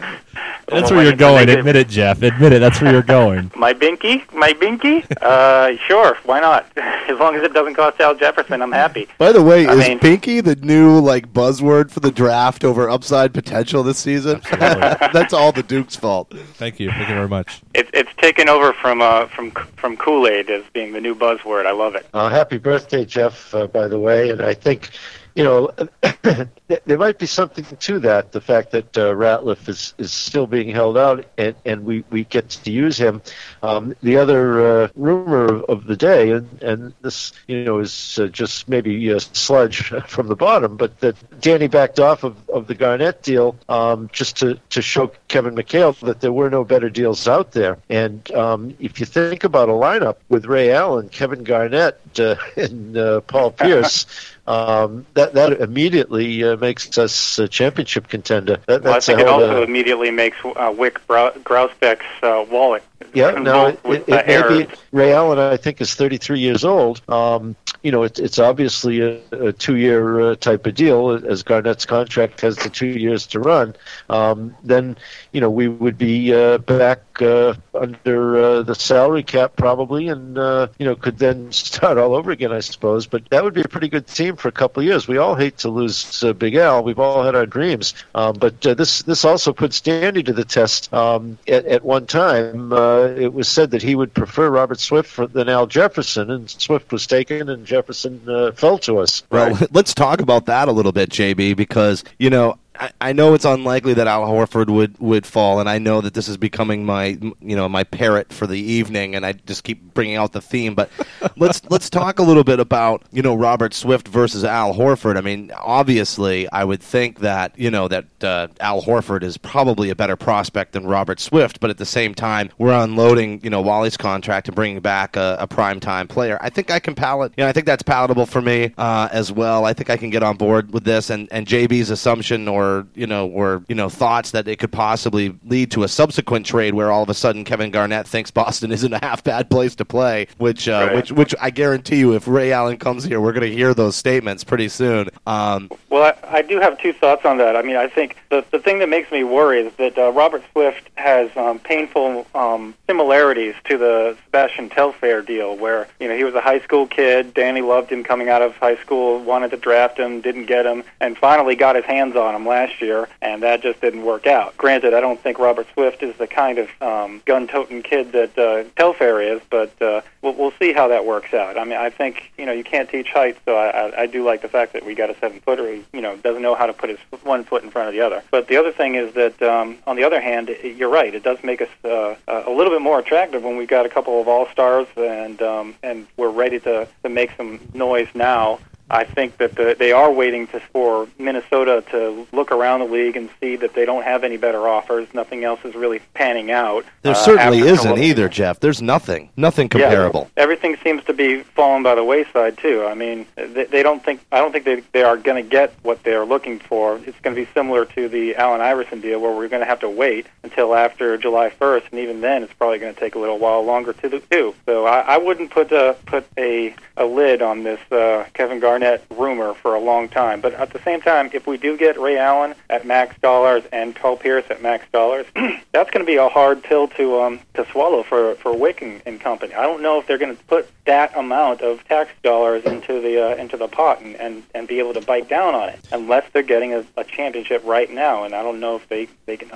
That's 0.67 0.91
Well, 0.91 0.95
where 0.99 1.05
you're 1.05 1.17
going. 1.17 1.49
Admit 1.51 1.77
it, 1.77 1.89
Jeff. 1.89 2.23
Admit 2.23 2.53
it. 2.55 2.59
That's 2.59 2.81
where 2.81 2.91
you're 2.93 3.03
going. 3.03 3.53
My 3.57 3.73
binky, 3.75 4.31
my 4.33 4.53
binky. 4.55 5.05
Uh, 5.21 5.77
sure, 5.87 6.17
why 6.25 6.41
not? 6.41 6.67
As 6.77 7.19
long 7.19 7.35
as 7.37 7.43
it 7.43 7.53
doesn't 7.53 7.75
cost 7.75 8.01
Al 8.01 8.15
Jefferson, 8.15 8.63
I'm 8.63 8.73
happy. 8.73 9.07
By 9.19 9.31
the 9.33 9.43
way, 9.43 9.67
I 9.67 9.73
is 9.75 9.89
mean- 9.89 9.99
Pinky 9.99 10.41
the 10.41 10.57
new 10.57 10.99
like 11.01 11.33
buzzword 11.33 11.91
for 11.91 12.01
the 12.01 12.11
draft 12.11 12.65
over 12.65 12.89
upside 12.91 13.33
potential 13.35 13.83
this 13.83 13.99
season? 13.99 14.41
That's 14.51 15.33
all 15.33 15.53
the 15.53 15.63
Duke's 15.63 15.97
fault. 15.97 16.33
Thank 16.55 16.81
you. 16.81 16.89
Thank 16.91 17.09
you 17.09 17.15
very 17.15 17.29
much. 17.29 17.63
It's 17.75 17.91
it's 17.93 18.11
taken 18.17 18.49
over 18.49 18.73
from 18.73 19.01
uh 19.03 19.27
from 19.27 19.51
from 19.77 19.97
Kool 19.97 20.27
Aid 20.27 20.51
as 20.51 20.65
being 20.73 20.84
the 20.93 21.01
new 21.01 21.15
buzzword. 21.15 21.67
I 21.67 21.73
love 21.73 21.95
it. 21.95 22.07
Uh, 22.13 22.29
happy 22.29 22.59
birthday, 22.59 23.05
Jeff, 23.05 23.55
uh, 23.55 23.67
by 23.67 23.89
the 23.89 23.99
way. 23.99 24.31
And 24.31 24.43
I 24.43 24.55
think, 24.55 24.91
you 25.35 25.43
know, 25.43 25.71
there 26.85 26.99
might 26.99 27.19
be 27.19 27.27
something 27.27 27.65
to 27.65 27.99
that, 28.01 28.33
the 28.33 28.41
fact 28.41 28.71
that 28.71 28.97
uh, 28.97 29.13
Ratliff 29.15 29.69
is, 29.69 29.95
is 29.99 30.13
still 30.13 30.47
being 30.47 30.69
held 30.69 30.97
out 30.97 31.27
and, 31.37 31.57
and 31.65 31.85
we, 31.85 32.05
we 32.11 32.25
get 32.25 32.51
to 32.51 32.71
use 32.71 32.97
him. 32.97 33.21
Um, 33.63 33.95
the 34.03 34.17
other 34.17 34.83
uh, 34.85 34.89
rumor 34.95 35.45
of, 35.45 35.63
of 35.65 35.85
the 35.87 35.97
day, 35.97 36.31
and, 36.31 36.63
and 36.63 36.95
this, 37.03 37.33
you 37.49 37.65
know, 37.65 37.81
is 37.81 38.19
uh, 38.19 38.29
just 38.29 38.69
maybe 38.69 39.13
uh, 39.13 39.19
sludge 39.19 39.89
from 40.07 40.29
the 40.29 40.37
bottom, 40.37 40.77
but 40.77 41.01
that 41.01 41.17
Danny 41.41 41.67
backed 41.67 41.99
off 41.99 42.23
of, 42.23 42.37
of 42.49 42.69
the 42.69 42.75
Garnett 42.75 43.23
deal 43.23 43.57
um, 43.69 44.09
just 44.13 44.37
to, 44.39 44.61
to 44.71 44.83
show 44.83 45.11
Kevin 45.27 45.55
McHale 45.55 45.99
that 46.01 46.21
there 46.21 46.33
were 46.33 46.51
no 46.51 46.63
better 46.65 46.89
deals 46.91 47.27
out 47.27 47.53
there. 47.53 47.79
And 47.89 48.31
um, 48.33 48.77
if 48.79 49.01
you 49.01 49.07
think 49.07 49.43
about 49.43 49.69
a 49.69 49.73
lineup 49.73 50.17
with 50.29 50.47
Ray 50.47 50.73
Allen, 50.73 51.09
Kevin 51.09 51.43
Garnett, 51.43 51.99
uh, 52.19 52.37
and 52.57 52.97
uh, 52.97 53.21
Paul 53.23 53.51
Pierce, 53.51 54.07
um, 54.47 55.07
that 55.15 55.35
that 55.35 55.61
immediately 55.61 56.45
uh, 56.45 56.57
makes 56.57 56.97
us 56.99 57.39
a 57.39 57.49
championship 57.49 58.09
contender. 58.09 58.59
That, 58.67 58.83
Well, 58.83 58.95
I 58.95 59.01
think 59.01 59.21
it 59.21 59.27
of 59.27 59.35
also 59.35 59.63
immediately 59.63 60.11
makes 60.11 60.37
uh, 60.45 60.71
Wyc 60.71 60.99
Brou- 61.07 61.33
Grousbeck's 61.43 62.05
uh, 62.23 62.45
wallet 62.51 62.83
Yeah, 63.13 63.33
no, 63.33 63.67
it, 63.67 63.81
it, 63.85 64.09
it 64.09 64.27
may 64.27 64.65
be. 64.65 64.73
Ray 64.93 65.13
Allen, 65.13 65.39
I 65.39 65.57
think, 65.57 65.81
is 65.81 65.95
33 65.95 66.39
years 66.39 66.65
old. 66.65 67.03
Um, 67.09 67.57
you 67.83 67.91
know, 67.91 68.05
it, 68.05 68.19
it's 68.19 68.39
obviously 68.39 69.01
a, 69.01 69.21
a 69.33 69.53
two-year 69.53 70.21
uh, 70.21 70.35
type 70.37 70.67
of 70.67 70.75
deal, 70.75 71.11
as 71.11 71.43
Garnett's 71.43 71.85
contract 71.85 72.41
has 72.41 72.57
the 72.57 72.71
two 72.71 72.87
years 72.87 73.27
to 73.29 73.41
run. 73.41 73.75
Um, 74.09 74.57
then, 74.63 74.97
you 75.33 75.41
know, 75.41 75.51
we 75.51 75.69
would 75.69 75.99
be 75.99 76.33
uh, 76.33 76.59
back 76.59 77.03
uh, 77.21 77.55
under 77.75 78.37
uh, 78.43 78.63
the 78.63 78.75
salary 78.75 79.23
cap 79.23 79.57
probably, 79.57 80.09
and 80.09 80.39
uh, 80.39 80.69
you 80.79 80.87
know, 80.87 80.95
could 80.95 81.19
then 81.19 81.51
start 81.53 81.99
all 81.99 82.15
over 82.15 82.31
again, 82.31 82.53
I 82.53 82.61
suppose. 82.61 83.07
But 83.07 83.29
that 83.31 83.45
would 83.45 83.55
be 83.55 83.63
a 83.63 83.69
pretty 83.69 83.89
good 83.89 84.07
team 84.07 84.37
for 84.37 84.49
a 84.49 84.53
couple 84.53 84.81
of 84.81 84.87
years. 84.87 85.07
We 85.07 85.19
all 85.19 85.35
hate 85.35 85.59
to 85.59 85.69
lose 85.69 86.23
uh, 86.23 86.33
Big 86.33 86.55
Al. 86.55 86.85
We've 86.85 86.99
all 86.99 87.23
had 87.23 87.35
our 87.35 87.47
dreams, 87.47 87.95
um, 88.15 88.37
but 88.39 88.65
uh, 88.67 88.75
this 88.75 89.03
this 89.03 89.25
also 89.25 89.53
puts 89.53 89.81
Danny 89.81 90.23
to 90.23 90.33
the 90.33 90.45
test. 90.45 90.93
Um, 90.95 91.39
at, 91.47 91.67
at 91.67 91.85
one 91.85 92.07
time, 92.07 92.73
uh, 92.95 93.15
it 93.17 93.33
was 93.33 93.49
said 93.49 93.73
that 93.73 93.83
he 93.83 93.95
would 93.95 94.15
prefer 94.15 94.49
Robert 94.51 94.81
Swift 94.81 95.17
than 95.33 95.49
Al 95.49 95.67
Jefferson, 95.67 96.31
and 96.31 96.49
Swift 96.49 96.93
was 96.93 97.07
taken, 97.07 97.49
and 97.49 97.67
Jefferson 97.67 98.23
uh, 98.29 98.53
fell 98.53 98.79
to 98.79 98.99
us. 98.99 99.23
Well, 99.31 99.59
let's 99.73 99.95
talk 99.95 100.21
about 100.21 100.47
that 100.47 100.69
a 100.69 100.73
little 100.73 100.93
bit, 100.93 101.11
JB, 101.11 101.57
because 101.57 102.05
you 102.19 102.31
know 102.31 102.59
I, 102.77 102.91
I 103.01 103.13
know 103.13 103.35
it's 103.35 103.45
unlikely 103.45 103.95
that 103.95 104.07
Al 104.07 104.23
Horford 104.27 104.69
would, 104.69 104.99
would 104.99 105.27
fall, 105.27 105.61
and 105.61 105.69
I 105.69 105.79
know 105.79 106.01
that 106.01 106.15
this 106.15 106.29
is 106.29 106.37
becoming 106.37 106.85
my 106.85 107.19
you 107.41 107.57
know 107.57 107.69
my 107.69 107.85
parrot 107.85 108.33
for 108.33 108.47
the 108.47 108.59
evening, 108.59 109.15
and 109.15 109.25
I 109.25 109.33
just 109.33 109.65
keep 109.65 109.95
bringing 109.95 110.17
out 110.17 110.33
the 110.33 110.41
theme. 110.41 110.75
But 110.75 110.91
let's 111.37 111.63
let's 111.71 111.89
talk 111.89 112.19
a 112.19 112.23
little 112.23 112.45
bit 112.45 112.61
about 112.61 113.05
you 113.13 113.23
know 113.23 113.35
Robert 113.35 113.75
Swift 113.75 114.09
versus 114.09 114.45
Al 114.45 114.75
Horford. 114.75 115.17
I 115.17 115.21
mean, 115.21 115.53
obviously, 115.57 116.51
I 116.51 116.65
would 116.65 116.83
think 116.83 117.21
that 117.21 117.57
you 117.59 117.71
know 117.71 117.87
that 117.89 118.25
uh, 118.25 118.49
Al 118.61 118.83
Horford 118.83 119.23
is 119.23 119.37
probably 119.37 119.91
a 119.91 119.97
better 119.97 120.17
prospect 120.17 120.73
than 120.73 120.87
Robert 120.87 121.21
Swift, 121.21 121.61
but 121.61 121.71
at 121.71 121.79
the 121.79 121.87
same 121.87 122.15
time, 122.15 122.51
we're 122.59 122.73
unloading 122.73 123.41
you 123.45 123.51
know 123.51 123.61
Wally's 123.61 123.97
contract 123.97 124.49
and 124.49 124.57
bringing 124.57 124.81
back 124.81 125.17
a, 125.17 125.37
a 125.41 125.47
prime 125.47 125.79
time 125.79 126.09
player. 126.09 126.39
I 126.41 126.51
think 126.51 126.71
I 126.71 126.81
can 126.81 126.95
palate. 126.95 127.33
You 127.37 127.45
know, 127.45 127.49
I 127.49 127.53
think 127.53 127.67
that's 127.67 127.83
palatable 127.85 128.27
for 128.27 128.43
me 128.43 128.75
uh, 128.77 129.09
as 129.13 129.31
well. 129.31 129.65
I 129.65 129.75
think 129.75 129.91
I 129.91 129.97
can 129.97 130.11
get 130.11 130.25
on 130.25 130.37
board 130.37 130.73
with 130.73 130.85
this, 130.85 131.11
and 131.11 131.29
and 131.31 131.47
JB's 131.47 131.91
assumption 131.91 132.49
or 132.49 132.64
you 132.95 133.07
know 133.07 133.27
or 133.29 133.63
you 133.69 133.75
know 133.75 133.89
thoughts 133.89 134.31
that 134.33 134.47
it 134.49 134.59
could 134.59 134.73
possibly 134.73 135.35
lead 135.47 135.71
to 135.73 135.83
a 135.85 135.89
subsequent 135.89 136.47
trade 136.47 136.75
where 136.75 136.91
all 136.91 137.03
of 137.03 137.09
a 137.09 137.15
sudden 137.15 137.45
Kevin 137.45 137.71
Garnett 137.71 138.07
thinks 138.07 138.31
Boston 138.31 138.73
isn't 138.77 138.93
a 138.93 138.99
half 139.03 139.23
bad 139.25 139.51
place 139.51 139.75
to 139.77 139.85
play, 139.85 140.27
which 140.39 140.69
uh, 140.69 140.73
Right. 140.87 140.97
which 140.97 141.13
which 141.13 141.35
I 141.41 141.51
guarantee 141.51 141.97
you, 141.99 142.15
if 142.15 142.27
Ray 142.29 142.53
Allen 142.53 142.77
comes 142.77 143.05
here, 143.05 143.21
we're 143.21 143.33
going 143.33 143.49
to 143.51 143.57
hear 143.57 143.73
those 143.75 143.97
statements 143.97 144.45
pretty 144.45 144.69
soon. 144.69 145.09
Um, 145.27 145.71
Well, 145.91 146.15
I, 146.25 146.39
I 146.39 146.43
do 146.43 146.61
have 146.61 146.79
two 146.79 146.93
thoughts 146.93 147.25
on 147.25 147.39
that. 147.39 147.57
I 147.57 147.63
mean, 147.63 147.77
I 147.77 147.89
think 147.89 148.17
the 148.31 148.45
the 148.51 148.59
thing 148.59 148.79
that 148.81 148.89
makes 148.89 149.11
me 149.11 149.25
worry 149.25 149.61
is 149.61 149.73
that 149.77 149.97
uh, 149.99 150.11
Robert 150.13 150.43
Swift 150.53 150.89
has 150.97 151.31
um, 151.37 151.59
painful 151.59 152.27
um, 152.35 152.75
similarities 152.87 153.55
to 153.65 153.79
the 153.79 154.17
Sebastian 154.25 154.69
Telfair 154.71 155.23
deal, 155.23 155.57
where 155.57 155.87
you 156.01 156.09
know 156.09 156.17
he 156.17 156.25
was 156.25 156.35
a 156.35 156.41
high 156.41 156.61
school 156.61 156.87
kid. 156.87 157.35
Danny 157.35 157.61
loved 157.61 157.91
him 157.91 158.03
coming 158.05 158.29
out 158.29 158.43
of 158.43 158.57
high 158.57 158.77
school, 158.77 159.21
wanted 159.21 159.51
to 159.51 159.57
draft 159.57 159.99
him, 159.99 160.21
didn't 160.21 160.47
get 160.47 160.67
him, 160.67 160.83
and 161.01 161.17
finally 161.17 161.55
got 161.57 161.77
his 161.77 161.85
hands 161.85 162.17
on 162.17 162.35
him 162.35 162.45
last 162.55 162.81
year, 162.81 163.09
and 163.21 163.43
that 163.43 163.63
just 163.63 163.81
didn't 163.81 164.05
work 164.05 164.27
out. 164.27 164.57
Granted, 164.57 164.95
I 164.95 165.01
don't 165.01 165.21
think 165.21 165.39
Robert 165.39 165.67
Swift 165.75 166.03
is 166.03 166.15
the 166.17 166.29
kind 166.29 166.59
of 166.59 166.69
um, 166.81 167.21
gun-toting 167.25 167.83
kid 167.83 168.13
that 168.13 168.39
uh, 168.39 168.65
Telfair 168.77 169.21
is, 169.21 169.41
but 169.51 169.71
uh, 169.83 170.03
we'll, 170.23 170.35
we'll 170.35 170.53
see 170.61 170.73
how 170.73 170.87
that 170.89 171.05
works 171.05 171.35
out. 171.35 171.59
I 171.59 171.65
mean, 171.65 171.79
I 171.79 171.91
think 171.91 172.31
you 172.39 172.47
know 172.47 172.53
you 172.53 172.65
can't 172.65 172.89
teach 172.89 173.11
height, 173.11 173.37
so 173.45 173.57
I, 173.57 173.67
I, 173.69 174.03
I 174.03 174.07
do 174.07 174.25
like 174.25 174.41
the 174.43 174.49
fact 174.49 174.73
that 174.75 174.87
we 174.87 174.95
got 174.95 175.11
a 175.11 175.17
seven-footer 175.19 175.67
who 175.67 175.85
you 175.93 176.01
know 176.01 176.17
doesn't 176.17 176.43
know 176.43 176.55
how 176.55 176.67
to 176.67 176.73
put 176.73 176.91
his 176.91 176.99
one 177.23 177.43
foot 177.45 177.65
in 177.65 177.71
front 177.71 177.89
of 177.89 177.95
the 177.95 178.01
other. 178.01 178.23
But 178.31 178.47
the 178.49 178.57
other 178.57 178.73
thing 178.73 178.95
is 178.95 179.15
that 179.15 179.43
um, 179.43 179.79
on 179.87 179.97
the 179.97 180.05
other 180.05 180.21
hand, 180.21 180.49
it, 180.49 180.77
you're 180.77 180.95
right. 181.01 181.13
It 181.13 181.25
does 181.25 181.43
make 181.43 181.61
us 181.61 181.75
uh, 181.85 182.15
a 182.29 182.51
little 182.51 182.73
bit 182.73 182.83
more 182.83 182.99
attractive 183.01 183.43
when 183.43 183.57
we've 183.57 183.69
got 183.69 183.85
a 183.85 183.89
couple 183.89 184.21
of 184.21 184.29
all 184.29 184.47
stars 184.51 184.87
and 184.97 185.43
um, 185.43 185.75
and 185.83 186.07
we're 186.17 186.31
ready 186.31 186.61
to, 186.61 186.87
to 187.03 187.09
make 187.09 187.31
some 187.37 187.61
noise 187.75 188.09
now. 188.15 188.61
I 188.91 189.05
think 189.05 189.39
that 189.39 189.55
the, 189.55 189.75
they 189.79 189.93
are 189.93 190.13
waiting 190.13 190.47
to, 190.49 190.61
for 190.61 191.09
Minnesota 191.19 191.83
to 191.91 192.27
look 192.33 192.53
around 192.53 192.81
the 192.81 192.87
league 192.87 193.17
and 193.17 193.31
see 193.41 193.57
that 193.57 193.75
they 193.75 193.87
don't 193.87 194.05
have 194.05 194.25
any 194.25 194.37
better 194.37 194.69
offers. 194.69 195.09
Nothing 195.15 195.43
else 195.45 195.61
is 195.65 195.75
really 195.75 196.01
panning 196.13 196.51
out. 196.51 196.85
there 197.03 197.13
Uh, 197.13 197.15
certainly 197.15 197.61
isn't 197.61 197.79
Columbus- 197.79 198.05
either, 198.05 198.29
Jeff. 198.29 198.61
There's 198.61 198.83
nothing, 198.83 199.31
nothing 199.37 199.67
yeah, 199.75 199.81
comparable. 199.89 200.31
everything 200.37 200.77
seems 200.85 201.03
to 201.05 201.15
be 201.15 201.43
falling 201.43 201.83
by 201.83 201.95
the 201.95 202.05
wayside 202.05 202.59
too. 202.59 202.85
I 202.85 202.95
mean, 202.95 203.27
they, 203.37 203.65
they 203.65 203.83
don't 203.83 204.05
think 204.05 204.21
I 204.31 204.39
don't 204.39 204.53
think 204.53 204.65
they 204.67 204.83
they 204.93 205.03
are 205.03 205.17
going 205.17 205.43
to 205.43 205.49
get 205.49 205.73
what 205.83 206.03
they're 206.03 206.27
looking 206.27 206.59
for. 206.59 206.97
It's 207.07 207.19
going 207.21 207.35
to 207.35 207.43
be 207.45 207.49
similar 207.55 207.87
to 207.87 208.09
the 208.09 208.37
Allen 208.37 208.61
Iverson 208.61 209.01
deal, 209.01 209.19
where 209.21 209.33
we're 209.35 209.49
going 209.49 209.61
to 209.63 209.67
have 209.67 209.81
to 209.81 209.89
wait 209.91 210.27
until 210.43 210.75
after 210.75 211.17
July 211.17 211.49
1st, 211.51 211.85
and 211.91 212.01
even 212.01 212.21
then, 212.21 212.43
it's 212.43 212.53
probably 212.53 212.79
going 212.79 212.93
to 212.95 213.01
take 213.01 213.15
a 213.15 213.19
little 213.19 213.39
while 213.39 213.63
longer 213.65 213.93
to 213.95 214.21
do. 214.31 214.55
So 214.67 214.85
I, 214.87 215.01
I 215.01 215.19
wouldn't 215.19 215.51
put 215.51 215.73
a 215.73 215.97
put 216.07 216.27
a 216.37 216.75
a 216.99 217.07
lid 217.07 217.41
on 217.41 217.63
this 217.63 217.81
uh, 217.91 218.27
Kevin 218.35 218.61
Garnett 218.61 218.74
rumor 219.11 219.55
for 219.55 219.75
a 219.75 219.81
long 219.81 220.09
time. 220.09 220.41
But 220.41 220.55
at 220.55 220.73
the 220.73 220.79
same 220.81 221.01
time, 221.01 221.31
if 221.33 221.47
we 221.47 221.57
do 221.57 221.77
get 221.77 221.99
Ray 221.99 222.19
Allen 222.19 222.55
at 222.71 222.87
max 222.87 223.19
dollars 223.21 223.65
and 223.73 223.95
Paul 223.95 224.17
Pierce 224.17 224.45
at 224.51 224.63
max 224.63 224.87
dollars, 224.93 225.27
that's 225.73 225.91
going 225.91 226.05
to 226.05 226.07
be 226.07 226.17
a 226.17 226.29
hard 226.29 226.63
pill 226.63 226.89
to 226.89 227.21
um 227.21 227.41
to 227.55 227.67
swallow 227.71 228.03
for 228.03 228.35
for 228.37 228.53
Wyc 228.53 228.83
and, 228.83 229.03
and 229.07 229.21
company. 229.21 229.55
I 229.55 229.63
don't 229.63 229.83
know 229.83 230.01
if 230.01 230.07
they're 230.07 230.19
going 230.19 230.37
to 230.37 230.45
put 230.45 230.69
that 230.87 231.17
amount 231.17 231.61
of 231.63 231.85
tax 231.85 232.11
dollars 232.23 232.65
into 232.65 233.01
the 233.01 233.33
uh, 233.33 233.37
into 233.37 233.57
the 233.57 233.69
pot 233.69 234.01
and, 234.01 234.17
and 234.17 234.43
and 234.55 234.69
be 234.69 234.79
able 234.79 234.95
to 234.95 235.01
bite 235.01 235.29
down 235.29 235.55
on 235.55 235.69
it 235.69 235.81
unless 235.93 236.25
they're 236.33 236.43
getting 236.43 236.75
a, 236.75 236.85
a 236.97 237.05
championship 237.05 237.63
right 237.65 237.91
now. 237.91 238.25
And 238.25 238.35
I 238.35 238.43
don't 238.43 238.61
know 238.61 238.77
if 238.77 238.89
they 238.89 239.09
they 239.27 239.37
can 239.37 239.51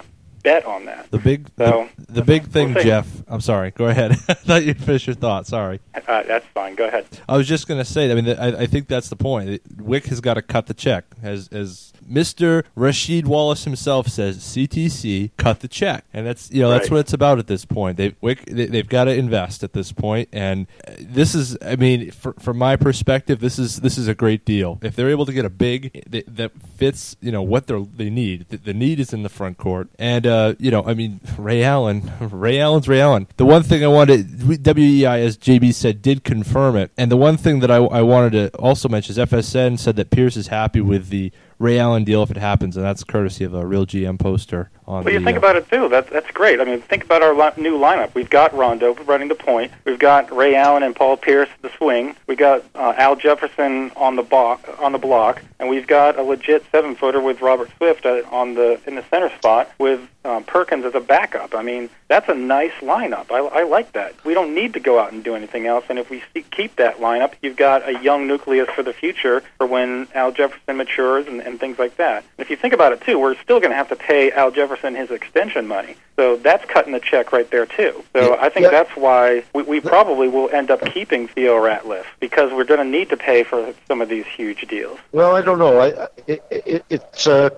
bet 0.48 0.64
on 0.64 0.84
that. 0.86 1.10
The 1.10 1.18
big, 1.18 1.48
So- 1.58 1.88
the, 1.98 2.12
the 2.12 2.22
big 2.22 2.46
thing, 2.48 2.74
We'll. 2.74 2.82
Jeff. 2.84 3.06
I'm 3.28 3.40
sorry. 3.40 3.70
Go 3.70 3.86
ahead. 3.86 4.12
I 4.28 4.34
thought 4.34 4.64
you'd 4.64 4.82
finish 4.82 5.06
your 5.06 5.14
thought. 5.16 5.46
Sorry. 5.46 5.80
Uh, 5.94 6.22
that's 6.22 6.46
fine. 6.54 6.74
Go 6.74 6.86
ahead. 6.86 7.06
I 7.28 7.36
was 7.36 7.46
just 7.46 7.68
going 7.68 7.78
to 7.80 7.84
say. 7.84 8.10
I 8.10 8.14
mean, 8.14 8.28
I, 8.28 8.62
I 8.62 8.66
think 8.66 8.88
that's 8.88 9.08
the 9.10 9.16
point. 9.16 9.62
Wyc 9.76 10.06
has 10.06 10.20
got 10.20 10.34
to 10.34 10.42
cut 10.42 10.66
the 10.66 10.74
check, 10.74 11.04
as 11.22 11.48
as 11.48 11.92
Mister 12.08 12.64
Rasheed 12.76 13.26
Wallace 13.26 13.64
himself 13.64 14.08
says. 14.08 14.38
CTC, 14.38 15.30
cut 15.36 15.60
the 15.60 15.68
check, 15.68 16.04
and 16.12 16.26
that's 16.26 16.50
you 16.50 16.62
know 16.62 16.70
that's 16.70 16.90
what 16.90 17.00
it's 17.00 17.12
about 17.12 17.38
at 17.38 17.46
this 17.46 17.64
point. 17.64 17.96
They 17.96 18.14
they've 18.48 18.88
got 18.88 19.04
to 19.04 19.14
invest 19.14 19.62
at 19.62 19.72
this 19.72 19.92
point, 19.92 20.28
and 20.32 20.66
uh, 20.86 20.92
this 20.98 21.34
is. 21.34 21.56
I 21.62 21.76
mean, 21.76 22.10
fr 22.10 22.30
from 22.38 22.58
my 22.58 22.76
perspective, 22.76 23.40
this 23.40 23.58
is 23.58 23.80
this 23.80 23.98
is 23.98 24.08
a 24.08 24.14
great 24.14 24.44
deal. 24.44 24.78
If 24.82 24.96
they're 24.96 25.10
able 25.10 25.26
to 25.26 25.32
get 25.32 25.44
a 25.44 25.50
big 25.50 26.04
that, 26.08 26.24
that 26.36 26.52
fits, 26.76 27.16
you 27.20 27.32
know 27.32 27.42
what 27.42 27.66
they 27.66 27.82
they 27.96 28.10
need. 28.10 28.48
The, 28.48 28.56
the 28.56 28.74
need 28.74 29.00
is 29.00 29.12
in 29.12 29.22
the 29.22 29.28
front 29.28 29.58
court, 29.58 29.88
and 29.98 30.26
uh, 30.26 30.54
you 30.58 30.70
know, 30.70 30.84
I 30.84 30.94
mean, 30.94 31.20
Ray 31.36 31.62
Allen, 31.62 32.10
Ray 32.20 32.60
Allen's 32.60 32.88
Ray 32.88 33.00
Allen. 33.00 33.26
The 33.36 33.46
one 33.46 33.62
thing 33.62 33.84
I 33.84 33.88
wanted, 33.88 34.28
WEEI, 34.28 35.24
as 35.24 35.36
JB 35.36 35.74
said, 35.74 36.02
did 36.02 36.24
confirm 36.24 36.76
it, 36.76 36.90
and 36.96 37.10
the 37.10 37.16
one 37.16 37.36
thing 37.36 37.60
that 37.60 37.70
I, 37.70 37.76
I 37.76 38.02
wanted 38.02 38.32
to 38.32 38.58
also 38.58 38.88
mention 38.88 39.12
is 39.12 39.18
FSN 39.18 39.78
said 39.78 39.96
that 39.96 40.10
Pierce 40.10 40.36
is 40.36 40.48
happy 40.48 40.80
with 40.80 41.08
the 41.08 41.32
Ray 41.58 41.78
Allen 41.78 42.04
deal 42.04 42.22
if 42.22 42.30
it 42.30 42.36
happens, 42.36 42.76
and 42.76 42.84
that's 42.84 43.02
courtesy 43.02 43.44
of 43.44 43.52
a 43.52 43.66
real 43.66 43.84
GM 43.84 44.18
poster 44.18 44.70
on. 44.86 45.04
Well, 45.04 45.12
you 45.12 45.18
the, 45.18 45.24
think 45.24 45.36
uh, 45.36 45.40
about 45.40 45.56
it 45.56 45.68
too. 45.68 45.88
That's 45.88 46.08
that's 46.10 46.30
great. 46.30 46.60
I 46.60 46.64
mean, 46.64 46.80
think 46.80 47.04
about 47.04 47.22
our 47.22 47.34
li- 47.34 47.60
new 47.60 47.78
lineup. 47.78 48.14
We've 48.14 48.30
got 48.30 48.54
Rondo 48.54 48.94
running 49.04 49.28
the 49.28 49.34
point. 49.34 49.72
We've 49.84 49.98
got 49.98 50.34
Ray 50.34 50.54
Allen 50.54 50.82
and 50.82 50.94
Paul 50.94 51.16
Pierce 51.16 51.48
the 51.62 51.70
swing. 51.76 52.16
We 52.26 52.36
got 52.36 52.64
uh, 52.74 52.94
Al 52.96 53.16
Jefferson 53.16 53.90
on 53.96 54.16
the 54.16 54.22
block 54.22 54.68
on 54.80 54.92
the 54.92 54.98
block, 54.98 55.42
and 55.58 55.68
we've 55.68 55.86
got 55.86 56.16
a 56.18 56.22
legit 56.22 56.64
seven 56.70 56.94
footer 56.94 57.20
with 57.20 57.40
Robert 57.40 57.70
Swift 57.76 58.06
uh, 58.06 58.22
on 58.30 58.54
the 58.54 58.80
in 58.86 58.94
the 58.94 59.04
center 59.10 59.30
spot 59.36 59.70
with 59.78 60.00
um, 60.28 60.44
Perkins 60.44 60.84
as 60.84 60.94
a 60.94 61.00
backup. 61.00 61.54
I 61.54 61.62
mean, 61.62 61.88
that's 62.08 62.28
a 62.28 62.34
nice 62.34 62.72
lineup. 62.80 63.30
I, 63.32 63.38
I 63.38 63.62
like 63.64 63.92
that. 63.92 64.14
We 64.24 64.34
don't 64.34 64.54
need 64.54 64.74
to 64.74 64.80
go 64.80 64.98
out 64.98 65.12
and 65.12 65.24
do 65.24 65.34
anything 65.34 65.66
else. 65.66 65.84
And 65.88 65.98
if 65.98 66.10
we 66.10 66.22
see, 66.34 66.42
keep 66.50 66.76
that 66.76 66.98
lineup, 66.98 67.32
you've 67.42 67.56
got 67.56 67.88
a 67.88 67.98
young 68.02 68.26
nucleus 68.26 68.68
for 68.74 68.82
the 68.82 68.92
future 68.92 69.42
for 69.56 69.66
when 69.66 70.06
Al 70.14 70.32
Jefferson 70.32 70.76
matures 70.76 71.26
and, 71.26 71.40
and 71.40 71.58
things 71.58 71.78
like 71.78 71.96
that. 71.96 72.18
And 72.36 72.44
if 72.44 72.50
you 72.50 72.56
think 72.56 72.74
about 72.74 72.92
it 72.92 73.00
too, 73.00 73.18
we're 73.18 73.36
still 73.36 73.58
going 73.58 73.70
to 73.70 73.76
have 73.76 73.88
to 73.88 73.96
pay 73.96 74.30
Al 74.32 74.50
Jefferson 74.50 74.94
his 74.94 75.10
extension 75.10 75.66
money. 75.66 75.96
So 76.16 76.36
that's 76.36 76.64
cutting 76.64 76.92
the 76.92 77.00
check 77.00 77.32
right 77.32 77.48
there 77.50 77.64
too. 77.66 78.02
So 78.12 78.36
I 78.40 78.48
think 78.48 78.64
Yeah. 78.64 78.70
that's 78.70 78.96
why 78.96 79.44
we, 79.54 79.62
we 79.62 79.80
probably 79.80 80.28
will 80.28 80.50
end 80.50 80.70
up 80.70 80.84
keeping 80.92 81.28
Theo 81.28 81.54
Ratliff 81.56 82.04
because 82.20 82.52
we're 82.52 82.64
going 82.64 82.80
to 82.80 82.84
need 82.98 83.08
to 83.10 83.16
pay 83.16 83.44
for 83.44 83.72
some 83.86 84.00
of 84.02 84.08
these 84.08 84.26
huge 84.26 84.66
deals. 84.66 84.98
Well, 85.12 85.36
I 85.36 85.42
don't 85.42 85.58
know. 85.58 85.78
I, 85.78 85.86
I- 86.04 86.08
it, 86.26 86.42
it, 86.50 86.84
it's. 86.90 87.26
Uh, 87.26 87.48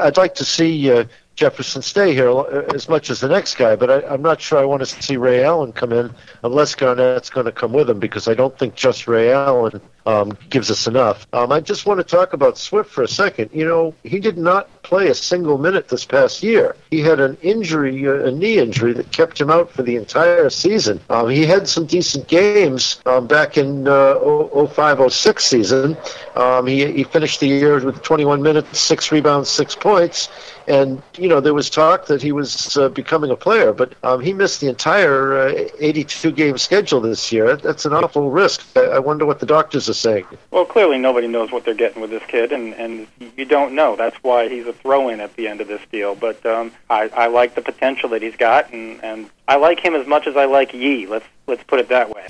I'd 0.00 0.16
like 0.18 0.34
to 0.36 0.44
see 0.44 0.90
uh, 0.92 1.04
Jefferson 1.36 1.82
stay 1.82 2.14
here 2.14 2.30
as 2.74 2.88
much 2.88 3.08
as 3.10 3.20
the 3.20 3.28
next 3.28 3.54
guy, 3.54 3.76
but 3.76 3.90
I, 3.90 4.12
I'm 4.12 4.22
not 4.22 4.40
sure 4.40 4.58
I 4.58 4.64
want 4.64 4.80
to 4.80 4.86
see 4.86 5.16
Ray 5.16 5.42
Allen 5.42 5.72
come 5.72 5.92
in 5.92 6.12
unless 6.44 6.74
Garnett's 6.74 7.30
going 7.30 7.46
to 7.46 7.52
come 7.52 7.72
with 7.72 7.88
him 7.88 7.98
because 7.98 8.28
I 8.28 8.34
don't 8.34 8.58
think 8.58 8.74
just 8.74 9.08
Ray 9.08 9.32
Allen 9.32 9.80
um, 10.06 10.36
gives 10.48 10.70
us 10.70 10.86
enough. 10.86 11.26
Um, 11.32 11.52
I 11.52 11.60
just 11.60 11.86
want 11.86 11.98
to 11.98 12.04
talk 12.04 12.32
about 12.32 12.58
Swift 12.58 12.90
for 12.90 13.02
a 13.02 13.08
second. 13.08 13.50
You 13.52 13.64
know, 13.64 13.94
he 14.02 14.18
did 14.20 14.38
not 14.38 14.68
play 14.82 15.08
a 15.08 15.14
single 15.14 15.58
minute 15.58 15.88
this 15.88 16.04
past 16.04 16.42
year. 16.42 16.76
He 16.90 17.00
had 17.00 17.20
an 17.20 17.36
injury, 17.42 18.06
uh, 18.06 18.26
a 18.26 18.30
knee 18.30 18.58
injury, 18.58 18.92
that 18.94 19.12
kept 19.12 19.40
him 19.40 19.50
out 19.50 19.70
for 19.70 19.82
the 19.82 19.96
entire 19.96 20.50
season. 20.50 21.00
Um, 21.10 21.28
he 21.28 21.46
had 21.46 21.68
some 21.68 21.86
decent 21.86 22.28
games 22.28 23.00
um, 23.06 23.26
back 23.26 23.58
in 23.58 23.86
uh, 23.86 24.66
05 24.66 25.12
06 25.12 25.44
season. 25.44 25.96
Um, 26.36 26.66
he, 26.66 26.90
he 26.92 27.04
finished 27.04 27.40
the 27.40 27.48
year 27.48 27.84
with 27.84 28.02
21 28.02 28.42
minutes, 28.42 28.78
six 28.78 29.12
rebounds, 29.12 29.48
six 29.48 29.74
points. 29.74 30.28
And, 30.66 31.02
you 31.18 31.28
know, 31.28 31.40
there 31.40 31.54
was 31.54 31.68
talk 31.68 32.06
that 32.06 32.22
he 32.22 32.32
was 32.32 32.76
uh, 32.76 32.88
becoming 32.90 33.30
a 33.30 33.36
player, 33.36 33.72
but 33.72 33.94
um, 34.04 34.20
he 34.20 34.32
missed 34.32 34.60
the 34.60 34.68
entire 34.68 35.36
uh, 35.36 35.68
82 35.80 36.30
game 36.32 36.58
schedule 36.58 37.00
this 37.00 37.32
year. 37.32 37.56
That's 37.56 37.86
an 37.86 37.92
awful 37.92 38.30
risk. 38.30 38.64
I, 38.76 38.82
I 38.82 38.98
wonder 38.98 39.26
what 39.26 39.40
the 39.40 39.46
doctors 39.46 39.88
are 39.88 39.94
saying. 40.00 40.26
Well, 40.50 40.64
clearly 40.64 40.98
nobody 40.98 41.28
knows 41.28 41.52
what 41.52 41.64
they're 41.64 41.74
getting 41.74 42.00
with 42.00 42.10
this 42.10 42.22
kid, 42.26 42.52
and, 42.52 42.74
and 42.74 43.06
you 43.36 43.44
don't 43.44 43.74
know. 43.74 43.96
That's 43.96 44.16
why 44.22 44.48
he's 44.48 44.66
a 44.66 44.72
throw 44.72 45.08
in 45.08 45.20
at 45.20 45.36
the 45.36 45.48
end 45.48 45.60
of 45.60 45.68
this 45.68 45.82
deal. 45.92 46.14
But 46.14 46.44
um, 46.44 46.72
I, 46.88 47.08
I 47.14 47.26
like 47.28 47.54
the 47.54 47.62
potential 47.62 48.08
that 48.10 48.22
he's 48.22 48.36
got, 48.36 48.72
and, 48.72 49.02
and 49.04 49.30
I 49.46 49.56
like 49.56 49.80
him 49.80 49.94
as 49.94 50.06
much 50.06 50.26
as 50.26 50.36
I 50.36 50.46
like 50.46 50.72
Yi. 50.72 51.06
Let's 51.06 51.26
let's 51.46 51.62
put 51.64 51.80
it 51.80 51.88
that 51.88 52.10
way. 52.10 52.24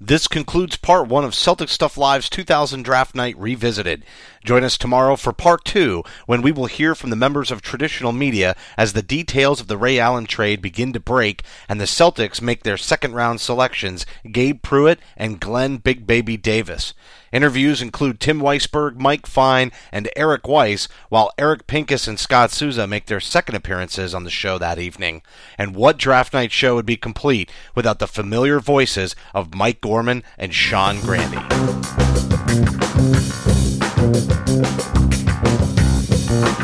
This 0.00 0.26
concludes 0.26 0.76
part 0.76 1.08
one 1.08 1.24
of 1.24 1.34
Celtic 1.34 1.68
Stuff 1.68 1.96
Live's 1.96 2.28
2000 2.28 2.82
Draft 2.82 3.14
Night 3.14 3.38
Revisited. 3.38 4.04
Join 4.48 4.64
us 4.64 4.78
tomorrow 4.78 5.16
for 5.16 5.34
part 5.34 5.66
two, 5.66 6.02
when 6.24 6.40
we 6.40 6.52
will 6.52 6.64
hear 6.64 6.94
from 6.94 7.10
the 7.10 7.16
members 7.16 7.50
of 7.50 7.60
traditional 7.60 8.12
media 8.12 8.56
as 8.78 8.94
the 8.94 9.02
details 9.02 9.60
of 9.60 9.66
the 9.66 9.76
Ray 9.76 9.98
Allen 9.98 10.24
trade 10.24 10.62
begin 10.62 10.94
to 10.94 11.00
break 11.00 11.42
and 11.68 11.78
the 11.78 11.84
Celtics 11.84 12.40
make 12.40 12.62
their 12.62 12.78
second 12.78 13.12
round 13.12 13.42
selections 13.42 14.06
Gabe 14.32 14.62
Pruitt 14.62 15.00
and 15.18 15.38
Glen 15.38 15.76
Big 15.76 16.06
Baby 16.06 16.38
Davis. 16.38 16.94
Interviews 17.30 17.82
include 17.82 18.20
Tim 18.20 18.40
Weisberg, 18.40 18.96
Mike 18.96 19.26
Fine, 19.26 19.70
and 19.92 20.08
Eric 20.16 20.48
Weiss, 20.48 20.88
while 21.10 21.30
Eric 21.36 21.66
Pincus 21.66 22.08
and 22.08 22.18
Scott 22.18 22.50
Souza 22.50 22.86
make 22.86 23.04
their 23.04 23.20
second 23.20 23.54
appearances 23.54 24.14
on 24.14 24.24
the 24.24 24.30
show 24.30 24.56
that 24.56 24.78
evening. 24.78 25.20
And 25.58 25.76
what 25.76 25.98
draft 25.98 26.32
night 26.32 26.52
show 26.52 26.74
would 26.74 26.86
be 26.86 26.96
complete 26.96 27.50
without 27.74 27.98
the 27.98 28.06
familiar 28.06 28.60
voices 28.60 29.14
of 29.34 29.54
Mike 29.54 29.82
Gorman 29.82 30.22
and 30.38 30.54
Sean 30.54 31.02
Grande? 31.02 31.36
Thank 33.98 34.28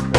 you. 0.05 0.14